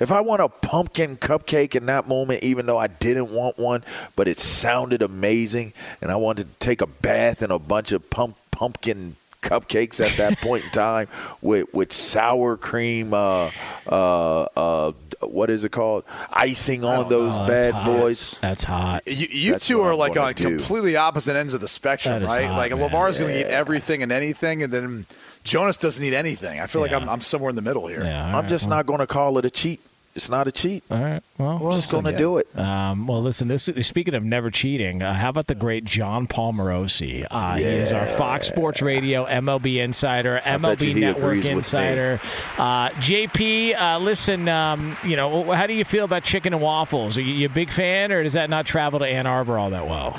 If 0.00 0.10
I 0.10 0.22
want 0.22 0.40
a 0.40 0.48
pumpkin 0.48 1.18
cupcake 1.18 1.74
in 1.74 1.84
that 1.86 2.08
moment, 2.08 2.42
even 2.42 2.64
though 2.64 2.78
I 2.78 2.86
didn't 2.86 3.30
want 3.30 3.58
one, 3.58 3.84
but 4.16 4.26
it 4.26 4.38
sounded 4.38 5.02
amazing, 5.02 5.74
and 6.00 6.10
I 6.10 6.16
wanted 6.16 6.44
to 6.50 6.58
take 6.66 6.80
a 6.80 6.86
bath 6.86 7.42
in 7.42 7.50
a 7.50 7.58
bunch 7.58 7.92
of 7.92 8.08
pump, 8.08 8.36
pumpkin 8.50 9.16
cupcakes 9.48 10.04
at 10.04 10.16
that 10.18 10.40
point 10.40 10.64
in 10.64 10.70
time 10.70 11.08
with 11.40 11.72
with 11.72 11.92
sour 11.92 12.56
cream, 12.56 13.14
uh, 13.14 13.50
uh, 13.86 14.42
uh, 14.56 14.92
what 15.20 15.50
is 15.50 15.64
it 15.64 15.72
called? 15.72 16.04
Icing 16.32 16.84
on 16.84 17.08
those 17.08 17.34
Oh, 17.34 17.38
that's 17.38 17.48
bad 17.50 17.74
hot. 17.74 17.86
boys. 17.86 18.38
That's 18.40 18.64
hot. 18.64 19.02
You, 19.06 19.26
you 19.30 19.52
That's 19.52 19.66
two 19.66 19.80
are 19.80 19.92
I'm 19.92 19.98
like 19.98 20.16
on 20.16 20.34
do. 20.34 20.56
completely 20.56 20.96
opposite 20.96 21.36
ends 21.36 21.54
of 21.54 21.60
the 21.60 21.68
spectrum, 21.68 22.22
right? 22.24 22.46
hot, 22.46 22.56
like 22.56 22.72
man. 22.72 22.80
LaVar's 22.90 23.18
going 23.20 23.32
to 23.32 23.40
eat 23.40 23.46
everything 23.46 24.02
and 24.02 24.12
anything, 24.12 24.62
and 24.62 24.72
then 24.72 25.06
Jonas 25.44 25.76
doesn't 25.78 26.02
eat 26.04 26.12
anything. 26.14 26.60
I 26.60 26.66
feel 26.66 26.80
like 26.82 26.92
I'm, 26.92 27.08
I'm 27.08 27.20
somewhere 27.20 27.50
in 27.50 27.56
the 27.56 27.62
middle 27.62 27.86
here. 27.86 28.04
Yeah, 28.04 28.26
I'm 28.26 28.34
right, 28.34 28.48
just 28.48 28.68
well, 28.68 28.76
not 28.78 28.86
going 28.86 29.00
to 29.00 29.06
call 29.06 29.38
it 29.38 29.44
a 29.44 29.50
cheat. 29.50 29.80
It's 30.16 30.30
not 30.30 30.48
a 30.48 30.52
cheat. 30.52 30.82
All 30.90 30.98
right. 30.98 31.22
Well, 31.36 31.58
I'm 31.58 31.70
just 31.72 31.90
going 31.90 32.04
to 32.06 32.16
do 32.16 32.38
it. 32.38 32.48
Um, 32.58 33.06
well, 33.06 33.22
listen. 33.22 33.48
This 33.48 33.68
speaking 33.82 34.14
of 34.14 34.24
never 34.24 34.50
cheating, 34.50 35.02
uh, 35.02 35.12
how 35.12 35.28
about 35.28 35.46
the 35.46 35.54
great 35.54 35.84
Jon 35.84 36.26
Paul 36.26 36.54
Morosi? 36.54 37.26
Uh, 37.30 37.56
He 37.56 37.64
is 37.64 37.92
our 37.92 38.06
Fox 38.06 38.46
Sports 38.48 38.80
Radio 38.80 39.26
MLB 39.26 39.76
insider, 39.76 40.40
MLB 40.42 40.94
Network 40.94 41.24
agrees 41.24 41.44
with 41.44 41.52
me. 41.52 41.58
insider. 41.58 42.18
Uh, 42.56 42.88
JP, 42.90 43.76
uh, 43.78 43.98
listen. 43.98 44.48
Um, 44.48 44.96
you 45.04 45.16
know, 45.16 45.52
how 45.52 45.66
do 45.66 45.74
you 45.74 45.84
feel 45.84 46.06
about 46.06 46.24
chicken 46.24 46.54
and 46.54 46.62
waffles? 46.62 47.18
Are 47.18 47.22
you, 47.22 47.34
you 47.34 47.46
a 47.46 47.50
big 47.50 47.70
fan, 47.70 48.10
or 48.10 48.22
does 48.22 48.32
that 48.32 48.48
not 48.48 48.64
travel 48.64 49.00
to 49.00 49.06
Ann 49.06 49.26
Arbor 49.26 49.58
all 49.58 49.68
that 49.70 49.86
well? 49.86 50.18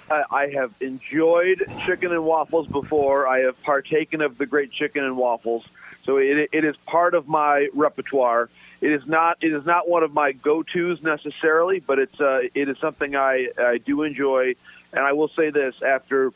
I, 0.10 0.24
I 0.30 0.46
have 0.48 0.74
enjoyed 0.80 1.64
chicken 1.86 2.12
and 2.12 2.24
waffles 2.24 2.66
before. 2.66 3.26
I 3.26 3.38
have 3.40 3.60
partaken 3.62 4.20
of 4.20 4.36
the 4.36 4.44
great 4.44 4.70
chicken 4.72 5.04
and 5.04 5.16
waffles, 5.16 5.64
so 6.04 6.18
it, 6.18 6.50
it 6.52 6.64
is 6.66 6.76
part 6.86 7.14
of 7.14 7.28
my 7.28 7.68
repertoire. 7.72 8.50
It 8.80 8.92
is 8.92 9.06
not 9.06 9.38
it 9.42 9.52
is 9.52 9.66
not 9.66 9.88
one 9.88 10.02
of 10.02 10.12
my 10.14 10.32
go 10.32 10.62
tos 10.62 11.02
necessarily, 11.02 11.80
but 11.80 11.98
it's 11.98 12.20
uh, 12.20 12.42
it 12.54 12.68
is 12.68 12.78
something 12.78 13.16
I 13.16 13.48
I 13.58 13.78
do 13.78 14.02
enjoy. 14.02 14.54
And 14.92 15.04
I 15.04 15.12
will 15.12 15.28
say 15.28 15.50
this: 15.50 15.82
after 15.82 16.32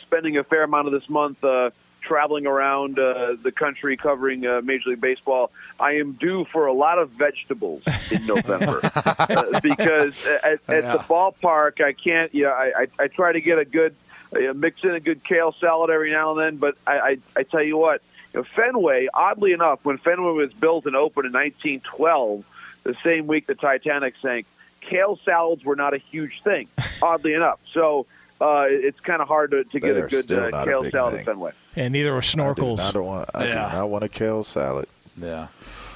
spending 0.00 0.36
a 0.36 0.44
fair 0.44 0.62
amount 0.64 0.86
of 0.88 0.92
this 0.92 1.08
month 1.08 1.42
uh, 1.44 1.70
traveling 2.00 2.46
around 2.46 2.98
uh, 2.98 3.34
the 3.40 3.50
country 3.52 3.96
covering 3.96 4.46
uh, 4.46 4.60
Major 4.62 4.90
League 4.90 5.00
Baseball, 5.00 5.50
I 5.80 5.92
am 5.92 6.12
due 6.12 6.44
for 6.44 6.66
a 6.66 6.72
lot 6.72 6.98
of 6.98 7.10
vegetables 7.10 7.82
in 8.10 8.26
November 8.34 8.80
uh, 8.94 9.60
because 9.60 10.26
at, 10.26 10.44
at 10.44 10.60
Yeah. 10.68 10.92
the 10.92 10.98
ballpark 11.08 11.80
I 11.82 11.92
can't. 11.92 12.34
Yeah, 12.34 12.48
I, 12.48 12.82
I, 12.82 12.86
I 13.04 13.08
try 13.08 13.32
to 13.32 13.40
get 13.40 13.58
a 13.58 13.64
good 13.64 13.94
uh, 14.34 14.52
mix 14.54 14.82
in 14.84 14.90
a 14.94 15.00
good 15.00 15.22
kale 15.24 15.52
salad 15.52 15.90
every 15.90 16.10
now 16.10 16.32
and 16.32 16.40
then, 16.40 16.56
but 16.56 16.76
I, 16.86 16.98
I, 16.98 17.18
I 17.36 17.42
tell 17.44 17.62
you 17.62 17.76
what, 17.76 18.02
you 18.32 18.40
know, 18.40 18.44
Fenway. 18.44 19.08
Oddly 19.14 19.52
enough, 19.52 19.80
when 19.84 19.98
Fenway 19.98 20.32
was 20.32 20.52
built 20.52 20.86
and 20.86 20.96
opened 20.96 21.26
in 21.26 21.32
1912, 21.32 22.44
the 22.82 22.94
same 23.02 23.26
week 23.26 23.46
the 23.46 23.54
Titanic 23.54 24.14
sank, 24.20 24.46
kale 24.80 25.18
salads 25.24 25.64
were 25.64 25.76
not 25.76 25.94
a 25.94 25.98
huge 25.98 26.42
thing. 26.42 26.68
oddly 27.02 27.34
enough, 27.34 27.60
so. 27.72 28.06
Uh, 28.40 28.66
it's 28.68 28.98
kind 28.98 29.22
of 29.22 29.28
hard 29.28 29.52
to, 29.52 29.62
to 29.62 29.78
get 29.78 29.96
a 29.96 30.02
good 30.02 30.30
uh, 30.32 30.48
not 30.50 30.66
a 30.66 30.70
kale 30.70 30.90
salad 30.90 31.12
thing. 31.12 31.20
at 31.20 31.24
Fenway. 31.26 31.52
And 31.76 31.92
neither 31.92 32.10
were 32.10 32.18
I 32.18 32.20
do 32.20 32.26
snorkels. 32.36 32.92
not 32.92 33.04
want. 33.04 33.30
I 33.32 33.44
Yeah. 33.46 33.70
do 33.70 33.76
not 33.76 33.90
want 33.90 34.04
a 34.04 34.08
kale 34.08 34.42
salad. 34.42 34.88
Yeah. 35.16 35.46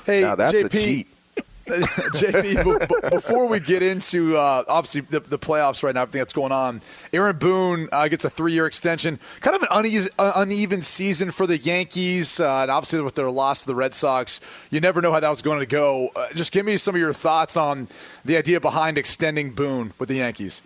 Hey, 0.06 0.22
now 0.22 0.36
that's 0.36 0.54
JP, 0.54 0.64
a 0.64 0.68
cheat. 0.68 1.08
JP, 2.14 2.88
b- 2.88 3.08
before 3.10 3.46
we 3.46 3.60
get 3.60 3.82
into 3.82 4.36
uh, 4.36 4.64
obviously 4.68 5.02
the, 5.02 5.20
the 5.20 5.38
playoffs 5.38 5.82
right 5.82 5.94
now, 5.94 6.02
everything 6.02 6.20
that's 6.20 6.32
going 6.32 6.52
on, 6.52 6.80
Aaron 7.12 7.36
Boone 7.36 7.88
uh, 7.92 8.08
gets 8.08 8.24
a 8.24 8.30
three-year 8.30 8.66
extension. 8.66 9.18
Kind 9.40 9.56
of 9.56 9.62
an 9.62 9.68
uneven, 9.70 10.10
uh, 10.18 10.32
uneven 10.36 10.82
season 10.82 11.30
for 11.30 11.46
the 11.46 11.58
Yankees, 11.58 12.40
uh, 12.40 12.62
and 12.62 12.70
obviously 12.70 13.00
with 13.00 13.14
their 13.14 13.30
loss 13.30 13.60
to 13.62 13.66
the 13.66 13.74
Red 13.74 13.94
Sox, 13.94 14.40
you 14.70 14.80
never 14.80 15.00
know 15.02 15.12
how 15.12 15.20
that 15.20 15.30
was 15.30 15.42
going 15.42 15.60
to 15.60 15.66
go. 15.66 16.10
Uh, 16.16 16.28
just 16.34 16.52
give 16.52 16.64
me 16.64 16.76
some 16.76 16.94
of 16.94 17.00
your 17.00 17.12
thoughts 17.12 17.56
on 17.56 17.88
the 18.24 18.36
idea 18.36 18.60
behind 18.60 18.98
extending 18.98 19.52
Boone 19.52 19.92
with 19.98 20.08
the 20.08 20.16
Yankees. 20.16 20.62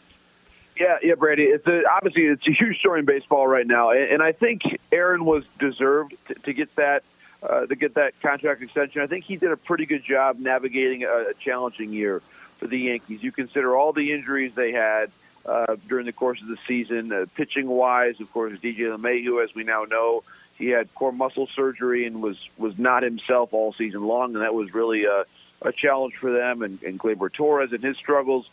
Yeah, 0.78 0.96
yeah, 1.02 1.14
Brady. 1.14 1.44
It's 1.44 1.66
a, 1.66 1.82
obviously 1.94 2.24
it's 2.24 2.46
a 2.46 2.52
huge 2.52 2.78
story 2.78 3.00
in 3.00 3.04
baseball 3.04 3.46
right 3.46 3.66
now, 3.66 3.90
and, 3.90 4.04
and 4.04 4.22
I 4.22 4.32
think 4.32 4.62
Aaron 4.90 5.24
was 5.24 5.44
deserved 5.58 6.14
to, 6.28 6.34
to 6.34 6.52
get 6.52 6.74
that 6.76 7.04
uh, 7.42 7.66
to 7.66 7.74
get 7.74 7.94
that 7.94 8.20
contract 8.20 8.62
extension. 8.62 9.02
I 9.02 9.06
think 9.06 9.24
he 9.24 9.36
did 9.36 9.52
a 9.52 9.56
pretty 9.56 9.86
good 9.86 10.04
job 10.04 10.38
navigating 10.38 11.04
a, 11.04 11.30
a 11.30 11.34
challenging 11.34 11.92
year 11.92 12.22
for 12.58 12.66
the 12.66 12.78
Yankees. 12.78 13.22
You 13.22 13.32
consider 13.32 13.76
all 13.76 13.92
the 13.92 14.12
injuries 14.12 14.54
they 14.54 14.72
had 14.72 15.10
uh, 15.44 15.76
during 15.88 16.06
the 16.06 16.12
course 16.12 16.40
of 16.40 16.48
the 16.48 16.58
season, 16.68 17.12
uh, 17.12 17.26
pitching 17.34 17.66
wise. 17.66 18.20
Of 18.20 18.32
course, 18.32 18.58
DJ 18.58 18.96
LeMahieu, 18.96 19.42
as 19.42 19.54
we 19.54 19.64
now 19.64 19.84
know, 19.84 20.22
he 20.56 20.68
had 20.68 20.94
core 20.94 21.12
muscle 21.12 21.48
surgery 21.48 22.06
and 22.06 22.22
was 22.22 22.38
was 22.56 22.78
not 22.78 23.02
himself 23.02 23.52
all 23.52 23.72
season 23.72 24.02
long, 24.02 24.34
and 24.34 24.42
that 24.42 24.54
was 24.54 24.72
really 24.72 25.04
a, 25.04 25.24
a 25.62 25.72
challenge 25.72 26.14
for 26.16 26.30
them. 26.30 26.62
And, 26.62 26.80
and 26.82 26.98
Gleyber 26.98 27.32
Torres 27.32 27.72
and 27.72 27.82
his 27.82 27.96
struggles. 27.96 28.48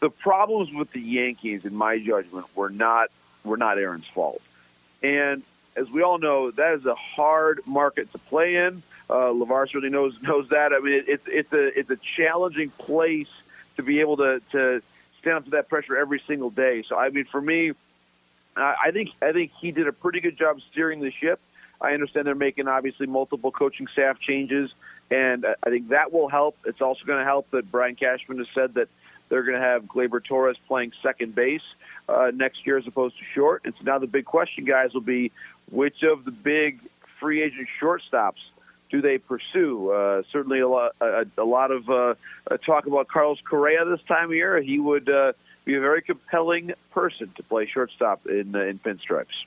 The 0.00 0.10
problems 0.10 0.72
with 0.72 0.92
the 0.92 1.00
Yankees, 1.00 1.64
in 1.64 1.74
my 1.74 1.98
judgment, 1.98 2.46
were 2.54 2.70
not 2.70 3.08
were 3.42 3.56
not 3.56 3.78
Aaron's 3.78 4.06
fault. 4.06 4.40
And 5.02 5.42
as 5.76 5.90
we 5.90 6.02
all 6.02 6.18
know, 6.18 6.50
that 6.50 6.74
is 6.74 6.86
a 6.86 6.94
hard 6.94 7.60
market 7.66 8.10
to 8.12 8.18
play 8.18 8.56
in. 8.56 8.82
Uh, 9.08 9.32
LaVar 9.32 9.68
certainly 9.68 9.90
knows 9.90 10.20
knows 10.22 10.48
that. 10.50 10.72
I 10.72 10.80
mean, 10.80 10.94
it, 10.94 11.04
it's 11.08 11.26
it's 11.26 11.52
a 11.52 11.78
it's 11.78 11.90
a 11.90 11.96
challenging 11.96 12.70
place 12.70 13.30
to 13.76 13.82
be 13.82 14.00
able 14.00 14.16
to 14.18 14.40
to 14.52 14.82
stand 15.20 15.36
up 15.38 15.44
to 15.44 15.50
that 15.50 15.68
pressure 15.68 15.96
every 15.96 16.22
single 16.26 16.50
day. 16.50 16.84
So 16.88 16.96
I 16.96 17.08
mean, 17.10 17.24
for 17.24 17.40
me, 17.40 17.72
I 18.56 18.74
I 18.86 18.90
think 18.90 19.10
I 19.22 19.32
think 19.32 19.52
he 19.60 19.72
did 19.72 19.88
a 19.88 19.92
pretty 19.92 20.20
good 20.20 20.36
job 20.36 20.60
steering 20.70 21.00
the 21.00 21.10
ship. 21.10 21.40
I 21.80 21.92
understand 21.94 22.26
they're 22.26 22.34
making 22.34 22.66
obviously 22.68 23.06
multiple 23.06 23.52
coaching 23.52 23.86
staff 23.86 24.18
changes, 24.20 24.70
and 25.10 25.46
I 25.46 25.54
I 25.62 25.70
think 25.70 25.88
that 25.88 26.12
will 26.12 26.28
help. 26.28 26.58
It's 26.64 26.82
also 26.82 27.04
going 27.04 27.18
to 27.18 27.24
help 27.24 27.50
that 27.52 27.70
Brian 27.70 27.94
Cashman 27.94 28.38
has 28.38 28.48
said 28.54 28.74
that 28.74 28.88
they're 29.28 29.42
going 29.42 29.60
to 29.60 29.64
have 29.64 29.84
Gleyber 29.84 30.22
Torres 30.24 30.56
playing 30.66 30.92
second 31.02 31.34
base 31.34 31.62
uh, 32.08 32.30
next 32.34 32.66
year 32.66 32.78
as 32.78 32.86
opposed 32.86 33.18
to 33.18 33.24
short. 33.24 33.62
And 33.64 33.74
so 33.74 33.84
now 33.84 33.98
the 33.98 34.06
big 34.06 34.24
question, 34.24 34.64
guys, 34.64 34.94
will 34.94 35.00
be 35.00 35.32
which 35.70 36.02
of 36.02 36.24
the 36.24 36.30
big 36.30 36.80
free 37.18 37.42
agent 37.42 37.68
shortstops 37.80 38.40
do 38.90 39.00
they 39.00 39.18
pursue? 39.18 39.90
Uh, 39.90 40.22
certainly, 40.32 40.60
a 40.60 40.68
lot, 40.68 40.92
a, 41.00 41.26
a 41.36 41.44
lot 41.44 41.70
of 41.70 41.88
uh, 41.90 42.14
uh, 42.50 42.56
talk 42.58 42.86
about 42.86 43.08
Carlos 43.08 43.40
Correa 43.40 43.84
this 43.84 44.02
time 44.02 44.26
of 44.26 44.34
year. 44.34 44.60
He 44.60 44.78
would 44.78 45.08
uh, 45.08 45.32
be 45.64 45.74
a 45.74 45.80
very 45.80 46.02
compelling 46.02 46.72
person 46.92 47.30
to 47.36 47.42
play 47.42 47.66
shortstop 47.66 48.26
in 48.26 48.54
uh, 48.54 48.60
in 48.60 48.78
pinstripes. 48.78 49.44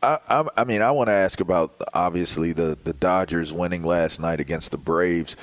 I, 0.00 0.18
I, 0.28 0.48
I 0.58 0.64
mean, 0.64 0.80
I 0.80 0.92
want 0.92 1.08
to 1.08 1.12
ask 1.12 1.40
about 1.40 1.74
obviously 1.92 2.52
the 2.52 2.78
the 2.82 2.92
Dodgers 2.92 3.52
winning 3.52 3.82
last 3.82 4.20
night 4.20 4.40
against 4.40 4.70
the 4.70 4.78
Braves. 4.78 5.36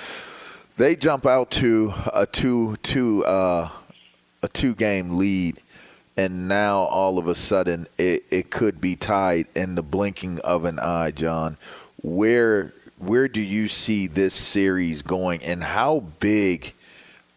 They 0.77 0.95
jump 0.95 1.25
out 1.25 1.51
to 1.51 1.93
a 2.13 2.25
two 2.25 2.77
two 2.77 3.25
uh, 3.25 3.69
a 4.41 4.47
two 4.47 4.73
game 4.75 5.17
lead, 5.17 5.59
and 6.17 6.47
now 6.47 6.79
all 6.79 7.17
of 7.17 7.27
a 7.27 7.35
sudden 7.35 7.87
it, 7.97 8.23
it 8.29 8.49
could 8.49 8.79
be 8.79 8.95
tied 8.95 9.47
in 9.55 9.75
the 9.75 9.83
blinking 9.83 10.39
of 10.39 10.65
an 10.65 10.79
eye. 10.79 11.11
John, 11.11 11.57
where 12.01 12.73
where 12.97 13.27
do 13.27 13.41
you 13.41 13.67
see 13.67 14.07
this 14.07 14.33
series 14.33 15.01
going, 15.01 15.43
and 15.43 15.63
how 15.63 16.01
big? 16.19 16.73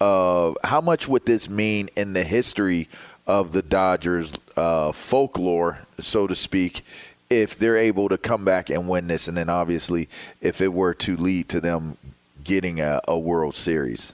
Uh, 0.00 0.54
how 0.62 0.80
much 0.80 1.08
would 1.08 1.26
this 1.26 1.50
mean 1.50 1.88
in 1.96 2.12
the 2.12 2.22
history 2.22 2.88
of 3.26 3.50
the 3.50 3.62
Dodgers 3.62 4.32
uh, 4.56 4.92
folklore, 4.92 5.80
so 5.98 6.28
to 6.28 6.36
speak, 6.36 6.84
if 7.28 7.58
they're 7.58 7.76
able 7.76 8.08
to 8.08 8.16
come 8.16 8.44
back 8.44 8.70
and 8.70 8.88
win 8.88 9.08
this, 9.08 9.26
and 9.26 9.36
then 9.36 9.50
obviously 9.50 10.08
if 10.40 10.60
it 10.60 10.72
were 10.72 10.94
to 10.94 11.16
lead 11.16 11.48
to 11.48 11.60
them 11.60 11.96
getting 12.44 12.80
a, 12.80 13.00
a 13.08 13.18
World 13.18 13.56
Series? 13.56 14.12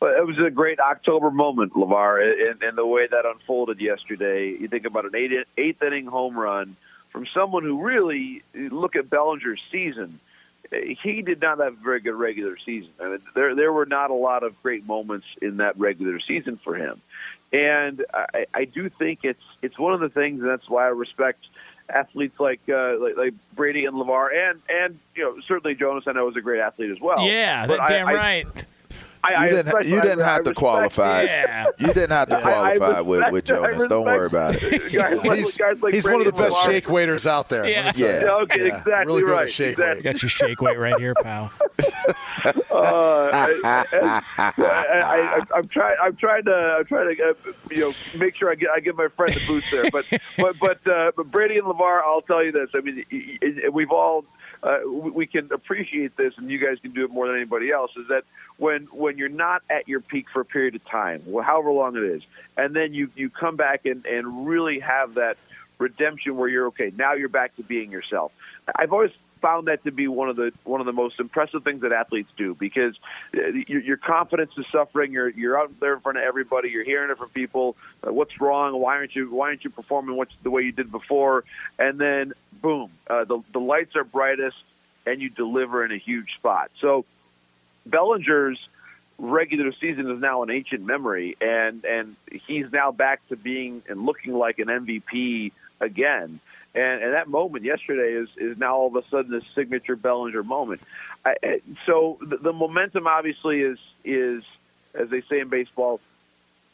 But 0.00 0.16
it 0.16 0.26
was 0.26 0.38
a 0.38 0.50
great 0.50 0.80
October 0.80 1.30
moment, 1.30 1.74
LaVar, 1.74 2.50
and, 2.50 2.62
and 2.62 2.76
the 2.78 2.86
way 2.86 3.06
that 3.06 3.26
unfolded 3.26 3.80
yesterday. 3.80 4.48
You 4.58 4.66
think 4.66 4.86
about 4.86 5.04
an 5.04 5.14
eight, 5.14 5.32
eighth 5.58 5.82
inning 5.82 6.06
home 6.06 6.36
run 6.38 6.76
from 7.10 7.26
someone 7.26 7.62
who 7.64 7.82
really 7.82 8.42
look 8.54 8.96
at 8.96 9.10
Bellinger's 9.10 9.60
season. 9.70 10.18
he 11.02 11.20
did 11.20 11.40
not 11.42 11.58
have 11.58 11.74
a 11.74 11.76
very 11.76 12.00
good 12.00 12.14
regular 12.14 12.56
season. 12.64 12.90
I 13.00 13.08
mean, 13.08 13.18
there 13.34 13.54
there 13.54 13.72
were 13.72 13.86
not 13.86 14.10
a 14.10 14.14
lot 14.14 14.42
of 14.42 14.60
great 14.62 14.86
moments 14.86 15.26
in 15.42 15.58
that 15.58 15.78
regular 15.78 16.18
season 16.20 16.56
for 16.62 16.76
him, 16.76 17.00
and 17.52 18.04
I, 18.14 18.46
I 18.54 18.64
do 18.64 18.88
think 18.88 19.20
it's 19.24 19.42
it's 19.62 19.78
one 19.78 19.92
of 19.94 20.00
the 20.00 20.08
things, 20.08 20.40
and 20.40 20.48
that's 20.48 20.68
why 20.68 20.84
I 20.84 20.88
respect 20.88 21.44
athletes 21.88 22.38
like 22.38 22.60
uh, 22.68 22.96
like, 22.98 23.16
like 23.16 23.34
Brady 23.54 23.84
and 23.84 23.96
LaVar, 23.96 24.28
and 24.32 24.60
and 24.68 24.98
you 25.14 25.24
know 25.24 25.40
certainly 25.46 25.74
Jonas 25.74 26.04
I 26.06 26.12
know 26.12 26.28
is 26.30 26.36
a 26.36 26.40
great 26.40 26.60
athlete 26.60 26.90
as 26.90 27.00
well. 27.00 27.26
Yeah, 27.26 27.66
But 27.66 27.78
that 27.78 27.82
I- 27.82 27.88
damn 27.88 28.06
right. 28.06 28.46
I, 28.46 28.60
You 29.28 29.48
didn't. 29.50 29.66
respect- 29.66 29.86
You 29.86 30.00
didn't 30.00 30.20
I- 30.22 30.24
I 30.24 30.32
have 30.32 30.44
to 30.44 30.54
qualify. 30.54 31.22
Yeah. 31.22 31.66
You 31.78 31.86
didn't 31.88 32.10
have 32.10 32.28
to 32.30 32.36
I- 32.36 32.38
I 32.38 32.42
qualify 32.78 33.00
with, 33.02 33.32
with 33.32 33.44
Jonas. 33.44 33.82
I 33.82 33.86
Don't 33.88 34.04
worry 34.04 34.26
about 34.26 34.56
it. 34.56 34.92
Guys 34.92 35.20
He's, 35.22 35.56
guys 35.58 35.82
like 35.82 35.92
he's 35.94 36.06
one 36.08 36.20
of 36.20 36.24
the 36.26 36.32
best 36.32 36.52
Lamar. 36.52 36.64
shake 36.64 36.88
waiters 36.88 37.26
out 37.26 37.48
there. 37.48 37.66
Yeah. 37.68 37.84
Let 37.84 37.96
me 37.96 38.00
tell 38.02 38.08
Yeah. 38.10 38.20
you. 38.20 38.26
Yeah, 38.26 38.32
okay, 38.34 38.58
Yeah, 38.68 38.76
exactly 38.78 39.06
really 39.06 39.20
good 39.22 39.30
right. 39.30 39.50
shake 39.50 39.70
exactly. 39.72 39.96
weight. 39.96 40.04
Got 40.12 40.22
your 40.22 40.28
shake 40.30 40.62
weight 40.62 40.78
right 40.78 40.98
here, 40.98 41.14
pal. 41.22 41.52
Uh, 42.70 43.30
I, 43.32 43.84
I, 43.92 44.22
I, 44.38 44.52
I, 44.58 45.42
I'm 45.54 45.68
trying. 45.68 45.96
I'm 46.02 46.16
trying 46.16 46.44
to. 46.44 46.54
I'm 46.78 46.84
trying 46.86 47.14
to. 47.16 47.22
Uh, 47.30 47.34
you 47.70 47.80
know, 47.80 47.92
make 48.18 48.34
sure 48.34 48.50
I 48.50 48.54
get. 48.54 48.70
I 48.70 48.80
give 48.80 48.96
my 48.96 49.08
friend 49.08 49.36
a 49.36 49.46
boost 49.46 49.70
there. 49.70 49.90
But 49.90 50.06
but 50.38 50.58
but 50.58 50.86
uh, 50.86 51.12
but 51.16 51.30
Brady 51.30 51.58
and 51.58 51.66
LaVar, 51.66 52.00
I'll 52.04 52.22
tell 52.22 52.42
you 52.42 52.52
this. 52.52 52.70
I 52.74 52.80
mean, 52.80 53.04
y- 53.12 53.38
y- 53.42 53.68
we've 53.70 53.90
all. 53.90 54.24
Uh, 54.62 54.80
we 54.86 55.26
can 55.26 55.50
appreciate 55.52 56.16
this, 56.16 56.34
and 56.36 56.50
you 56.50 56.58
guys 56.58 56.78
can 56.80 56.92
do 56.92 57.04
it 57.04 57.10
more 57.10 57.26
than 57.26 57.36
anybody 57.36 57.70
else. 57.70 57.92
Is 57.96 58.08
that 58.08 58.24
when 58.58 58.84
when 58.92 59.16
you're 59.16 59.28
not 59.28 59.62
at 59.70 59.88
your 59.88 60.00
peak 60.00 60.28
for 60.28 60.40
a 60.40 60.44
period 60.44 60.74
of 60.74 60.84
time, 60.84 61.22
however 61.42 61.72
long 61.72 61.96
it 61.96 62.02
is, 62.02 62.22
and 62.56 62.74
then 62.74 62.92
you 62.92 63.10
you 63.14 63.30
come 63.30 63.56
back 63.56 63.86
and 63.86 64.04
and 64.04 64.46
really 64.46 64.80
have 64.80 65.14
that 65.14 65.38
redemption 65.78 66.36
where 66.36 66.48
you're 66.48 66.66
okay. 66.66 66.92
Now 66.94 67.14
you're 67.14 67.28
back 67.28 67.56
to 67.56 67.62
being 67.62 67.90
yourself. 67.90 68.32
I've 68.74 68.92
always 68.92 69.12
found 69.40 69.68
that 69.68 69.82
to 69.84 69.90
be 69.90 70.06
one 70.06 70.28
of 70.28 70.36
the 70.36 70.52
one 70.64 70.80
of 70.80 70.86
the 70.86 70.92
most 70.92 71.18
impressive 71.18 71.64
things 71.64 71.80
that 71.80 71.92
athletes 71.92 72.30
do 72.36 72.54
because 72.54 72.94
uh, 73.34 73.40
your, 73.66 73.80
your 73.80 73.96
confidence 73.96 74.52
is 74.56 74.66
suffering. 74.70 75.12
You're 75.12 75.30
you're 75.30 75.58
out 75.58 75.78
there 75.80 75.94
in 75.94 76.00
front 76.00 76.18
of 76.18 76.24
everybody. 76.24 76.70
You're 76.70 76.84
hearing 76.84 77.10
it 77.10 77.18
from 77.18 77.30
people. 77.30 77.76
Uh, 78.06 78.12
what's 78.12 78.40
wrong? 78.40 78.78
Why 78.78 78.96
aren't 78.96 79.16
you 79.16 79.30
Why 79.34 79.48
aren't 79.48 79.64
you 79.64 79.70
performing 79.70 80.16
what's 80.16 80.34
the 80.42 80.50
way 80.50 80.62
you 80.62 80.72
did 80.72 80.92
before? 80.92 81.44
And 81.78 81.98
then 81.98 82.34
boom, 82.60 82.90
uh, 83.08 83.24
the 83.24 83.42
the 83.52 83.60
lights 83.60 83.96
are 83.96 84.04
brightest, 84.04 84.62
and 85.06 85.20
you 85.20 85.30
deliver 85.30 85.84
in 85.84 85.92
a 85.92 85.96
huge 85.96 86.34
spot. 86.34 86.70
So 86.80 87.04
Bellinger's 87.86 88.58
regular 89.18 89.72
season 89.72 90.10
is 90.10 90.20
now 90.20 90.42
an 90.42 90.50
ancient 90.50 90.84
memory, 90.84 91.36
and 91.40 91.84
and 91.84 92.16
he's 92.46 92.72
now 92.72 92.92
back 92.92 93.26
to 93.28 93.36
being 93.36 93.82
and 93.88 94.04
looking 94.04 94.34
like 94.34 94.58
an 94.58 94.68
MVP 94.68 95.52
again. 95.80 96.40
And, 96.72 97.02
and 97.02 97.14
that 97.14 97.26
moment 97.26 97.64
yesterday 97.64 98.12
is, 98.12 98.28
is 98.36 98.56
now 98.56 98.76
all 98.76 98.86
of 98.86 98.94
a 98.94 99.08
sudden 99.08 99.34
a 99.34 99.40
signature 99.56 99.96
Bellinger 99.96 100.44
moment. 100.44 100.80
I, 101.24 101.60
so 101.84 102.16
the, 102.20 102.36
the 102.36 102.52
momentum 102.52 103.08
obviously 103.08 103.60
is 103.60 103.78
is 104.04 104.44
as 104.94 105.08
they 105.08 105.20
say 105.22 105.40
in 105.40 105.48
baseball, 105.48 106.00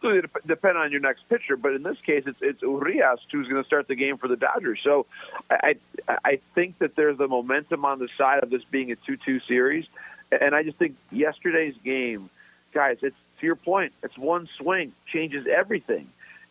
really 0.06 0.20
dep- 0.22 0.46
depend 0.46 0.78
on 0.78 0.92
your 0.92 1.00
next 1.00 1.28
pitcher. 1.28 1.56
But 1.56 1.74
in 1.74 1.82
this 1.82 2.00
case, 2.00 2.24
it's 2.26 2.40
it's 2.40 2.62
Urias 2.62 3.20
who's 3.30 3.48
going 3.48 3.62
to 3.62 3.66
start 3.66 3.88
the 3.88 3.94
game 3.94 4.16
for 4.16 4.28
the 4.28 4.36
Dodgers. 4.36 4.80
So 4.82 5.06
I 5.50 5.76
I 6.08 6.38
think 6.54 6.78
that 6.78 6.96
there's 6.96 7.20
a 7.20 7.28
momentum 7.28 7.84
on 7.84 7.98
the 7.98 8.08
side 8.16 8.42
of 8.42 8.50
this 8.50 8.64
being 8.64 8.92
a 8.92 8.96
two-two 8.96 9.40
series, 9.40 9.86
and 10.30 10.54
I 10.54 10.62
just 10.62 10.78
think 10.78 10.96
yesterday's 11.10 11.76
game, 11.84 12.30
guys, 12.72 12.98
it's 13.02 13.16
to 13.40 13.46
your 13.46 13.56
point, 13.56 13.92
it's 14.02 14.16
one 14.16 14.48
swing 14.56 14.92
changes 15.12 15.46
everything. 15.46 16.08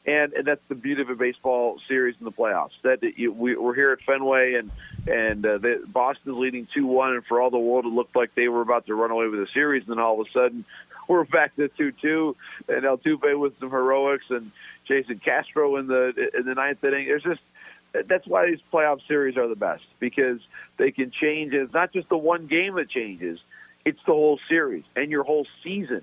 And, 0.08 0.34
and 0.34 0.46
that's 0.46 0.62
the 0.68 0.76
beauty 0.76 1.02
of 1.02 1.10
a 1.10 1.16
baseball 1.16 1.82
series 1.88 2.14
in 2.20 2.26
the 2.26 2.32
playoffs. 2.32 2.80
That 2.84 3.02
you, 3.18 3.32
we, 3.32 3.56
we're 3.56 3.74
here 3.74 3.92
at 3.92 4.02
Fenway, 4.02 4.54
and 4.54 4.70
and 5.08 5.44
uh, 5.44 5.58
the, 5.58 5.84
Boston's 5.88 6.38
leading 6.38 6.68
two 6.72 6.86
one, 6.86 7.14
and 7.14 7.26
for 7.26 7.42
all 7.42 7.50
the 7.50 7.58
world, 7.58 7.86
it 7.86 7.90
looked 7.90 8.16
like 8.16 8.36
they 8.36 8.48
were 8.48 8.62
about 8.62 8.86
to 8.86 8.94
run 8.94 9.10
away 9.10 9.28
with 9.28 9.40
the 9.40 9.48
series. 9.52 9.82
And 9.88 9.98
then 9.98 10.00
all 10.00 10.22
of 10.22 10.28
a 10.28 10.30
sudden, 10.30 10.64
we're 11.08 11.24
back 11.24 11.56
to 11.56 11.68
two 11.68 11.92
two, 11.92 12.36
and 12.68 12.84
Altuve 12.84 13.38
with 13.40 13.60
some 13.60 13.70
heroics, 13.70 14.30
and 14.30 14.52
Jason 14.86 15.20
Castro 15.20 15.78
in 15.78 15.88
the 15.88 16.32
in 16.36 16.46
the 16.46 16.56
ninth 16.56 16.84
inning. 16.84 17.08
There's 17.08 17.24
just 17.24 17.42
that's 17.92 18.28
why 18.28 18.48
these 18.48 18.60
playoff 18.74 19.06
series 19.08 19.38
are 19.38 19.48
the 19.48 19.56
best 19.56 19.86
because 20.00 20.40
they 20.78 20.92
can 20.92 21.12
change. 21.12 21.54
It's 21.54 21.74
not 21.74 21.94
just 21.94 22.10
the 22.10 22.18
one 22.18 22.48
game 22.48 22.76
that 22.76 22.90
changes; 22.90 23.40
it's 23.84 24.00
the 24.06 24.14
whole 24.14 24.40
series 24.50 24.84
and 24.96 25.12
your 25.12 25.24
whole 25.24 25.48
season 25.64 26.02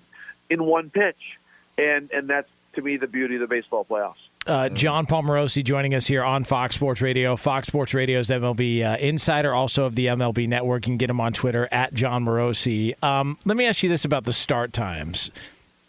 in 0.49 0.65
one 0.65 0.91
pitch, 0.91 1.39
and 1.77 2.11
and 2.13 2.29
that's 2.29 2.51
to 2.75 2.83
me 2.83 2.97
the 2.97 3.07
beauty 3.07 3.35
of 3.35 3.41
the 3.41 3.47
baseball 3.47 3.85
playoffs. 3.85 4.15
Uh, 4.47 4.69
Jon 4.69 5.07
Paul 5.07 5.23
Morosi 5.23 5.63
joining 5.63 5.95
us 5.95 6.07
here 6.07 6.25
on 6.25 6.43
Fox 6.43 6.75
Sports 6.75 7.01
Radio. 7.01 7.37
Fox 7.37 7.69
Sports 7.69 7.95
Radio's 7.95 8.29
MLB 8.29 8.85
uh, 8.85 8.97
insider, 8.99 9.55
also 9.55 9.85
of 9.85 9.95
the 9.95 10.07
MLB 10.07 10.49
Network. 10.49 10.85
You 10.87 10.93
can 10.93 10.97
get 10.97 11.11
him 11.11 11.21
on 11.21 11.33
Twitter 11.33 11.69
at 11.71 11.95
Jon 11.95 12.25
Morosi. 12.25 13.01
Um, 13.05 13.39
let 13.45 13.57
me 13.57 13.67
ask 13.67 13.83
you 13.83 13.89
this 13.89 14.05
about 14.05 14.25
the 14.25 14.33
start 14.33 14.73
times. 14.73 15.31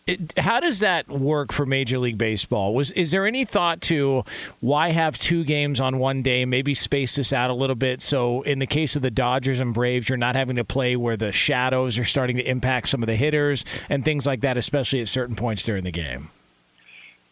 It, 0.06 0.38
how 0.38 0.60
does 0.60 0.82
that 0.82 1.08
work 1.08 1.54
for 1.54 1.66
Major 1.66 1.98
League 1.98 2.18
Baseball? 2.18 2.76
Was 2.76 2.92
is 2.92 3.12
there 3.12 3.26
any 3.26 3.46
thought 3.46 3.80
to 3.84 4.26
why 4.60 4.92
have 4.92 5.18
two 5.18 5.46
games 5.46 5.80
on 5.80 5.98
one 5.98 6.22
day? 6.22 6.44
Maybe 6.44 6.74
space 6.74 7.16
this 7.16 7.32
out 7.32 7.50
a 7.50 7.54
little 7.54 7.76
bit. 7.76 8.02
So 8.02 8.42
in 8.42 8.60
the 8.60 8.68
case 8.68 8.98
of 8.98 9.02
the 9.02 9.10
Dodgers 9.10 9.62
and 9.62 9.74
Braves, 9.74 10.10
you're 10.10 10.18
not 10.18 10.36
having 10.36 10.58
to 10.58 10.66
play 10.66 10.98
where 10.98 11.16
the 11.16 11.32
shadows 11.32 11.98
are 11.98 12.04
starting 12.04 12.36
to 12.36 12.44
impact 12.44 12.90
some 12.90 13.02
of 13.02 13.08
the 13.08 13.16
hitters 13.16 13.64
and 13.90 14.04
things 14.04 14.28
like 14.28 14.42
that, 14.42 14.58
especially 14.58 15.00
at 15.00 15.08
certain 15.08 15.38
points 15.38 15.64
during 15.64 15.86
the 15.86 15.92
game. 15.92 16.30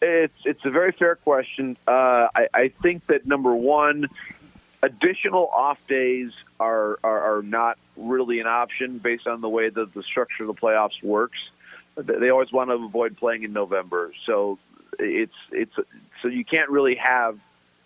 It's 0.02 0.34
it's 0.44 0.64
a 0.64 0.70
very 0.70 0.90
fair 0.90 1.14
question. 1.14 1.76
Uh, 1.86 2.26
I, 2.34 2.48
I 2.52 2.68
think 2.68 3.06
that 3.06 3.24
number 3.24 3.54
one, 3.54 4.08
additional 4.82 5.46
off 5.46 5.78
days 5.86 6.32
are, 6.58 6.98
are 7.04 7.36
are 7.38 7.42
not 7.42 7.78
really 7.96 8.40
an 8.40 8.48
option 8.48 8.98
based 8.98 9.28
on 9.28 9.40
the 9.40 9.48
way 9.48 9.68
that 9.68 9.94
the 9.94 10.02
structure 10.02 10.42
of 10.42 10.48
the 10.48 10.60
playoffs 10.60 11.00
works. 11.04 11.38
They 11.96 12.30
always 12.30 12.50
want 12.50 12.70
to 12.70 12.74
avoid 12.74 13.16
playing 13.16 13.44
in 13.44 13.52
November, 13.52 14.12
so 14.26 14.58
it's 14.98 15.36
it's 15.52 15.74
so 16.20 16.28
you 16.28 16.44
can't 16.44 16.70
really 16.70 16.96
have 16.96 17.38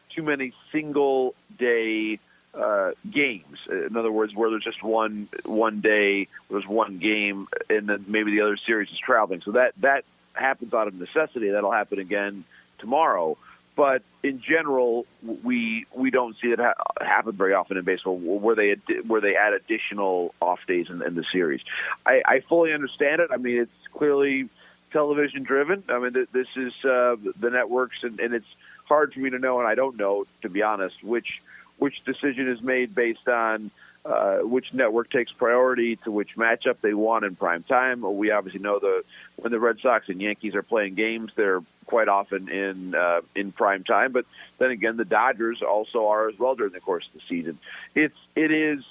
too 0.09 0.23
many 0.23 0.55
single 0.73 1.35
day 1.59 2.19
uh, 2.55 2.93
games. 3.11 3.59
In 3.71 3.95
other 3.95 4.11
words, 4.11 4.35
where 4.35 4.49
there's 4.49 4.65
just 4.65 4.83
one 4.83 5.29
one 5.45 5.83
day, 5.83 6.29
there's 6.49 6.67
one 6.67 6.97
game, 6.97 7.47
and 7.69 7.87
then 7.87 8.07
maybe 8.09 8.31
the 8.31 8.41
other 8.41 8.57
series 8.57 8.91
is 8.91 8.99
traveling. 8.99 9.43
So 9.43 9.51
that 9.53 9.75
that 9.83 10.05
happens 10.37 10.75
out 10.75 10.89
of 10.89 10.95
necessity. 10.95 11.51
That'll 11.51 11.73
happen 11.73 11.99
again 11.99 12.45
tomorrow. 12.79 13.37
But 13.77 14.03
in 14.23 14.41
general, 14.41 15.05
we 15.45 15.85
we 15.95 16.11
don't 16.11 16.35
see 16.41 16.49
that 16.55 16.59
ha- 16.59 17.05
happen 17.05 17.33
very 17.33 17.53
often 17.53 17.77
in 17.77 17.85
baseball, 17.85 18.17
where 18.17 18.57
they 18.57 18.73
ad- 18.73 19.07
where 19.07 19.21
they 19.21 19.37
add 19.37 19.53
additional 19.53 20.35
off 20.41 20.61
days 20.67 20.89
in, 20.89 21.03
in 21.03 21.15
the 21.15 21.25
series. 21.31 21.61
I, 22.07 22.23
I 22.25 22.41
fully 22.41 22.73
understand 22.73 23.21
it. 23.21 23.29
I 23.31 23.37
mean, 23.37 23.59
it's 23.59 23.89
clearly 23.93 24.49
television 24.93 25.43
driven. 25.43 25.85
I 25.91 25.99
mean, 25.99 26.15
th- 26.15 26.29
this 26.33 26.49
is 26.57 26.73
uh, 26.87 27.17
the 27.39 27.51
networks, 27.51 28.03
and, 28.03 28.19
and 28.19 28.33
it's 28.33 28.47
hard 28.87 29.13
for 29.13 29.21
me 29.21 29.29
to 29.29 29.39
know, 29.39 29.59
and 29.59 29.69
I 29.69 29.75
don't 29.75 29.99
know, 29.99 30.25
to 30.41 30.49
be 30.49 30.63
honest, 30.63 31.05
which 31.05 31.43
which 31.77 32.03
decision 32.07 32.49
is 32.49 32.63
made 32.63 32.95
based 32.95 33.29
on 33.29 33.71
uh, 34.07 34.39
which 34.39 34.73
network 34.73 35.11
takes 35.11 35.33
priority 35.33 35.97
to 35.97 36.13
which 36.13 36.37
matchup 36.37 36.77
they 36.81 36.95
want 36.95 37.25
in 37.25 37.35
prime 37.35 37.65
time. 37.65 38.03
We 38.03 38.31
obviously 38.31 38.61
know 38.61 38.79
the 38.79 39.03
when 39.37 39.51
the 39.51 39.59
Red 39.59 39.81
Sox 39.81 40.09
and 40.09 40.21
Yankees 40.21 40.55
are 40.55 40.63
playing 40.63 40.95
games, 40.95 41.33
they're 41.35 41.63
quite 41.87 42.09
often 42.09 42.49
in 42.49 42.95
uh, 42.95 43.23
in 43.35 43.51
prime 43.51 43.83
time. 43.83 44.13
But 44.13 44.25
then 44.59 44.71
again, 44.71 44.97
the 44.97 45.05
Dodgers 45.05 45.61
also 45.61 46.09
are 46.09 46.29
as 46.29 46.39
well 46.39 46.55
during 46.55 46.73
the 46.73 46.81
course 46.81 47.07
of 47.09 47.15
the 47.15 47.27
season. 47.29 47.59
It's 47.95 48.17
it 48.37 48.53
is 48.53 48.85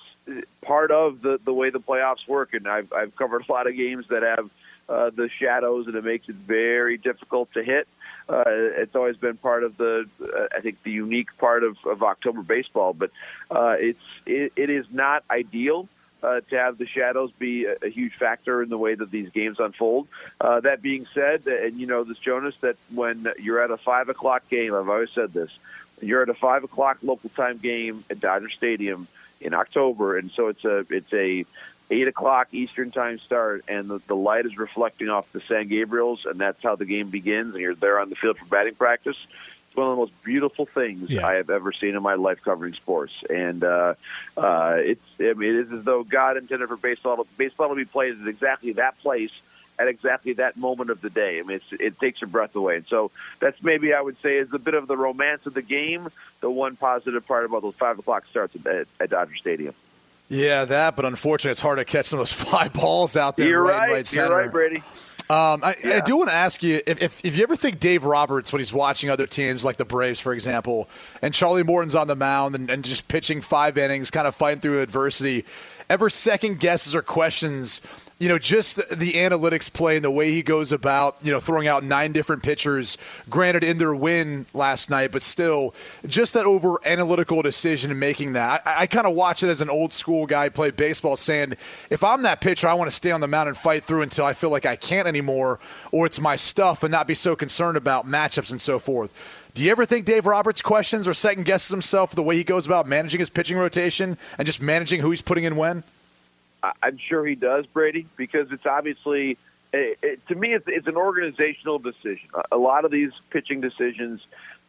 part 0.61 0.91
of 0.91 1.21
the 1.21 1.39
the 1.43 1.53
way 1.53 1.69
the 1.69 1.79
playoffs 1.79 2.27
work, 2.27 2.53
and 2.53 2.67
I've 2.67 2.91
I've 2.91 3.15
covered 3.15 3.45
a 3.47 3.51
lot 3.51 3.67
of 3.67 3.75
games 3.75 4.07
that 4.09 4.23
have 4.23 4.49
uh, 4.89 5.09
the 5.11 5.29
shadows, 5.29 5.87
and 5.87 5.95
it 5.95 6.03
makes 6.03 6.27
it 6.29 6.35
very 6.35 6.97
difficult 6.97 7.53
to 7.53 7.63
hit. 7.63 7.87
Uh, 8.27 8.43
it's 8.47 8.95
always 8.95 9.17
been 9.17 9.37
part 9.37 9.63
of 9.63 9.77
the, 9.77 10.07
uh, 10.21 10.47
I 10.55 10.61
think, 10.61 10.81
the 10.83 10.91
unique 10.91 11.37
part 11.37 11.63
of, 11.63 11.77
of 11.85 12.01
October 12.01 12.41
baseball. 12.41 12.93
But 12.93 13.11
uh, 13.51 13.75
it's 13.79 13.99
it, 14.25 14.53
it 14.55 14.69
is 14.69 14.85
not 14.91 15.23
ideal 15.29 15.87
uh, 16.23 16.41
to 16.49 16.57
have 16.57 16.77
the 16.77 16.87
shadows 16.87 17.31
be 17.33 17.65
a, 17.65 17.75
a 17.83 17.89
huge 17.89 18.13
factor 18.15 18.63
in 18.63 18.69
the 18.69 18.77
way 18.77 18.95
that 18.95 19.11
these 19.11 19.29
games 19.29 19.59
unfold. 19.59 20.07
Uh, 20.41 20.59
that 20.61 20.81
being 20.81 21.05
said, 21.13 21.45
and 21.45 21.79
you 21.79 21.85
know 21.85 22.03
this, 22.03 22.17
Jonas, 22.17 22.57
that 22.61 22.77
when 22.93 23.27
you're 23.39 23.61
at 23.61 23.71
a 23.71 23.77
five 23.77 24.09
o'clock 24.09 24.47
game, 24.49 24.73
I've 24.73 24.89
always 24.89 25.11
said 25.11 25.33
this, 25.33 25.57
you're 26.01 26.23
at 26.23 26.29
a 26.29 26.33
five 26.33 26.63
o'clock 26.63 26.97
local 27.03 27.29
time 27.29 27.57
game 27.57 28.03
at 28.09 28.19
Dodger 28.19 28.49
Stadium 28.49 29.07
in 29.39 29.53
October, 29.53 30.17
and 30.17 30.31
so 30.31 30.47
it's 30.47 30.65
a 30.65 30.85
it's 30.89 31.13
a 31.13 31.45
eight 31.91 32.07
o'clock 32.07 32.47
Eastern 32.51 32.91
time 32.91 33.19
start, 33.19 33.65
and 33.67 33.87
the, 33.87 33.99
the 34.07 34.15
light 34.15 34.45
is 34.45 34.57
reflecting 34.57 35.09
off 35.09 35.31
the 35.31 35.41
San 35.41 35.69
Gabriels, 35.69 36.25
and 36.25 36.39
that's 36.39 36.61
how 36.63 36.75
the 36.75 36.85
game 36.85 37.09
begins. 37.09 37.53
And 37.53 37.61
you're 37.61 37.75
there 37.75 37.99
on 37.99 38.09
the 38.09 38.15
field 38.15 38.37
for 38.37 38.45
batting 38.45 38.75
practice. 38.75 39.17
It's 39.67 39.75
one 39.75 39.87
of 39.87 39.91
the 39.91 40.01
most 40.01 40.23
beautiful 40.23 40.65
things 40.65 41.09
Yeah. 41.09 41.27
I 41.27 41.35
have 41.35 41.49
ever 41.49 41.71
seen 41.71 41.95
in 41.95 42.01
my 42.01 42.15
life 42.15 42.41
covering 42.41 42.73
sports, 42.73 43.13
and 43.29 43.63
uh, 43.63 43.95
uh, 44.37 44.75
it's 44.77 45.05
I 45.19 45.33
mean, 45.33 45.49
it 45.49 45.55
is 45.67 45.71
as 45.71 45.83
though 45.83 46.03
God 46.03 46.37
intended 46.37 46.69
for 46.69 46.77
baseball 46.77 47.25
baseball 47.37 47.69
to 47.69 47.75
be 47.75 47.85
played 47.85 48.19
at 48.19 48.27
exactly 48.27 48.73
that 48.73 48.97
place 48.99 49.31
at 49.77 49.87
exactly 49.87 50.33
that 50.33 50.57
moment 50.57 50.89
of 50.89 51.01
the 51.01 51.09
day. 51.09 51.39
I 51.39 51.43
mean, 51.43 51.57
it's, 51.57 51.81
it 51.81 51.99
takes 51.99 52.21
your 52.21 52.29
breath 52.29 52.55
away. 52.55 52.77
And 52.77 52.85
so 52.87 53.11
that's 53.39 53.61
maybe 53.61 53.93
I 53.93 54.01
would 54.01 54.19
say 54.21 54.37
is 54.37 54.53
a 54.53 54.59
bit 54.59 54.73
of 54.73 54.87
the 54.87 54.97
romance 54.97 55.45
of 55.45 55.53
the 55.53 55.61
game. 55.61 56.07
The 56.41 56.49
one 56.49 56.75
positive 56.75 57.25
part 57.27 57.45
about 57.45 57.61
those 57.61 57.75
five 57.75 57.99
o'clock 57.99 58.25
starts 58.27 58.55
at, 58.65 58.87
at 58.99 59.09
Dodger 59.09 59.35
Stadium. 59.35 59.73
Yeah, 60.29 60.65
that. 60.65 60.95
But 60.95 61.05
unfortunately, 61.05 61.51
it's 61.51 61.61
hard 61.61 61.77
to 61.77 61.85
catch 61.85 62.07
some 62.07 62.19
of 62.19 62.21
those 62.21 62.31
fly 62.47 62.67
balls 62.67 63.15
out 63.15 63.37
there. 63.37 63.47
You're 63.47 63.63
right, 63.63 63.77
right. 63.77 63.91
right 63.91 64.13
You're 64.13 64.29
right, 64.29 64.51
Brady. 64.51 64.83
Um, 65.27 65.63
I, 65.63 65.75
I 65.85 66.01
do 66.01 66.17
want 66.17 66.29
to 66.29 66.35
ask 66.35 66.61
you 66.61 66.81
if, 66.85 67.01
if, 67.01 67.25
if 67.25 67.35
you 67.35 67.41
ever 67.41 67.55
think 67.55 67.79
Dave 67.79 68.03
Roberts, 68.03 68.53
when 68.53 68.59
he's 68.59 68.71
watching 68.71 69.09
other 69.09 69.25
teams 69.25 69.65
like 69.65 69.77
the 69.77 69.85
Braves, 69.85 70.19
for 70.19 70.33
example, 70.33 70.87
and 71.19 71.33
Charlie 71.33 71.63
Morton's 71.63 71.95
on 71.95 72.05
the 72.05 72.15
mound 72.15 72.53
and, 72.53 72.69
and 72.69 72.83
just 72.85 73.07
pitching 73.07 73.41
five 73.41 73.75
innings, 73.75 74.11
kind 74.11 74.27
of 74.27 74.35
fighting 74.35 74.61
through 74.61 74.81
adversity, 74.81 75.43
ever 75.89 76.11
second 76.11 76.59
guesses 76.59 76.93
or 76.93 77.01
questions, 77.01 77.81
you 78.17 78.29
know, 78.29 78.39
just 78.39 78.77
the, 78.97 79.13
analytics 79.13 79.71
play 79.71 79.97
and 79.97 80.05
the 80.05 80.11
way 80.11 80.31
he 80.31 80.41
goes 80.41 80.71
about, 80.71 81.17
you 81.21 81.31
know, 81.31 81.39
throwing 81.39 81.67
out 81.67 81.83
nine 81.83 82.13
different 82.13 82.43
pitchers, 82.43 82.97
granted 83.29 83.63
in 83.63 83.77
their 83.77 83.93
win 83.93 84.45
last 84.53 84.89
night, 84.89 85.11
but 85.11 85.21
still, 85.21 85.75
just 86.07 86.33
that 86.33 86.45
over 86.45 86.79
analytical 86.85 87.41
decision 87.41 87.91
and 87.91 87.99
making 87.99 88.33
that. 88.33 88.61
I, 88.65 88.83
I 88.83 88.87
kind 88.87 89.05
of 89.05 89.15
watch 89.15 89.43
it 89.43 89.49
as 89.49 89.59
an 89.59 89.69
old 89.69 89.91
school 89.91 90.25
guy 90.25 90.47
play 90.47 90.71
baseball 90.71 91.17
saying, 91.17 91.55
if 91.89 92.05
I'm 92.05 92.21
that 92.21 92.39
pitcher, 92.39 92.69
I 92.69 92.73
want 92.73 92.89
to 92.89 92.95
stay 92.95 93.11
on 93.11 93.19
the 93.19 93.27
mound 93.27 93.49
and 93.49 93.57
fight 93.57 93.83
through 93.83 94.01
until 94.01 94.25
I 94.25 94.33
feel 94.33 94.49
like 94.49 94.65
I 94.65 94.77
can't 94.77 95.07
anymore, 95.07 95.59
or 95.91 96.05
it's 96.05 96.19
my 96.19 96.37
stuff 96.37 96.83
and 96.83 96.91
not 96.91 97.07
be 97.07 97.15
so 97.15 97.35
concerned 97.35 97.75
about 97.75 98.07
matchups 98.07 98.51
and 98.51 98.61
so 98.61 98.79
forth. 98.79 99.41
Do 99.53 99.63
you 99.63 99.71
ever 99.71 99.85
think 99.85 100.05
Dave 100.05 100.25
Roberts 100.25 100.61
questions 100.61 101.05
or 101.07 101.13
second 101.13 101.45
guesses 101.45 101.69
himself 101.69 102.15
the 102.15 102.23
way 102.23 102.35
he 102.37 102.43
goes 102.45 102.65
about 102.65 102.87
managing 102.87 103.19
his 103.19 103.29
pitching 103.29 103.57
rotation 103.57 104.17
and 104.37 104.45
just 104.45 104.61
managing 104.61 105.01
who 105.01 105.11
he's 105.11 105.21
putting 105.21 105.43
in 105.43 105.57
when? 105.57 105.83
I'm 106.81 106.97
sure 106.97 107.25
he 107.25 107.35
does, 107.35 107.65
Brady, 107.67 108.07
because 108.17 108.51
it's 108.51 108.65
obviously 108.65 109.37
it, 109.73 109.97
it, 110.01 110.27
to 110.27 110.35
me 110.35 110.53
it's, 110.53 110.65
it's 110.67 110.87
an 110.87 110.95
organizational 110.97 111.79
decision. 111.79 112.29
A- 112.33 112.55
A 112.55 112.57
lot 112.57 112.85
of 112.85 112.91
these 112.91 113.11
pitching 113.29 113.61
decisions, 113.61 114.21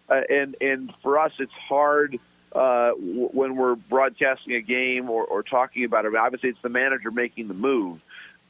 uh, 0.09 0.21
and 0.29 0.57
and 0.61 0.93
for 1.03 1.19
us, 1.19 1.33
it's 1.39 1.53
hard 1.53 2.19
uh, 2.53 2.91
w- 2.91 3.29
when 3.33 3.57
we're 3.57 3.75
broadcasting 3.77 4.55
a 4.55 4.61
game 4.61 5.11
or, 5.11 5.25
or 5.25 5.43
talking 5.43 5.85
about 5.85 6.05
it. 6.05 6.15
Obviously, 6.15 6.51
it's 6.51 6.63
the 6.63 6.69
manager 6.69 7.11
making 7.11 7.49
the 7.49 7.55
move, 7.55 8.01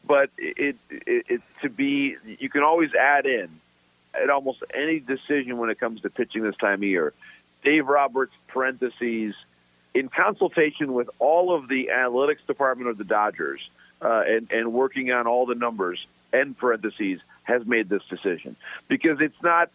but 0.06 0.30
it, 0.38 0.76
it, 0.90 1.24
it 1.28 1.40
to 1.62 1.68
be 1.68 2.16
you 2.38 2.48
can 2.48 2.62
always 2.62 2.94
add 2.94 3.26
in 3.26 3.48
at 4.14 4.30
almost 4.30 4.62
any 4.72 4.98
decision 5.00 5.58
when 5.58 5.68
it 5.70 5.78
comes 5.78 6.00
to 6.02 6.10
pitching 6.10 6.42
this 6.42 6.56
time 6.56 6.74
of 6.80 6.84
year. 6.84 7.12
Dave 7.62 7.86
Roberts 7.86 8.32
parentheses 8.48 9.34
in 9.96 10.10
consultation 10.10 10.92
with 10.92 11.08
all 11.18 11.54
of 11.54 11.68
the 11.68 11.88
analytics 11.90 12.46
department 12.46 12.90
of 12.90 12.98
the 12.98 13.04
Dodgers 13.04 13.66
uh, 14.02 14.24
and, 14.26 14.50
and 14.50 14.72
working 14.74 15.10
on 15.10 15.26
all 15.26 15.46
the 15.46 15.54
numbers, 15.54 16.06
end 16.34 16.58
parentheses, 16.58 17.20
has 17.44 17.64
made 17.64 17.88
this 17.88 18.02
decision 18.10 18.56
because 18.88 19.20
it's 19.20 19.40
not 19.40 19.70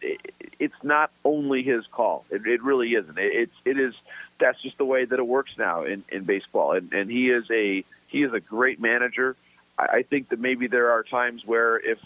it's 0.60 0.84
not 0.84 1.10
only 1.24 1.64
his 1.64 1.88
call. 1.88 2.26
It, 2.30 2.46
it 2.46 2.62
really 2.62 2.94
isn't. 2.94 3.18
It, 3.18 3.34
it's 3.34 3.56
it 3.66 3.80
is 3.80 3.96
that's 4.40 4.62
just 4.62 4.78
the 4.78 4.86
way 4.86 5.06
that 5.06 5.18
it 5.18 5.26
works 5.26 5.58
now 5.58 5.86
in, 5.86 6.04
in 6.10 6.24
baseball. 6.24 6.74
And, 6.74 6.92
and 6.94 7.10
he 7.10 7.30
is 7.30 7.50
a 7.50 7.84
he 8.08 8.24
is 8.24 8.34
a 8.34 8.40
great 8.40 8.80
manager. 8.80 9.36
I, 9.80 9.86
I 9.86 10.04
think 10.04 10.30
that 10.30 10.40
maybe 10.40 10.68
there 10.68 10.92
are 10.92 11.02
times 11.02 11.46
where 11.46 11.78
if 11.78 12.00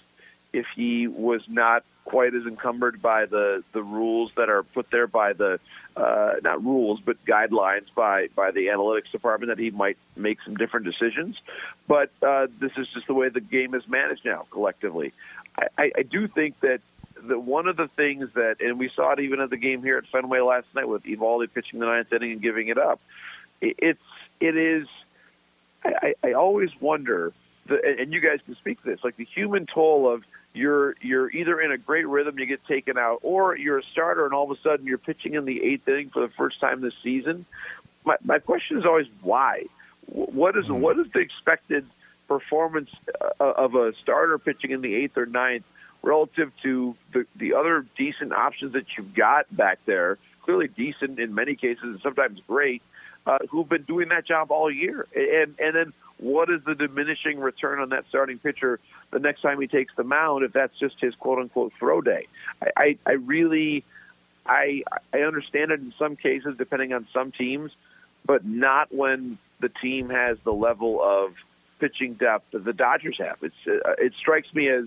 if 0.54 0.68
he 0.76 1.08
was 1.08 1.42
not 1.50 1.84
quite 2.06 2.36
as 2.36 2.46
encumbered 2.46 3.02
by 3.02 3.26
the 3.26 3.64
the 3.74 3.82
rules 3.82 4.32
that 4.38 4.48
are 4.48 4.64
put 4.64 4.90
there 4.92 5.08
by 5.08 5.34
the 5.34 5.60
uh, 5.98 6.34
not 6.44 6.64
rules 6.64 7.00
but 7.04 7.24
guidelines 7.26 7.88
by 7.96 8.28
by 8.36 8.52
the 8.52 8.68
analytics 8.68 9.12
department 9.12 9.50
that 9.50 9.60
he 9.62 9.72
might 9.72 9.98
make 10.16 10.42
some 10.44 10.56
different 10.56 10.86
decisions. 10.86 11.36
But 11.88 12.12
uh, 12.22 12.48
this 12.60 12.72
is 12.78 12.88
just 12.90 13.08
the 13.08 13.14
way 13.14 13.30
the 13.30 13.42
game 13.42 13.74
is 13.74 13.88
managed 13.88 14.24
now 14.24 14.46
collectively. 14.52 15.14
I, 15.58 15.68
I, 15.78 15.92
I 15.98 16.04
do 16.04 16.28
think 16.28 16.60
that 16.62 16.82
the 17.22 17.40
one 17.40 17.68
of 17.68 17.76
the 17.76 17.88
things 17.88 18.30
that 18.34 18.62
and 18.62 18.78
we 18.78 18.90
saw 18.90 19.14
it 19.14 19.20
even 19.20 19.40
at 19.40 19.50
the 19.50 19.58
game 19.58 19.82
here 19.82 19.98
at 19.98 20.06
Fenway 20.08 20.40
last 20.42 20.68
night 20.76 20.88
with 20.88 21.04
Eovaldi 21.04 21.52
pitching 21.54 21.80
the 21.80 21.88
ninth 21.88 22.14
inning 22.14 22.34
and 22.34 22.42
giving 22.42 22.68
it 22.68 22.78
up. 22.78 23.00
It, 23.62 23.76
it's 23.80 24.00
it 24.40 24.56
is. 24.56 24.88
I, 25.84 26.14
I 26.24 26.30
I 26.30 26.34
always 26.34 26.70
wonder, 26.80 27.34
the, 27.66 27.82
and 28.00 28.14
you 28.14 28.20
guys 28.20 28.40
can 28.46 28.56
speak 28.56 28.84
to 28.84 28.90
this, 28.92 29.04
like 29.04 29.16
the 29.16 29.26
human 29.26 29.66
toll 29.66 30.08
of 30.12 30.24
you're 30.56 30.96
you're 31.02 31.30
either 31.30 31.60
in 31.60 31.72
a 31.72 31.78
great 31.78 32.08
rhythm, 32.08 32.40
you 32.40 32.46
get 32.46 32.66
taken 32.66 32.98
out, 32.98 33.20
or 33.22 33.58
you're 33.58 33.80
a 33.80 33.84
starter 33.84 34.26
and 34.26 34.34
all 34.34 34.50
of 34.50 34.58
a 34.58 34.62
sudden 34.62 34.86
you're 34.86 34.98
pitching 34.98 35.34
in 35.34 35.46
the 35.46 35.64
eighth 35.64 35.88
inning 35.88 36.10
for 36.10 36.22
the 36.22 36.30
first 36.30 36.60
time 36.60 36.82
this 36.82 36.94
season. 37.04 37.46
My 38.06 38.18
my 38.24 38.40
question 38.40 38.78
is 38.78 38.86
always 38.86 39.08
why. 39.22 39.66
What 40.08 40.56
is 40.58 40.70
what 40.70 41.00
is 41.00 41.12
the 41.12 41.20
expected 41.20 41.86
performance 42.28 42.90
uh, 43.40 43.44
of 43.44 43.76
a 43.76 43.94
starter 44.02 44.38
pitching 44.38 44.72
in 44.72 44.82
the 44.82 44.94
eighth 44.96 45.18
or 45.18 45.26
ninth 45.26 45.66
relative 46.02 46.52
to 46.64 46.96
the 47.12 47.26
the 47.36 47.54
other 47.54 47.86
decent 47.98 48.32
options 48.32 48.74
that 48.74 48.98
you've 48.98 49.14
got 49.14 49.54
back 49.56 49.80
there? 49.86 50.18
Clearly 50.44 50.68
decent 50.68 51.20
in 51.20 51.34
many 51.34 51.56
cases, 51.56 51.84
and 51.84 52.00
sometimes 52.02 52.40
great. 52.48 52.82
Uh, 53.28 53.40
who've 53.50 53.68
been 53.68 53.82
doing 53.82 54.10
that 54.10 54.24
job 54.24 54.52
all 54.52 54.70
year, 54.70 55.08
and 55.16 55.56
and 55.60 55.76
then 55.76 55.94
what 56.26 56.50
is 56.50 56.64
the 56.64 56.74
diminishing 56.74 57.40
return 57.40 57.80
on 57.80 57.90
that 57.90 58.06
starting 58.10 58.40
pitcher 58.40 58.80
the 59.12 59.20
next 59.20 59.42
time 59.42 59.62
he 59.62 59.68
takes 59.68 59.94
the 59.96 60.04
mound 60.04 60.44
if 60.44 60.54
that's 60.54 60.78
just 60.80 61.00
his 61.00 61.14
quote 61.14 61.38
unquote 61.38 61.72
throw 61.78 62.02
day? 62.02 62.26
I, 62.62 62.70
I, 62.76 62.98
I 63.06 63.12
really, 63.12 63.84
I 64.44 64.84
I 65.14 65.20
understand 65.20 65.70
it 65.70 65.82
in 65.82 65.94
some 66.00 66.16
cases 66.16 66.58
depending 66.58 66.94
on 66.94 67.08
some 67.14 67.32
teams, 67.32 67.72
but 68.26 68.44
not 68.44 68.94
when 68.94 69.38
the 69.60 69.70
team 69.70 70.10
has 70.10 70.40
the 70.40 70.54
level 70.54 71.00
of 71.02 71.36
pitching 71.80 72.16
depth 72.16 72.52
that 72.52 72.64
the 72.64 72.74
Dodgers 72.74 73.20
have. 73.20 73.38
It's 73.44 73.68
uh, 73.68 73.94
it 74.00 74.14
strikes 74.18 74.52
me 74.52 74.68
as 74.68 74.86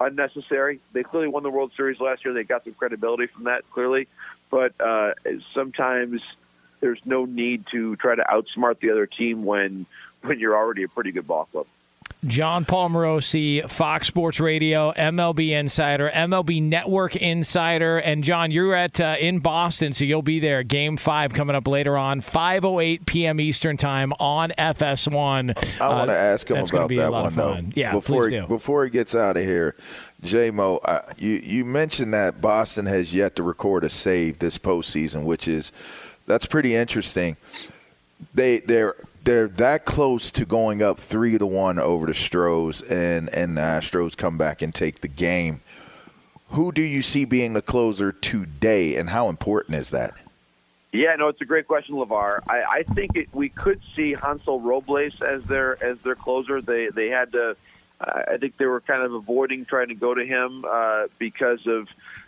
unnecessary. 0.00 0.80
They 0.92 1.04
clearly 1.04 1.28
won 1.28 1.44
the 1.44 1.50
World 1.50 1.70
Series 1.76 2.00
last 2.00 2.24
year. 2.24 2.34
They 2.34 2.42
got 2.42 2.64
some 2.64 2.74
credibility 2.74 3.26
from 3.26 3.44
that 3.44 3.62
clearly, 3.70 4.08
but 4.50 4.72
uh, 4.80 5.12
sometimes 5.54 6.20
there's 6.80 7.00
no 7.04 7.26
need 7.26 7.66
to 7.70 7.94
try 7.94 8.16
to 8.16 8.24
outsmart 8.24 8.80
the 8.80 8.90
other 8.90 9.06
team 9.06 9.44
when 9.44 9.86
when 10.22 10.38
you're 10.38 10.56
already 10.56 10.82
a 10.84 10.88
pretty 10.88 11.12
good 11.12 11.26
ball 11.26 11.46
club. 11.46 11.66
Jon 12.26 12.66
Paul 12.66 12.90
Morosi, 12.90 13.66
Fox 13.66 14.06
Sports 14.06 14.40
Radio, 14.40 14.92
MLB 14.92 15.58
Insider, 15.58 16.10
MLB 16.10 16.62
Network 16.62 17.16
Insider, 17.16 17.96
and 17.96 18.22
Jon, 18.22 18.50
you're 18.50 18.74
at 18.74 19.00
uh, 19.00 19.16
in 19.18 19.38
Boston, 19.38 19.94
so 19.94 20.04
you'll 20.04 20.20
be 20.20 20.38
there. 20.38 20.62
Game 20.62 20.98
five 20.98 21.32
coming 21.32 21.56
up 21.56 21.66
later 21.66 21.96
on, 21.96 22.20
5:08 22.20 23.06
p.m. 23.06 23.40
Eastern 23.40 23.78
time 23.78 24.12
on 24.20 24.50
FS1. 24.58 25.80
I 25.80 25.88
want 25.88 26.10
to 26.10 26.14
Uh, 26.14 26.16
ask 26.16 26.50
him 26.50 26.58
about 26.58 26.88
be 26.88 26.96
a 26.96 27.02
that 27.02 27.10
lot 27.10 27.22
one 27.22 27.26
of 27.28 27.34
though. 27.36 27.70
Yeah, 27.74 27.92
before 27.92 28.28
please 28.28 28.40
he, 28.40 28.46
before 28.46 28.84
he 28.84 28.90
gets 28.90 29.14
out 29.14 29.38
of 29.38 29.44
here, 29.44 29.74
J 30.22 30.50
Mo, 30.50 30.76
uh, 30.84 31.00
you 31.16 31.40
you 31.42 31.64
mentioned 31.64 32.12
that 32.12 32.42
Boston 32.42 32.84
has 32.84 33.14
yet 33.14 33.34
to 33.36 33.42
record 33.42 33.82
a 33.82 33.88
save 33.88 34.40
this 34.40 34.58
postseason, 34.58 35.24
which 35.24 35.48
is 35.48 35.72
that's 36.26 36.44
pretty 36.44 36.74
interesting. 36.74 37.38
They 38.34 38.58
they're 38.60 38.94
they're 39.30 39.46
that 39.46 39.84
close 39.84 40.32
to 40.32 40.44
going 40.44 40.82
up 40.82 40.98
three 40.98 41.38
to 41.38 41.46
one 41.46 41.78
over 41.78 42.06
the 42.06 42.14
Stros, 42.14 42.82
and 42.82 43.32
and 43.32 43.56
the 43.56 43.60
Astros 43.60 44.16
come 44.16 44.36
back 44.36 44.60
and 44.60 44.74
take 44.74 45.02
the 45.02 45.08
game. 45.08 45.60
Who 46.48 46.72
do 46.72 46.82
you 46.82 47.00
see 47.00 47.24
being 47.24 47.52
the 47.52 47.62
closer 47.62 48.10
today, 48.10 48.96
and 48.96 49.08
how 49.08 49.28
important 49.28 49.76
is 49.76 49.90
that? 49.90 50.14
Yeah, 50.92 51.14
no, 51.14 51.28
it's 51.28 51.40
a 51.40 51.44
great 51.44 51.68
question, 51.68 51.94
LaVar. 51.94 52.40
I, 52.48 52.62
I 52.78 52.82
think 52.82 53.14
it, 53.14 53.28
we 53.32 53.48
could 53.48 53.80
see 53.94 54.14
Hansel 54.14 54.58
Robles 54.58 55.22
as 55.22 55.44
their 55.44 55.80
as 55.82 56.00
their 56.00 56.16
closer. 56.16 56.60
They 56.60 56.88
they 56.88 57.08
had 57.08 57.30
to. 57.32 57.56
Uh, 58.00 58.22
I 58.32 58.36
think 58.38 58.56
they 58.56 58.66
were 58.66 58.80
kind 58.80 59.02
of 59.02 59.14
avoiding 59.14 59.64
trying 59.64 59.88
to 59.88 59.94
go 59.94 60.12
to 60.12 60.26
him 60.26 60.64
uh, 60.68 61.06
because 61.20 61.64
of 61.68 61.86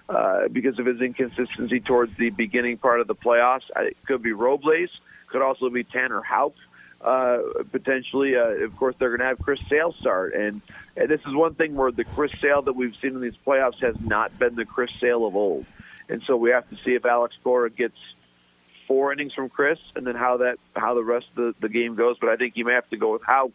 uh, 0.08 0.46
because 0.46 0.78
of 0.78 0.86
his 0.86 1.00
inconsistency 1.00 1.80
towards 1.80 2.16
the 2.16 2.30
beginning 2.30 2.76
part 2.76 3.00
of 3.00 3.08
the 3.08 3.16
playoffs. 3.16 3.68
It 3.74 3.96
could 4.06 4.22
be 4.22 4.32
Robles, 4.32 4.90
could 5.26 5.42
also 5.42 5.68
be 5.68 5.82
Tanner 5.82 6.22
Houck. 6.22 6.54
Uh, 7.02 7.64
potentially, 7.72 8.36
uh, 8.36 8.46
of 8.64 8.76
course, 8.76 8.94
they're 8.98 9.08
going 9.08 9.18
to 9.18 9.26
have 9.26 9.38
Chris 9.40 9.58
Sale 9.68 9.92
start, 9.94 10.34
and, 10.34 10.62
and 10.96 11.08
this 11.08 11.20
is 11.26 11.34
one 11.34 11.52
thing 11.54 11.74
where 11.74 11.90
the 11.90 12.04
Chris 12.04 12.30
Sale 12.40 12.62
that 12.62 12.74
we've 12.74 12.94
seen 12.94 13.16
in 13.16 13.20
these 13.20 13.36
playoffs 13.44 13.80
has 13.80 14.00
not 14.00 14.38
been 14.38 14.54
the 14.54 14.64
Chris 14.64 14.90
Sale 15.00 15.26
of 15.26 15.34
old, 15.34 15.66
and 16.08 16.22
so 16.22 16.36
we 16.36 16.50
have 16.50 16.68
to 16.70 16.76
see 16.76 16.94
if 16.94 17.04
Alex 17.04 17.34
Cora 17.42 17.70
gets 17.70 17.96
four 18.86 19.12
innings 19.12 19.34
from 19.34 19.48
Chris, 19.48 19.80
and 19.96 20.06
then 20.06 20.14
how 20.14 20.36
that 20.36 20.58
how 20.76 20.94
the 20.94 21.02
rest 21.02 21.26
of 21.30 21.34
the, 21.34 21.54
the 21.58 21.68
game 21.68 21.96
goes. 21.96 22.18
But 22.20 22.28
I 22.30 22.36
think 22.36 22.56
you 22.56 22.64
may 22.64 22.74
have 22.74 22.88
to 22.90 22.96
go 22.96 23.12
with 23.14 23.22
how 23.24 23.50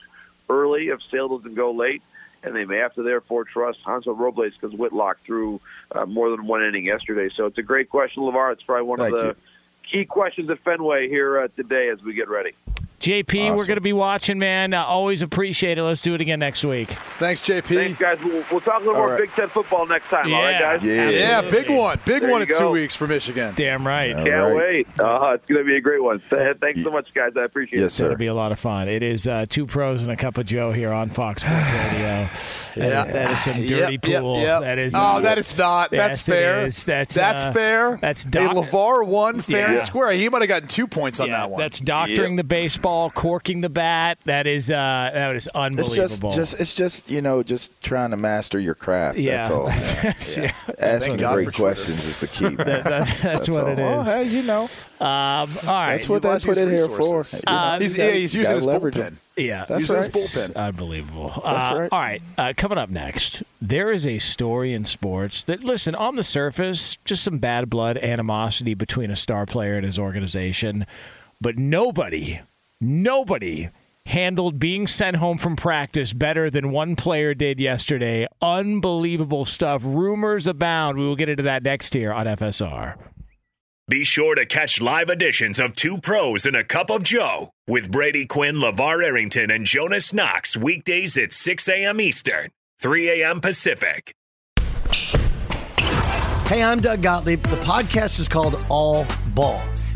early 0.50 0.90
if 0.90 1.00
Sale 1.10 1.38
doesn't 1.38 1.56
go 1.56 1.72
late, 1.72 2.02
and 2.44 2.54
they 2.54 2.66
may 2.66 2.78
have 2.80 2.96
to 2.96 3.04
therefore 3.04 3.46
trust 3.46 3.80
Hansel 3.86 4.14
Robles 4.14 4.54
because 4.60 4.78
Whitlock 4.78 5.20
threw 5.26 5.62
uh, 5.92 6.06
more 6.06 6.30
than 6.32 6.48
one 6.48 6.66
inning 6.66 6.86
yesterday. 6.86 7.34
So 7.34 7.46
it's 7.46 7.58
a 7.58 7.64
great 7.64 7.90
question, 7.90 8.24
LaVar. 8.24 8.54
It's 8.54 8.64
probably 8.64 8.84
one 8.84 8.98
Thank 8.98 9.14
of 9.14 9.22
the 9.22 9.28
you. 9.28 9.36
key 9.90 10.06
questions 10.06 10.50
at 10.50 10.60
Fenway 10.60 11.08
here 11.08 11.40
uh, 11.40 11.48
today 11.56 11.90
as 11.90 12.02
we 12.02 12.14
get 12.14 12.28
ready. 12.28 12.54
JP, 13.12 13.56
we're 13.56 13.66
going 13.66 13.78
to 13.78 13.82
be 13.82 13.94
watching, 13.94 14.38
man. 14.38 14.74
Uh, 14.74 14.84
always 14.84 15.22
appreciate 15.22 15.78
it. 15.78 15.84
Let's 15.84 16.02
do 16.02 16.14
it 16.14 16.20
again 16.20 16.40
next 16.40 16.66
week. 16.66 16.90
Thanks, 17.20 17.42
JP. 17.42 17.64
Thanks, 17.64 17.98
guys. 17.98 18.20
We'll, 18.22 18.44
we'll 18.52 18.60
talk 18.60 18.82
a 18.82 18.86
little 18.86 18.96
All 18.96 19.02
more 19.04 19.12
right. 19.12 19.22
Big 19.22 19.32
Ten 19.32 19.48
football 19.48 19.86
next 19.88 20.10
time. 20.10 20.34
All 20.34 20.42
right, 20.44 20.60
guys. 20.60 20.84
Yeah. 20.84 21.10
Yeah, 21.10 21.42
big 21.50 21.70
one. 21.70 22.02
Big 22.04 22.22
There 22.22 22.30
one 22.30 22.42
you 22.46 22.54
in 22.54 22.60
two 22.60 22.70
weeks 22.70 22.98
for 22.98 23.08
Michigan. 23.08 23.54
Damn 23.56 23.88
right. 23.88 24.14
All 24.14 24.26
Can't 24.26 24.54
right. 24.54 24.56
wait. 24.56 24.88
Uh, 25.00 25.32
it's 25.36 25.46
going 25.48 25.62
to 25.62 25.66
be 25.66 25.78
a 25.78 25.82
great 25.82 26.04
one. 26.04 26.20
Thanks 26.20 26.84
so 26.84 26.92
much, 26.92 27.14
guys. 27.14 27.32
I 27.38 27.44
appreciate 27.46 27.80
Yes, 27.80 27.94
it. 27.94 27.96
sir. 27.96 28.06
It'll 28.08 28.18
be 28.18 28.28
a 28.28 28.34
lot 28.34 28.52
of 28.52 28.60
fun. 28.60 28.90
It 28.90 29.04
is 29.04 29.26
uh, 29.26 29.46
two 29.48 29.66
pros 29.66 30.02
and 30.02 30.12
a 30.12 30.18
cup 30.18 30.38
of 30.38 30.46
Joe 30.46 30.74
here 30.74 30.92
on 30.92 31.10
Fox 31.10 31.44
Sports 31.44 31.58
Radio. 31.94 32.28
Yeah. 32.76 33.06
that 33.06 33.32
is 33.32 33.40
some 33.44 33.54
dirty 33.66 34.00
yep, 34.04 34.22
pool. 34.22 34.40
yep. 34.42 34.62
That 34.62 34.78
is. 34.78 34.94
Oh, 34.98 35.22
that 35.22 35.38
is 35.38 35.58
not. 35.58 35.92
That's 35.92 36.20
Yes, 36.20 36.26
fair. 36.26 36.66
is. 36.68 36.84
That's 36.86 37.16
That's 37.16 37.44
uh, 37.46 37.54
fair. 37.54 37.98
That's 38.02 38.26
Hey, 38.26 38.30
doc- 38.32 38.56
LaVar 38.56 39.08
won 39.08 39.42
fair 39.42 39.68
Yeah. 39.70 39.72
and 39.76 39.82
square. 39.82 40.12
He 40.12 40.28
might 40.30 40.42
have 40.42 40.50
gotten 40.50 40.68
two 40.68 40.88
points 40.88 41.20
on 41.22 41.30
yeah, 41.30 41.38
that 41.40 41.52
one. 41.52 41.60
That's 41.62 41.80
doctoring 41.80 42.36
the 42.36 42.44
baseball, 42.44 42.97
corking 43.14 43.62
the 43.62 43.70
bat. 43.70 44.18
That 44.26 44.46
is 44.48 44.70
uh, 44.72 45.12
that 45.14 45.36
is 45.36 45.48
It's 45.48 45.56
unbelievable. 45.56 46.32
just, 46.32 46.52
just, 46.58 46.60
it's 46.62 46.74
just, 46.76 47.10
you 47.10 47.22
know, 47.22 47.44
just 47.44 47.80
trying 47.82 48.12
to 48.12 48.18
master 48.18 48.60
your 48.60 48.76
craft. 48.76 49.18
That's 49.18 49.50
Yeah. 49.50 49.54
all. 49.56 49.68
Yeah. 50.38 50.52
Asking 50.80 51.18
God 51.18 51.34
great 51.36 51.46
for 51.46 51.52
Twitter. 51.52 51.62
questions 51.76 52.06
is 52.06 52.20
the 52.20 52.28
key. 52.28 52.44
man. 52.56 52.56
That- 52.58 52.84
that- 52.84 53.18
that's 53.22 53.50
what 53.50 53.62
all. 53.62 53.68
it 53.68 53.80
is. 54.02 54.08
hey, 54.14 54.24
you 54.28 54.44
know, 54.44 54.64
um, 54.64 54.70
all 55.00 55.46
right. 55.66 55.98
that's 55.98 56.10
what 56.10 56.22
they 56.22 56.30
Utilize 56.30 56.46
put 56.46 56.58
it 56.58 56.70
here 56.70 56.88
for. 56.90 57.24
You 57.24 57.40
know, 57.46 57.52
Uh, 57.52 57.80
he's, 57.80 57.98
you 57.98 58.04
yeah, 58.04 58.12
he's 58.12 58.36
using 58.36 58.56
his 58.56 58.66
leverage 58.66 58.96
bullpen. 58.96 59.14
Yeah, 59.36 59.66
That's 59.70 59.82
Using 59.82 59.96
right. 59.98 60.06
his 60.06 60.16
bullpen. 60.36 60.56
Unbelievable. 60.56 61.30
That's 61.46 61.72
Uh, 61.72 61.80
right. 61.80 61.90
All 61.92 62.00
right, 62.00 62.22
uh, 62.40 62.54
coming 62.58 62.80
up 62.80 62.90
next, 62.90 63.44
there 63.62 63.92
is 63.92 64.08
a 64.08 64.18
story 64.18 64.74
in 64.74 64.84
sports 64.84 65.44
that, 65.44 65.64
listen, 65.64 65.94
on 65.94 66.16
the 66.16 66.24
surface, 66.24 66.98
just 67.06 67.24
some 67.24 67.38
bad 67.38 67.70
blood 67.70 67.98
animosity 68.00 68.74
between 68.74 69.12
a 69.12 69.16
star 69.16 69.46
player 69.46 69.76
and 69.76 69.86
his 69.86 70.00
organization, 70.00 70.88
but 71.40 71.56
nobody, 71.60 72.40
nobody 72.82 73.70
handled 74.06 74.58
being 74.58 74.88
sent 74.88 75.18
home 75.18 75.38
from 75.38 75.56
practice 75.56 76.14
better 76.14 76.50
than 76.50 76.72
one 76.72 76.96
player 76.96 77.34
did 77.34 77.60
yesterday. 77.60 78.26
Unbelievable 78.42 79.46
stuff. 79.46 79.82
Rumors 79.84 80.48
abound. 80.48 80.98
We 80.98 81.06
will 81.06 81.16
get 81.16 81.30
into 81.30 81.44
that 81.44 81.64
next 81.64 81.94
here 81.94 82.14
on 82.14 82.26
FSR. 82.26 82.96
Be 83.90 84.04
sure 84.04 84.36
to 84.36 84.46
catch 84.46 84.82
live 84.82 85.10
editions 85.10 85.62
of 85.62 85.74
Two 85.74 85.98
Pros 85.98 86.46
and 86.46 86.58
a 86.58 86.64
Cup 86.64 86.90
of 86.90 87.04
Joe 87.04 87.52
with 87.68 87.90
Brady 87.90 88.26
Quinn, 88.26 88.56
LaVar 88.58 89.02
Arrington, 89.02 89.50
and 89.50 89.66
Jonas 89.66 90.14
Knox 90.14 90.58
weekdays 90.58 91.18
at 91.18 91.32
6 91.32 91.70
a.m. 91.70 92.02
Eastern, 92.02 92.50
3 92.82 93.22
a.m. 93.22 93.40
Pacific. 93.40 94.14
Hey, 96.48 96.64
I'm 96.64 96.80
Doug 96.82 97.02
Gottlieb. 97.02 97.44
The 97.44 97.58
podcast 97.58 98.20
is 98.20 98.28
called 98.28 98.66
All 98.70 99.06
Ball. 99.34 99.62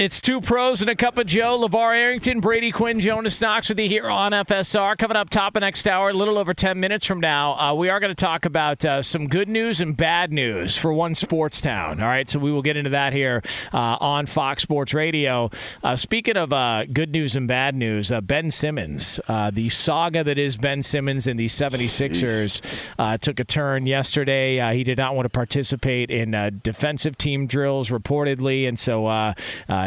It's 0.00 0.22
two 0.22 0.40
pros 0.40 0.80
and 0.80 0.88
a 0.88 0.96
cup 0.96 1.18
of 1.18 1.26
Joe. 1.26 1.58
LaVar 1.58 1.94
Arrington, 1.94 2.40
Brady 2.40 2.70
Quinn, 2.72 3.00
Jonas 3.00 3.38
Knox 3.38 3.68
with 3.68 3.78
you 3.78 3.86
here 3.86 4.08
on 4.08 4.32
FSR. 4.32 4.96
Coming 4.96 5.14
up 5.14 5.28
top 5.28 5.56
of 5.56 5.60
next 5.60 5.86
hour, 5.86 6.08
a 6.08 6.14
little 6.14 6.38
over 6.38 6.54
10 6.54 6.80
minutes 6.80 7.04
from 7.04 7.20
now, 7.20 7.52
uh, 7.58 7.74
we 7.74 7.90
are 7.90 8.00
going 8.00 8.08
to 8.08 8.14
talk 8.14 8.46
about 8.46 8.82
uh, 8.82 9.02
some 9.02 9.28
good 9.28 9.46
news 9.46 9.78
and 9.78 9.94
bad 9.94 10.32
news 10.32 10.78
for 10.78 10.90
one 10.90 11.14
sports 11.14 11.60
town. 11.60 12.00
All 12.00 12.08
right, 12.08 12.26
so 12.26 12.38
we 12.38 12.50
will 12.50 12.62
get 12.62 12.78
into 12.78 12.88
that 12.88 13.12
here 13.12 13.42
uh, 13.74 13.98
on 14.00 14.24
Fox 14.24 14.62
Sports 14.62 14.94
Radio. 14.94 15.50
Uh, 15.84 15.96
speaking 15.96 16.38
of 16.38 16.50
uh, 16.50 16.86
good 16.90 17.12
news 17.12 17.36
and 17.36 17.46
bad 17.46 17.74
news, 17.74 18.10
uh, 18.10 18.22
Ben 18.22 18.50
Simmons, 18.50 19.20
the 19.52 19.68
saga 19.68 20.24
that 20.24 20.38
is 20.38 20.56
Ben 20.56 20.80
Simmons 20.80 21.26
and 21.26 21.38
the 21.38 21.44
76ers 21.44 23.20
took 23.20 23.38
a 23.38 23.44
turn 23.44 23.86
yesterday. 23.86 24.74
he 24.74 24.82
did 24.82 24.96
not 24.96 25.14
want 25.14 25.26
to 25.26 25.30
participate 25.30 26.10
in 26.10 26.58
defensive 26.62 27.18
team 27.18 27.46
drills, 27.46 27.90
reportedly, 27.90 28.66
and 28.66 28.78
so 28.78 29.34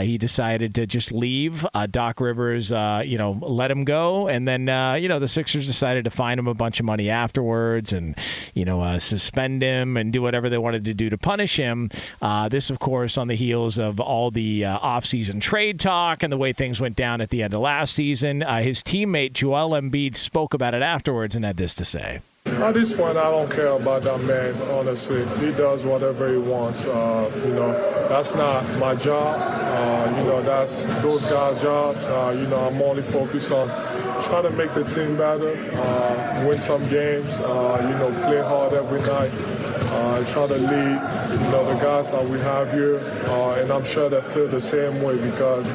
he 0.03 0.17
decided 0.17 0.75
to 0.75 0.85
just 0.85 1.11
leave. 1.11 1.65
Uh, 1.73 1.87
Doc 1.87 2.19
Rivers, 2.19 2.71
uh, 2.71 3.01
you 3.05 3.17
know, 3.17 3.37
let 3.41 3.71
him 3.71 3.83
go, 3.83 4.27
and 4.27 4.47
then 4.47 4.69
uh, 4.69 4.93
you 4.93 5.07
know 5.07 5.19
the 5.19 5.27
Sixers 5.27 5.65
decided 5.65 6.03
to 6.05 6.11
fine 6.11 6.39
him 6.39 6.47
a 6.47 6.53
bunch 6.53 6.79
of 6.79 6.85
money 6.85 7.09
afterwards, 7.09 7.93
and 7.93 8.15
you 8.53 8.65
know 8.65 8.97
suspend 8.99 9.61
him 9.61 9.97
and 9.97 10.13
do 10.13 10.21
whatever 10.21 10.49
they 10.49 10.57
wanted 10.57 10.85
to 10.85 10.93
do 10.93 11.09
to 11.09 11.17
punish 11.17 11.57
him. 11.57 11.89
This, 12.49 12.69
of 12.69 12.79
course, 12.79 13.17
on 13.17 13.27
the 13.27 13.35
heels 13.35 13.77
of 13.77 13.99
all 13.99 14.31
the 14.31 14.65
uh, 14.65 14.79
offseason 14.79 15.41
trade 15.41 15.79
talk 15.79 16.23
and 16.23 16.31
the 16.31 16.37
way 16.37 16.53
things 16.53 16.79
went 16.79 16.95
down 16.95 17.21
at 17.21 17.29
the 17.29 17.43
end 17.43 17.55
of 17.55 17.61
last 17.61 17.93
season. 17.93 18.41
his 18.41 18.83
teammate 18.83 19.33
Joel 19.33 19.71
Embiid 19.71 20.15
spoke 20.15 20.53
about 20.53 20.73
it 20.73 20.81
afterwards 20.81 21.35
and 21.35 21.45
had 21.45 21.57
this 21.57 21.75
to 21.75 21.85
say. 21.85 22.19
At 22.45 22.73
this 22.73 22.93
point, 22.93 23.17
I 23.17 23.31
don't 23.31 23.49
care 23.49 23.67
about 23.67 24.03
that 24.03 24.21
man, 24.21 24.61
honestly. 24.63 25.25
He 25.39 25.51
does 25.53 25.83
whatever 25.85 26.29
he 26.31 26.37
wants. 26.37 26.83
Uh, 26.85 27.31
you 27.45 27.53
know, 27.53 27.71
that's 28.09 28.33
not 28.35 28.77
my 28.77 28.95
job. 28.95 29.35
Uh, 29.41 30.17
you 30.17 30.23
know, 30.25 30.41
that's 30.43 30.85
those 31.01 31.23
guys' 31.23 31.61
jobs. 31.61 31.99
Uh, 32.05 32.35
you 32.37 32.45
know, 32.47 32.67
I'm 32.67 32.81
only 32.81 33.03
focused 33.03 33.51
on 33.51 33.69
trying 34.23 34.43
to 34.43 34.51
make 34.51 34.73
the 34.73 34.83
team 34.83 35.17
better, 35.17 35.55
uh, 35.73 36.45
win 36.45 36.61
some 36.61 36.87
games, 36.89 37.31
uh, 37.39 37.79
you 37.81 37.97
know, 37.97 38.11
play 38.27 38.41
hard 38.41 38.73
every 38.73 39.01
night, 39.01 39.31
uh, 39.93 40.23
try 40.31 40.47
to 40.47 40.57
lead, 40.57 41.39
you 41.39 41.49
know, 41.51 41.65
the 41.73 41.79
guys 41.79 42.09
that 42.11 42.27
we 42.27 42.39
have 42.39 42.71
here. 42.71 42.97
and 43.59 43.71
I'm 43.71 43.85
sure 43.85 44.09
they 44.09 44.21
feel 44.21 44.47
the 44.47 44.61
same 44.61 45.01
way 45.01 45.17
because, 45.17 45.65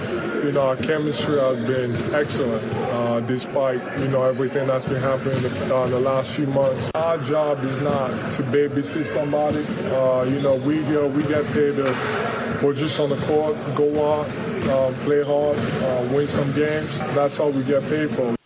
you 0.44 0.52
know, 0.52 0.68
our 0.68 0.76
chemistry 0.76 1.38
has 1.38 1.58
been 1.60 2.14
excellent 2.14 3.26
despite, 3.26 3.80
you 4.00 4.08
know, 4.08 4.24
everything 4.24 4.66
that's 4.66 4.86
been 4.86 5.00
happening 5.02 5.36
in 5.36 5.42
the, 5.42 5.84
in 5.84 5.90
the 5.90 6.00
last 6.00 6.30
few 6.30 6.46
months. 6.46 6.90
Our 6.94 7.18
job 7.18 7.64
is 7.64 7.80
not 7.80 8.08
to 8.32 8.42
babysit 8.42 9.06
somebody. 9.06 9.64
Uh, 9.94 10.24
you 10.24 10.40
know, 10.40 10.56
we 10.56 10.82
here, 10.84 11.06
we 11.06 11.22
get 11.24 11.44
paid 11.46 11.76
to 11.76 12.56
put 12.60 12.76
just 12.76 12.98
on 12.98 13.10
the 13.10 13.20
court, 13.26 13.56
go 13.74 14.02
on, 14.02 14.30
uh, 14.68 14.94
play 15.04 15.22
hard, 15.22 15.58
uh, 15.58 16.08
win 16.12 16.26
some 16.26 16.52
games. 16.54 16.98
That's 17.14 17.38
all 17.38 17.50
we 17.50 17.62
get 17.62 17.82
paid 17.84 18.10
for. 18.10 18.37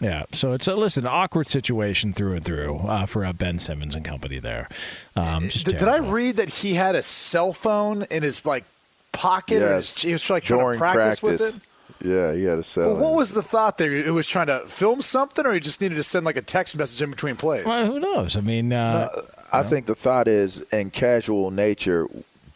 Yeah, 0.00 0.24
so 0.32 0.52
it's 0.52 0.66
a 0.66 0.74
listen 0.74 1.06
awkward 1.06 1.46
situation 1.46 2.12
through 2.12 2.34
and 2.34 2.44
through 2.44 2.78
uh, 2.78 3.06
for 3.06 3.24
uh, 3.24 3.32
Ben 3.32 3.58
Simmons 3.58 3.94
and 3.94 4.04
company 4.04 4.38
there. 4.38 4.68
Um, 5.14 5.48
did, 5.48 5.76
did 5.76 5.88
I 5.88 5.98
read 5.98 6.36
that 6.36 6.48
he 6.48 6.74
had 6.74 6.94
a 6.94 7.02
cell 7.02 7.52
phone 7.52 8.04
in 8.10 8.22
his 8.22 8.46
like 8.46 8.64
pocket? 9.12 9.60
Yes. 9.60 9.92
His, 9.92 10.02
he 10.02 10.12
was 10.12 10.30
like 10.30 10.44
trying 10.44 10.72
to 10.72 10.78
practice, 10.78 11.20
practice, 11.20 11.22
with 11.22 11.56
it. 11.56 11.62
Yeah, 12.02 12.32
he 12.32 12.44
had 12.44 12.58
a 12.58 12.62
cell. 12.62 12.94
Well, 12.94 13.02
what 13.02 13.14
was 13.14 13.32
the 13.32 13.42
thought 13.42 13.76
there? 13.76 13.92
It 13.92 14.12
was 14.12 14.26
trying 14.26 14.46
to 14.46 14.60
film 14.60 15.02
something, 15.02 15.44
or 15.44 15.52
he 15.52 15.60
just 15.60 15.82
needed 15.82 15.96
to 15.96 16.02
send 16.02 16.24
like 16.24 16.38
a 16.38 16.42
text 16.42 16.76
message 16.76 17.02
in 17.02 17.10
between 17.10 17.36
plays. 17.36 17.66
Well, 17.66 17.84
who 17.84 18.00
knows? 18.00 18.36
I 18.38 18.40
mean, 18.40 18.72
uh, 18.72 19.10
no, 19.14 19.22
I 19.52 19.62
think 19.62 19.84
the 19.84 19.94
thought 19.94 20.28
is 20.28 20.62
in 20.72 20.90
casual 20.90 21.50
nature. 21.50 22.06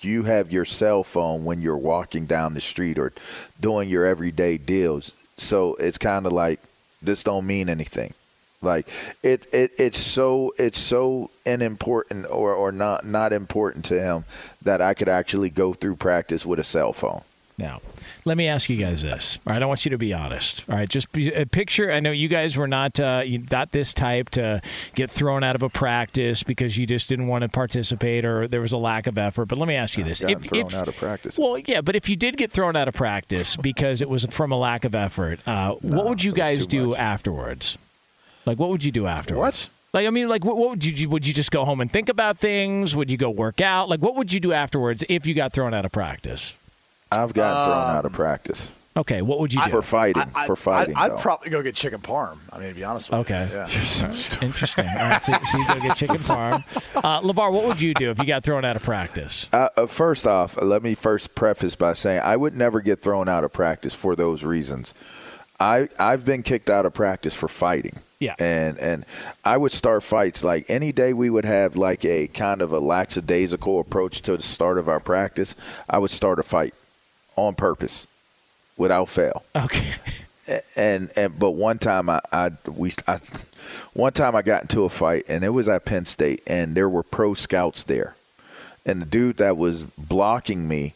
You 0.00 0.22
have 0.22 0.50
your 0.50 0.64
cell 0.64 1.02
phone 1.02 1.44
when 1.44 1.60
you're 1.60 1.76
walking 1.76 2.26
down 2.26 2.54
the 2.54 2.60
street 2.60 2.98
or 2.98 3.12
doing 3.60 3.88
your 3.88 4.06
everyday 4.06 4.56
deals. 4.56 5.12
So 5.36 5.74
it's 5.74 5.98
kind 5.98 6.26
of 6.26 6.32
like 6.32 6.60
this 7.04 7.22
don't 7.22 7.46
mean 7.46 7.68
anything. 7.68 8.14
Like 8.62 8.88
it, 9.22 9.46
it 9.52 9.72
it's 9.78 9.98
so 9.98 10.54
it's 10.58 10.78
so 10.78 11.30
unimportant 11.44 12.26
or, 12.30 12.54
or 12.54 12.72
not 12.72 13.04
not 13.04 13.32
important 13.32 13.84
to 13.86 14.00
him 14.00 14.24
that 14.62 14.80
I 14.80 14.94
could 14.94 15.08
actually 15.08 15.50
go 15.50 15.74
through 15.74 15.96
practice 15.96 16.46
with 16.46 16.58
a 16.58 16.64
cell 16.64 16.92
phone. 16.92 17.22
Now, 17.56 17.80
let 18.24 18.36
me 18.36 18.48
ask 18.48 18.68
you 18.68 18.76
guys 18.76 19.02
this. 19.02 19.38
All 19.46 19.52
right, 19.52 19.62
I 19.62 19.66
want 19.66 19.84
you 19.84 19.90
to 19.90 19.98
be 19.98 20.12
honest. 20.12 20.64
All 20.68 20.74
right, 20.76 20.88
just 20.88 21.12
be, 21.12 21.32
a 21.32 21.46
picture. 21.46 21.92
I 21.92 22.00
know 22.00 22.10
you 22.10 22.26
guys 22.26 22.56
were 22.56 22.66
not 22.66 22.98
uh, 22.98 23.22
not 23.50 23.70
this 23.70 23.94
type 23.94 24.30
to 24.30 24.60
get 24.96 25.08
thrown 25.08 25.44
out 25.44 25.54
of 25.54 25.62
a 25.62 25.68
practice 25.68 26.42
because 26.42 26.76
you 26.76 26.84
just 26.84 27.08
didn't 27.08 27.28
want 27.28 27.42
to 27.42 27.48
participate 27.48 28.24
or 28.24 28.48
there 28.48 28.60
was 28.60 28.72
a 28.72 28.76
lack 28.76 29.06
of 29.06 29.18
effort. 29.18 29.46
But 29.46 29.58
let 29.58 29.68
me 29.68 29.76
ask 29.76 29.96
you 29.96 30.02
this: 30.02 30.20
if, 30.20 30.42
thrown 30.42 30.66
if, 30.66 30.74
out 30.74 30.88
of 30.88 30.96
practice. 30.96 31.38
Well, 31.38 31.58
yeah, 31.58 31.80
but 31.80 31.94
if 31.94 32.08
you 32.08 32.16
did 32.16 32.36
get 32.36 32.50
thrown 32.50 32.74
out 32.74 32.88
of 32.88 32.94
practice 32.94 33.56
because 33.56 34.00
it 34.00 34.08
was 34.08 34.24
from 34.24 34.50
a 34.50 34.58
lack 34.58 34.84
of 34.84 34.96
effort, 34.96 35.38
uh, 35.46 35.76
no, 35.80 35.96
what 35.96 36.06
would 36.06 36.24
you 36.24 36.32
guys 36.32 36.66
do 36.66 36.88
much. 36.88 36.98
afterwards? 36.98 37.78
Like, 38.46 38.58
what 38.58 38.68
would 38.70 38.82
you 38.82 38.90
do 38.90 39.06
afterwards? 39.06 39.68
What? 39.68 39.68
Like, 39.94 40.08
I 40.08 40.10
mean, 40.10 40.28
like, 40.28 40.44
what, 40.44 40.56
what, 40.56 40.70
would 40.70 40.84
you 40.84 41.08
would 41.08 41.24
you 41.24 41.32
just 41.32 41.52
go 41.52 41.64
home 41.64 41.80
and 41.80 41.88
think 41.88 42.08
about 42.08 42.36
things? 42.36 42.96
Would 42.96 43.12
you 43.12 43.16
go 43.16 43.30
work 43.30 43.60
out? 43.60 43.88
Like, 43.88 44.00
what 44.00 44.16
would 44.16 44.32
you 44.32 44.40
do 44.40 44.52
afterwards 44.52 45.04
if 45.08 45.24
you 45.24 45.34
got 45.34 45.52
thrown 45.52 45.72
out 45.72 45.84
of 45.84 45.92
practice? 45.92 46.56
I've 47.10 47.32
gotten 47.32 47.56
um, 47.56 47.68
thrown 47.68 47.96
out 47.96 48.04
of 48.06 48.12
um, 48.12 48.16
practice. 48.16 48.70
Okay, 48.96 49.22
what 49.22 49.40
would 49.40 49.52
you 49.52 49.60
do 49.64 49.70
for 49.70 49.82
fighting? 49.82 50.30
I, 50.36 50.46
for 50.46 50.54
fighting, 50.54 50.94
I'd, 50.94 51.10
I'd 51.10 51.20
probably 51.20 51.50
go 51.50 51.62
get 51.62 51.74
chicken 51.74 52.00
parm. 52.00 52.38
I 52.52 52.58
mean, 52.60 52.68
to 52.68 52.74
be 52.74 52.84
honest 52.84 53.10
with 53.10 53.20
okay. 53.20 53.48
you. 53.50 53.58
Okay, 53.58 53.72
yeah. 53.74 54.10
so 54.10 54.40
interesting. 54.40 54.86
All 54.86 54.94
right, 54.94 55.20
so, 55.20 55.32
so, 55.50 55.58
you 55.58 55.66
go 55.66 55.80
get 55.80 55.96
chicken 55.96 56.18
parm. 56.18 56.64
Uh, 57.04 57.20
LaVar, 57.20 57.52
what 57.52 57.66
would 57.66 57.80
you 57.80 57.92
do 57.92 58.10
if 58.10 58.18
you 58.18 58.24
got 58.24 58.44
thrown 58.44 58.64
out 58.64 58.76
of 58.76 58.82
practice? 58.82 59.46
Uh, 59.52 59.68
uh, 59.76 59.86
first 59.86 60.26
off, 60.26 60.56
let 60.62 60.82
me 60.82 60.94
first 60.94 61.34
preface 61.34 61.74
by 61.74 61.92
saying 61.92 62.20
I 62.20 62.34
would 62.34 62.54
never 62.54 62.80
get 62.80 63.02
thrown 63.02 63.28
out 63.28 63.44
of 63.44 63.52
practice 63.52 63.92
for 63.92 64.16
those 64.16 64.42
reasons. 64.42 64.94
I 65.60 65.88
I've 65.98 66.24
been 66.24 66.42
kicked 66.42 66.70
out 66.70 66.86
of 66.86 66.94
practice 66.94 67.34
for 67.34 67.48
fighting. 67.48 67.98
Yeah. 68.20 68.36
And 68.38 68.78
and 68.78 69.04
I 69.44 69.58
would 69.58 69.72
start 69.72 70.02
fights 70.02 70.42
like 70.42 70.64
any 70.70 70.92
day 70.92 71.12
we 71.12 71.28
would 71.28 71.44
have 71.44 71.76
like 71.76 72.04
a 72.06 72.28
kind 72.28 72.62
of 72.62 72.72
a 72.72 72.78
lackadaisical 72.78 73.80
approach 73.80 74.22
to 74.22 74.36
the 74.36 74.42
start 74.42 74.78
of 74.78 74.88
our 74.88 75.00
practice. 75.00 75.54
I 75.90 75.98
would 75.98 76.10
start 76.10 76.38
a 76.38 76.42
fight 76.42 76.74
on 77.36 77.54
purpose, 77.54 78.06
without 78.76 79.08
fail. 79.08 79.44
Okay. 79.54 79.94
And 80.76 81.10
and 81.16 81.38
but 81.38 81.52
one 81.52 81.78
time 81.78 82.10
I, 82.10 82.20
I 82.30 82.50
we 82.66 82.92
I, 83.08 83.18
one 83.94 84.12
time 84.12 84.36
I 84.36 84.42
got 84.42 84.62
into 84.62 84.84
a 84.84 84.90
fight 84.90 85.24
and 85.26 85.42
it 85.42 85.48
was 85.48 85.68
at 85.68 85.86
Penn 85.86 86.04
State 86.04 86.42
and 86.46 86.74
there 86.74 86.88
were 86.88 87.02
pro 87.02 87.32
scouts 87.32 87.82
there, 87.84 88.14
and 88.84 89.00
the 89.00 89.06
dude 89.06 89.38
that 89.38 89.56
was 89.56 89.84
blocking 89.84 90.68
me 90.68 90.94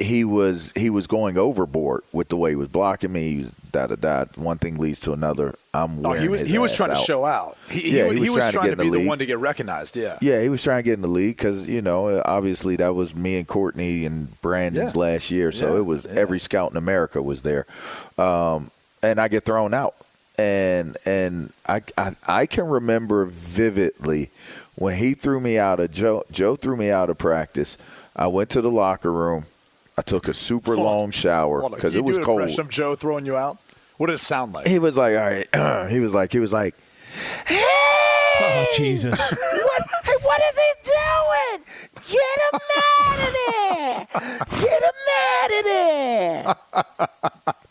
he 0.00 0.24
was 0.24 0.72
he 0.72 0.88
was 0.88 1.06
going 1.06 1.36
overboard 1.36 2.02
with 2.10 2.28
the 2.28 2.36
way 2.36 2.50
he 2.50 2.56
was 2.56 2.68
blocking 2.68 3.12
me. 3.12 3.28
He 3.28 3.36
was 3.36 3.50
da 3.70 3.86
da 3.86 3.96
da. 3.96 4.24
One 4.36 4.58
thing 4.58 4.76
leads 4.76 4.98
to 5.00 5.12
another. 5.12 5.54
I'm 5.74 6.04
oh, 6.04 6.12
he 6.14 6.28
was 6.28 6.48
he 6.48 6.58
was 6.58 6.74
trying 6.74 6.90
out. 6.90 6.98
to 6.98 7.04
show 7.04 7.24
out. 7.24 7.58
He, 7.68 7.96
yeah, 7.96 8.08
he, 8.08 8.14
he 8.14 8.20
was, 8.20 8.30
was, 8.30 8.36
trying, 8.36 8.52
trying 8.52 8.70
to, 8.70 8.76
to 8.76 8.82
be 8.82 8.88
the, 8.88 8.98
the, 8.98 9.08
one 9.08 9.18
to 9.18 9.26
get 9.26 9.38
recognized. 9.38 9.96
Yeah, 9.96 10.18
yeah, 10.22 10.40
he 10.40 10.48
was 10.48 10.62
trying 10.62 10.78
to 10.78 10.82
get 10.82 10.94
in 10.94 11.02
the 11.02 11.08
league 11.08 11.36
because 11.36 11.68
you 11.68 11.82
know 11.82 12.22
obviously 12.24 12.76
that 12.76 12.94
was 12.94 13.14
me 13.14 13.36
and 13.36 13.46
Courtney 13.46 14.06
and 14.06 14.40
Brandon's 14.40 14.94
yeah. 14.94 15.00
last 15.00 15.30
year, 15.30 15.52
so 15.52 15.74
yeah. 15.74 15.80
it 15.80 15.84
was 15.84 16.06
every 16.06 16.38
scout 16.38 16.70
in 16.70 16.78
America 16.78 17.20
was 17.20 17.42
there, 17.42 17.66
um, 18.16 18.70
and 19.02 19.20
I 19.20 19.28
get 19.28 19.44
thrown 19.44 19.74
out, 19.74 19.94
and 20.38 20.96
and 21.04 21.52
I, 21.68 21.82
I 21.98 22.16
I 22.26 22.46
can 22.46 22.66
remember 22.66 23.26
vividly 23.26 24.30
when 24.76 24.96
he 24.96 25.12
threw 25.12 25.40
me 25.40 25.58
out 25.58 25.78
of 25.78 25.92
Joe 25.92 26.24
Joe 26.30 26.56
threw 26.56 26.76
me 26.76 26.90
out 26.90 27.10
of 27.10 27.18
practice. 27.18 27.76
I 28.16 28.28
went 28.28 28.50
to 28.50 28.62
the 28.62 28.70
locker 28.70 29.12
room. 29.12 29.44
I 30.00 30.02
took 30.02 30.28
a 30.28 30.34
super 30.34 30.76
hold 30.76 30.86
long 30.86 31.10
shower 31.10 31.68
because 31.68 31.94
it 31.94 32.02
was 32.02 32.16
do 32.16 32.24
cold. 32.24 32.40
Impression 32.40 32.62
of 32.62 32.70
Joe 32.70 32.96
throwing 32.96 33.26
you 33.26 33.36
out. 33.36 33.58
What 33.98 34.06
did 34.06 34.14
it 34.14 34.18
sound 34.18 34.54
like? 34.54 34.66
He 34.66 34.78
was 34.78 34.96
like, 34.96 35.14
all 35.14 35.60
right. 35.60 35.90
he 35.90 36.00
was 36.00 36.14
like, 36.14 36.32
he 36.32 36.38
was 36.38 36.54
like, 36.54 36.74
hey! 37.46 37.60
Oh 37.60 38.66
Jesus! 38.78 39.20
what? 39.30 39.82
Hey, 40.20 40.26
what 40.26 40.40
is 40.50 40.58
he 40.58 40.70
doing? 40.90 41.64
Get 42.10 42.38
him 42.52 42.60
out 42.76 43.18
of 43.28 43.32
there! 43.34 44.06
Get 44.60 44.82
him 44.82 44.98
out 45.32 45.50
of 45.58 45.64
there! 45.64 46.56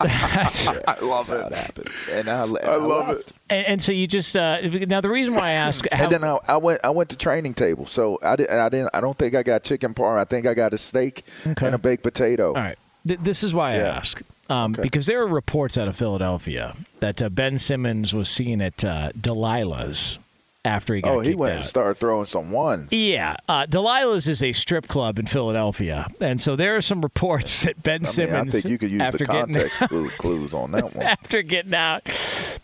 I 0.02 0.96
love 1.02 1.26
That's 1.26 1.28
how 1.28 1.46
it. 1.46 1.52
it 1.52 1.56
happened, 1.56 1.88
and 2.12 2.28
I, 2.28 2.44
and 2.44 2.58
I 2.64 2.76
love 2.76 3.08
left. 3.08 3.20
it. 3.20 3.32
And, 3.50 3.66
and 3.66 3.82
so 3.82 3.92
you 3.92 4.06
just 4.06 4.36
uh, 4.36 4.58
now 4.86 5.00
the 5.00 5.10
reason 5.10 5.34
why 5.34 5.48
I 5.48 5.52
ask, 5.52 5.84
how, 5.92 6.04
And 6.04 6.12
then 6.12 6.24
I, 6.24 6.38
I 6.48 6.56
went. 6.56 6.80
I 6.84 6.90
went 6.90 7.10
to 7.10 7.16
training 7.16 7.54
table. 7.54 7.84
So 7.86 8.18
I 8.22 8.36
didn't. 8.36 8.58
I 8.58 8.68
didn't. 8.68 8.90
I 8.94 9.00
don't 9.00 9.18
think 9.18 9.34
I 9.34 9.42
got 9.42 9.62
chicken 9.64 9.92
parm. 9.94 10.18
I 10.18 10.24
think 10.24 10.46
I 10.46 10.54
got 10.54 10.72
a 10.72 10.78
steak 10.78 11.24
Okay. 11.46 11.66
and 11.66 11.74
a 11.74 11.78
baked 11.78 12.02
potato. 12.02 12.48
all 12.48 12.54
right, 12.54 12.78
Th- 13.06 13.20
this 13.20 13.42
is 13.44 13.52
why 13.54 13.72
I 13.72 13.76
ask. 13.78 14.22
Um, 14.48 14.72
Because 14.72 15.06
there 15.06 15.20
are 15.22 15.28
reports 15.28 15.76
out 15.78 15.86
of 15.86 15.96
Philadelphia 15.96 16.74
that 17.00 17.20
uh, 17.22 17.28
Ben 17.28 17.58
Simmons 17.58 18.14
was 18.14 18.28
seen 18.28 18.60
at 18.62 18.82
uh, 18.84 19.10
Delilah's 19.12 20.18
after 20.64 20.94
he 20.94 21.00
got 21.00 21.10
Oh, 21.16 21.20
he 21.20 21.34
went 21.34 21.52
out. 21.52 21.56
and 21.56 21.64
started 21.64 21.94
throwing 21.98 22.26
some 22.26 22.50
ones. 22.50 22.92
Yeah, 22.92 23.36
uh, 23.48 23.66
Delilah's 23.66 24.28
is 24.28 24.42
a 24.42 24.52
strip 24.52 24.88
club 24.88 25.18
in 25.18 25.26
Philadelphia, 25.26 26.06
and 26.20 26.40
so 26.40 26.56
there 26.56 26.76
are 26.76 26.80
some 26.82 27.00
reports 27.00 27.62
that 27.64 27.82
Ben 27.82 27.94
I 27.94 27.98
mean, 27.98 28.06
I 28.06 28.08
Simmons, 28.10 28.52
think 28.52 28.64
you 28.66 28.78
could 28.78 28.90
use 28.90 29.10
the 29.12 29.24
context 29.24 29.78
clue, 29.88 30.10
clues 30.18 30.52
on 30.54 30.72
that 30.72 30.94
one. 30.94 31.06
after 31.06 31.42
getting 31.42 31.74
out, 31.74 32.04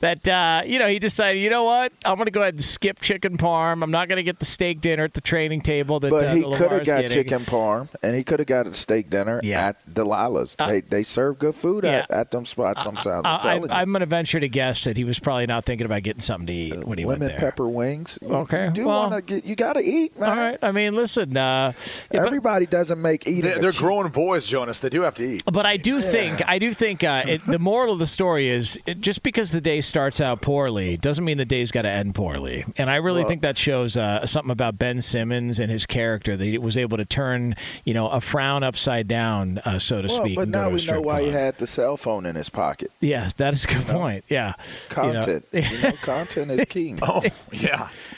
that 0.01 0.27
uh, 0.29 0.63
you 0.67 0.79
know 0.79 0.89
he 0.89 0.99
decided, 0.99 1.41
you 1.43 1.49
know 1.51 1.65
what, 1.65 1.93
I'm 2.05 2.17
going 2.17 2.27
to 2.27 2.31
go 2.31 2.43
ahead 2.43 2.55
and 2.55 2.63
skip 2.63 3.01
chicken 3.01 3.39
parm. 3.39 3.83
I'm 3.83 3.91
not 3.91 4.09
going 4.09 4.17
to 4.17 4.23
get 4.23 4.39
the 4.39 4.45
steak 4.45 4.81
dinner 4.81 5.05
at 5.05 5.15
the 5.15 5.21
training 5.23 5.63
table 5.63 5.99
that. 6.01 6.11
But 6.11 6.25
uh, 6.25 6.35
he 6.35 6.43
could 6.43 6.73
have 6.73 6.85
got 6.85 7.01
getting. 7.03 7.09
chicken 7.11 7.45
parm, 7.45 7.89
and 8.03 8.15
he 8.15 8.23
could 8.25 8.41
have 8.41 8.47
got 8.49 8.67
a 8.67 8.75
steak 8.75 9.09
dinner 9.11 9.41
Yeah. 9.43 9.69
at 9.69 9.87
Delilah's. 9.87 10.55
they 10.57 10.83
they 10.83 11.03
serve 11.03 11.39
good 11.39 11.55
food 11.55 11.85
at, 11.85 12.11
at 12.11 12.31
them 12.31 12.45
spots 12.45 12.85
sometimes. 12.85 13.23
I'm 13.25 13.71
I, 13.71 13.81
I'm 13.81 13.93
going 13.93 14.01
to 14.01 14.07
venture 14.07 14.39
to 14.41 14.49
guess 14.49 14.85
that 14.85 14.97
he 14.97 15.05
was 15.05 15.19
probably 15.19 15.47
not 15.47 15.65
thinking 15.65 15.87
about 15.87 16.03
getting 16.03 16.21
something 16.23 16.47
to 16.47 16.53
eat 16.53 16.85
when 16.85 16.99
he 16.99 17.05
went 17.05 17.21
there. 17.21 17.37
pepper 17.39 17.67
wings. 17.87 18.19
You- 18.23 18.35
Okay, 18.37 18.67
you 18.67 18.71
do 18.73 18.87
well- 18.87 19.11
want 19.11 19.15
to 19.27 19.35
get. 19.35 19.45
You 19.47 19.57
got 19.57 19.75
to 19.75 19.81
eat, 19.83 20.19
man. 20.19 20.29
All 20.31 20.37
right. 20.37 20.59
I 20.63 20.73
mean, 20.73 20.95
listen. 20.95 21.37
Uh, 21.37 21.73
yeah, 22.13 22.21
but- 22.21 22.27
Everybody 22.27 22.67
doesn't 22.67 23.01
make 23.01 23.27
eating. 23.27 23.43
They're, 23.43 23.59
they're 23.59 23.71
cheat. 23.73 23.81
grown 23.81 24.09
boys, 24.11 24.47
Jonas. 24.47 24.81
They 24.81 24.89
do 24.89 25.03
have 25.03 25.15
to 25.17 25.25
eat. 25.25 25.43
But 25.51 25.67
I 25.67 25.77
do 25.77 26.01
think 26.01 26.43
I 26.47 26.59
do 26.59 26.73
think 26.73 27.03
uh, 27.05 27.23
it, 27.27 27.47
the 27.47 27.59
moral 27.59 27.93
of 27.93 27.99
the 27.99 28.07
story 28.07 28.51
is 28.51 28.79
it, 28.87 29.01
just 29.01 29.23
because 29.23 29.53
the 29.53 29.61
day 29.61 29.81
starts 29.81 30.21
out 30.21 30.41
poorly 30.43 30.97
doesn't 30.97 31.25
mean 31.25 31.39
the 31.39 31.45
day's 31.45 31.71
got 31.71 31.83
to 31.83 31.91
end 31.91 32.15
poorly. 32.15 32.65
And 32.77 32.91
I 32.91 32.97
really 32.97 33.21
Well- 33.23 33.29
think 33.29 33.43
that 33.43 33.57
shows 33.59 33.97
uh, 33.97 34.27
something 34.27 34.51
about 34.51 34.79
Ben 34.79 35.01
Simmons 35.01 35.59
and 35.59 35.71
his 35.71 35.87
character 35.87 36.37
that 36.37 36.45
he 36.45 36.59
was 36.59 36.77
able 36.77 36.97
to 36.99 37.05
turn 37.05 37.55
you 37.85 37.95
know 37.95 38.09
a 38.09 38.21
frown 38.21 38.63
upside 38.63 39.09
down, 39.09 39.59
uh, 39.65 39.79
so 39.79 40.03
to 40.03 40.09
Well, 40.09 40.21
speak. 40.25 40.37
but 40.37 40.43
and 40.43 40.53
go 40.53 40.59
now 40.59 40.65
to 40.65 40.71
we 40.71 40.75
know 40.77 40.79
strip 40.79 41.05
why 41.05 41.23
he 41.23 41.31
had 41.31 41.59
the 41.59 41.67
cell 41.67 41.97
phone 41.97 42.27
in 42.27 42.35
his 42.37 42.49
pocket. 42.49 42.91
Yes, 43.01 43.35
that 43.35 43.55
is 43.55 43.65
a 43.65 43.69
good 43.69 43.87
point. 43.87 44.25
Yeah, 44.29 44.55
You 44.91 44.97
know- 44.97 45.13
Content. 45.13 45.45
You 45.53 45.79
know, 45.83 45.93
content 46.03 46.51
is 46.53 46.67
king. 46.67 46.99
Oh, 47.09 47.23
yeah. 47.53 47.76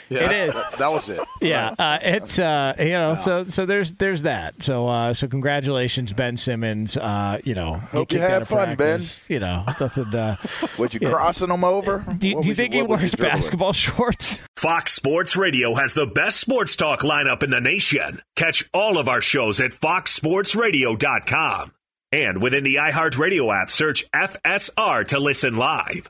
Yeah, 0.09 0.17
It 0.17 0.21
that's- 0.21 0.47
is. 0.49 0.53
That, 0.55 0.71
that 0.79 0.91
was 0.91 1.09
it. 1.09 1.19
Yeah, 1.41 1.75
uh, 1.77 1.99
it's 2.01 2.39
uh, 2.39 2.73
you 2.79 2.89
know, 2.89 3.13
so 3.15 3.45
so 3.45 3.65
there's 3.67 3.91
there's 3.93 4.23
that. 4.23 4.61
So 4.63 4.87
uh, 4.87 5.13
so 5.13 5.27
congratulations, 5.27 6.13
Ben 6.13 6.35
Simmons. 6.35 6.97
Uh, 6.97 7.39
you 7.43 7.53
know, 7.53 7.75
Hope 7.75 8.11
you 8.11 8.17
kicked 8.19 8.23
out 8.23 8.31
had 8.31 8.41
of 8.41 8.47
fun, 8.47 8.75
Ben. 8.75 8.99
You 9.27 9.39
know, 9.39 9.63
nothing. 9.79 10.05
Uh, 10.15 10.35
Was 10.79 10.93
you 10.95 10.99
Yeah. 11.03 11.11
crossing 11.11 11.49
them 11.49 11.63
over? 11.63 12.03
do, 12.17 12.27
you- 12.27 12.41
do 12.41 12.47
you 12.47 12.49
was 12.51 12.57
think 12.57 12.73
what 12.73 12.81
he 12.81 12.83
wears 12.83 13.13
basketball 13.15 13.73
shorts? 13.73 14.39
Fox 14.57 14.93
Sports 14.93 15.35
Radio 15.37 15.75
has 15.75 15.93
the 15.93 16.07
best 16.07 16.39
sports 16.39 16.75
talk 16.75 17.01
lineup 17.01 17.43
in 17.43 17.51
the 17.51 17.61
nation. 17.61 18.21
Catch 18.35 18.67
all 18.73 18.97
of 18.97 19.07
our 19.07 19.21
shows 19.21 19.61
at 19.61 19.71
foxsportsradio.com. 19.73 21.71
And 22.11 22.41
within 22.41 22.63
the 22.63 22.75
iHeartRadio 22.75 23.55
app, 23.61 23.69
search 23.69 24.03
FSR 24.11 25.05
to 25.09 25.19
listen 25.19 25.55
live. 25.57 26.09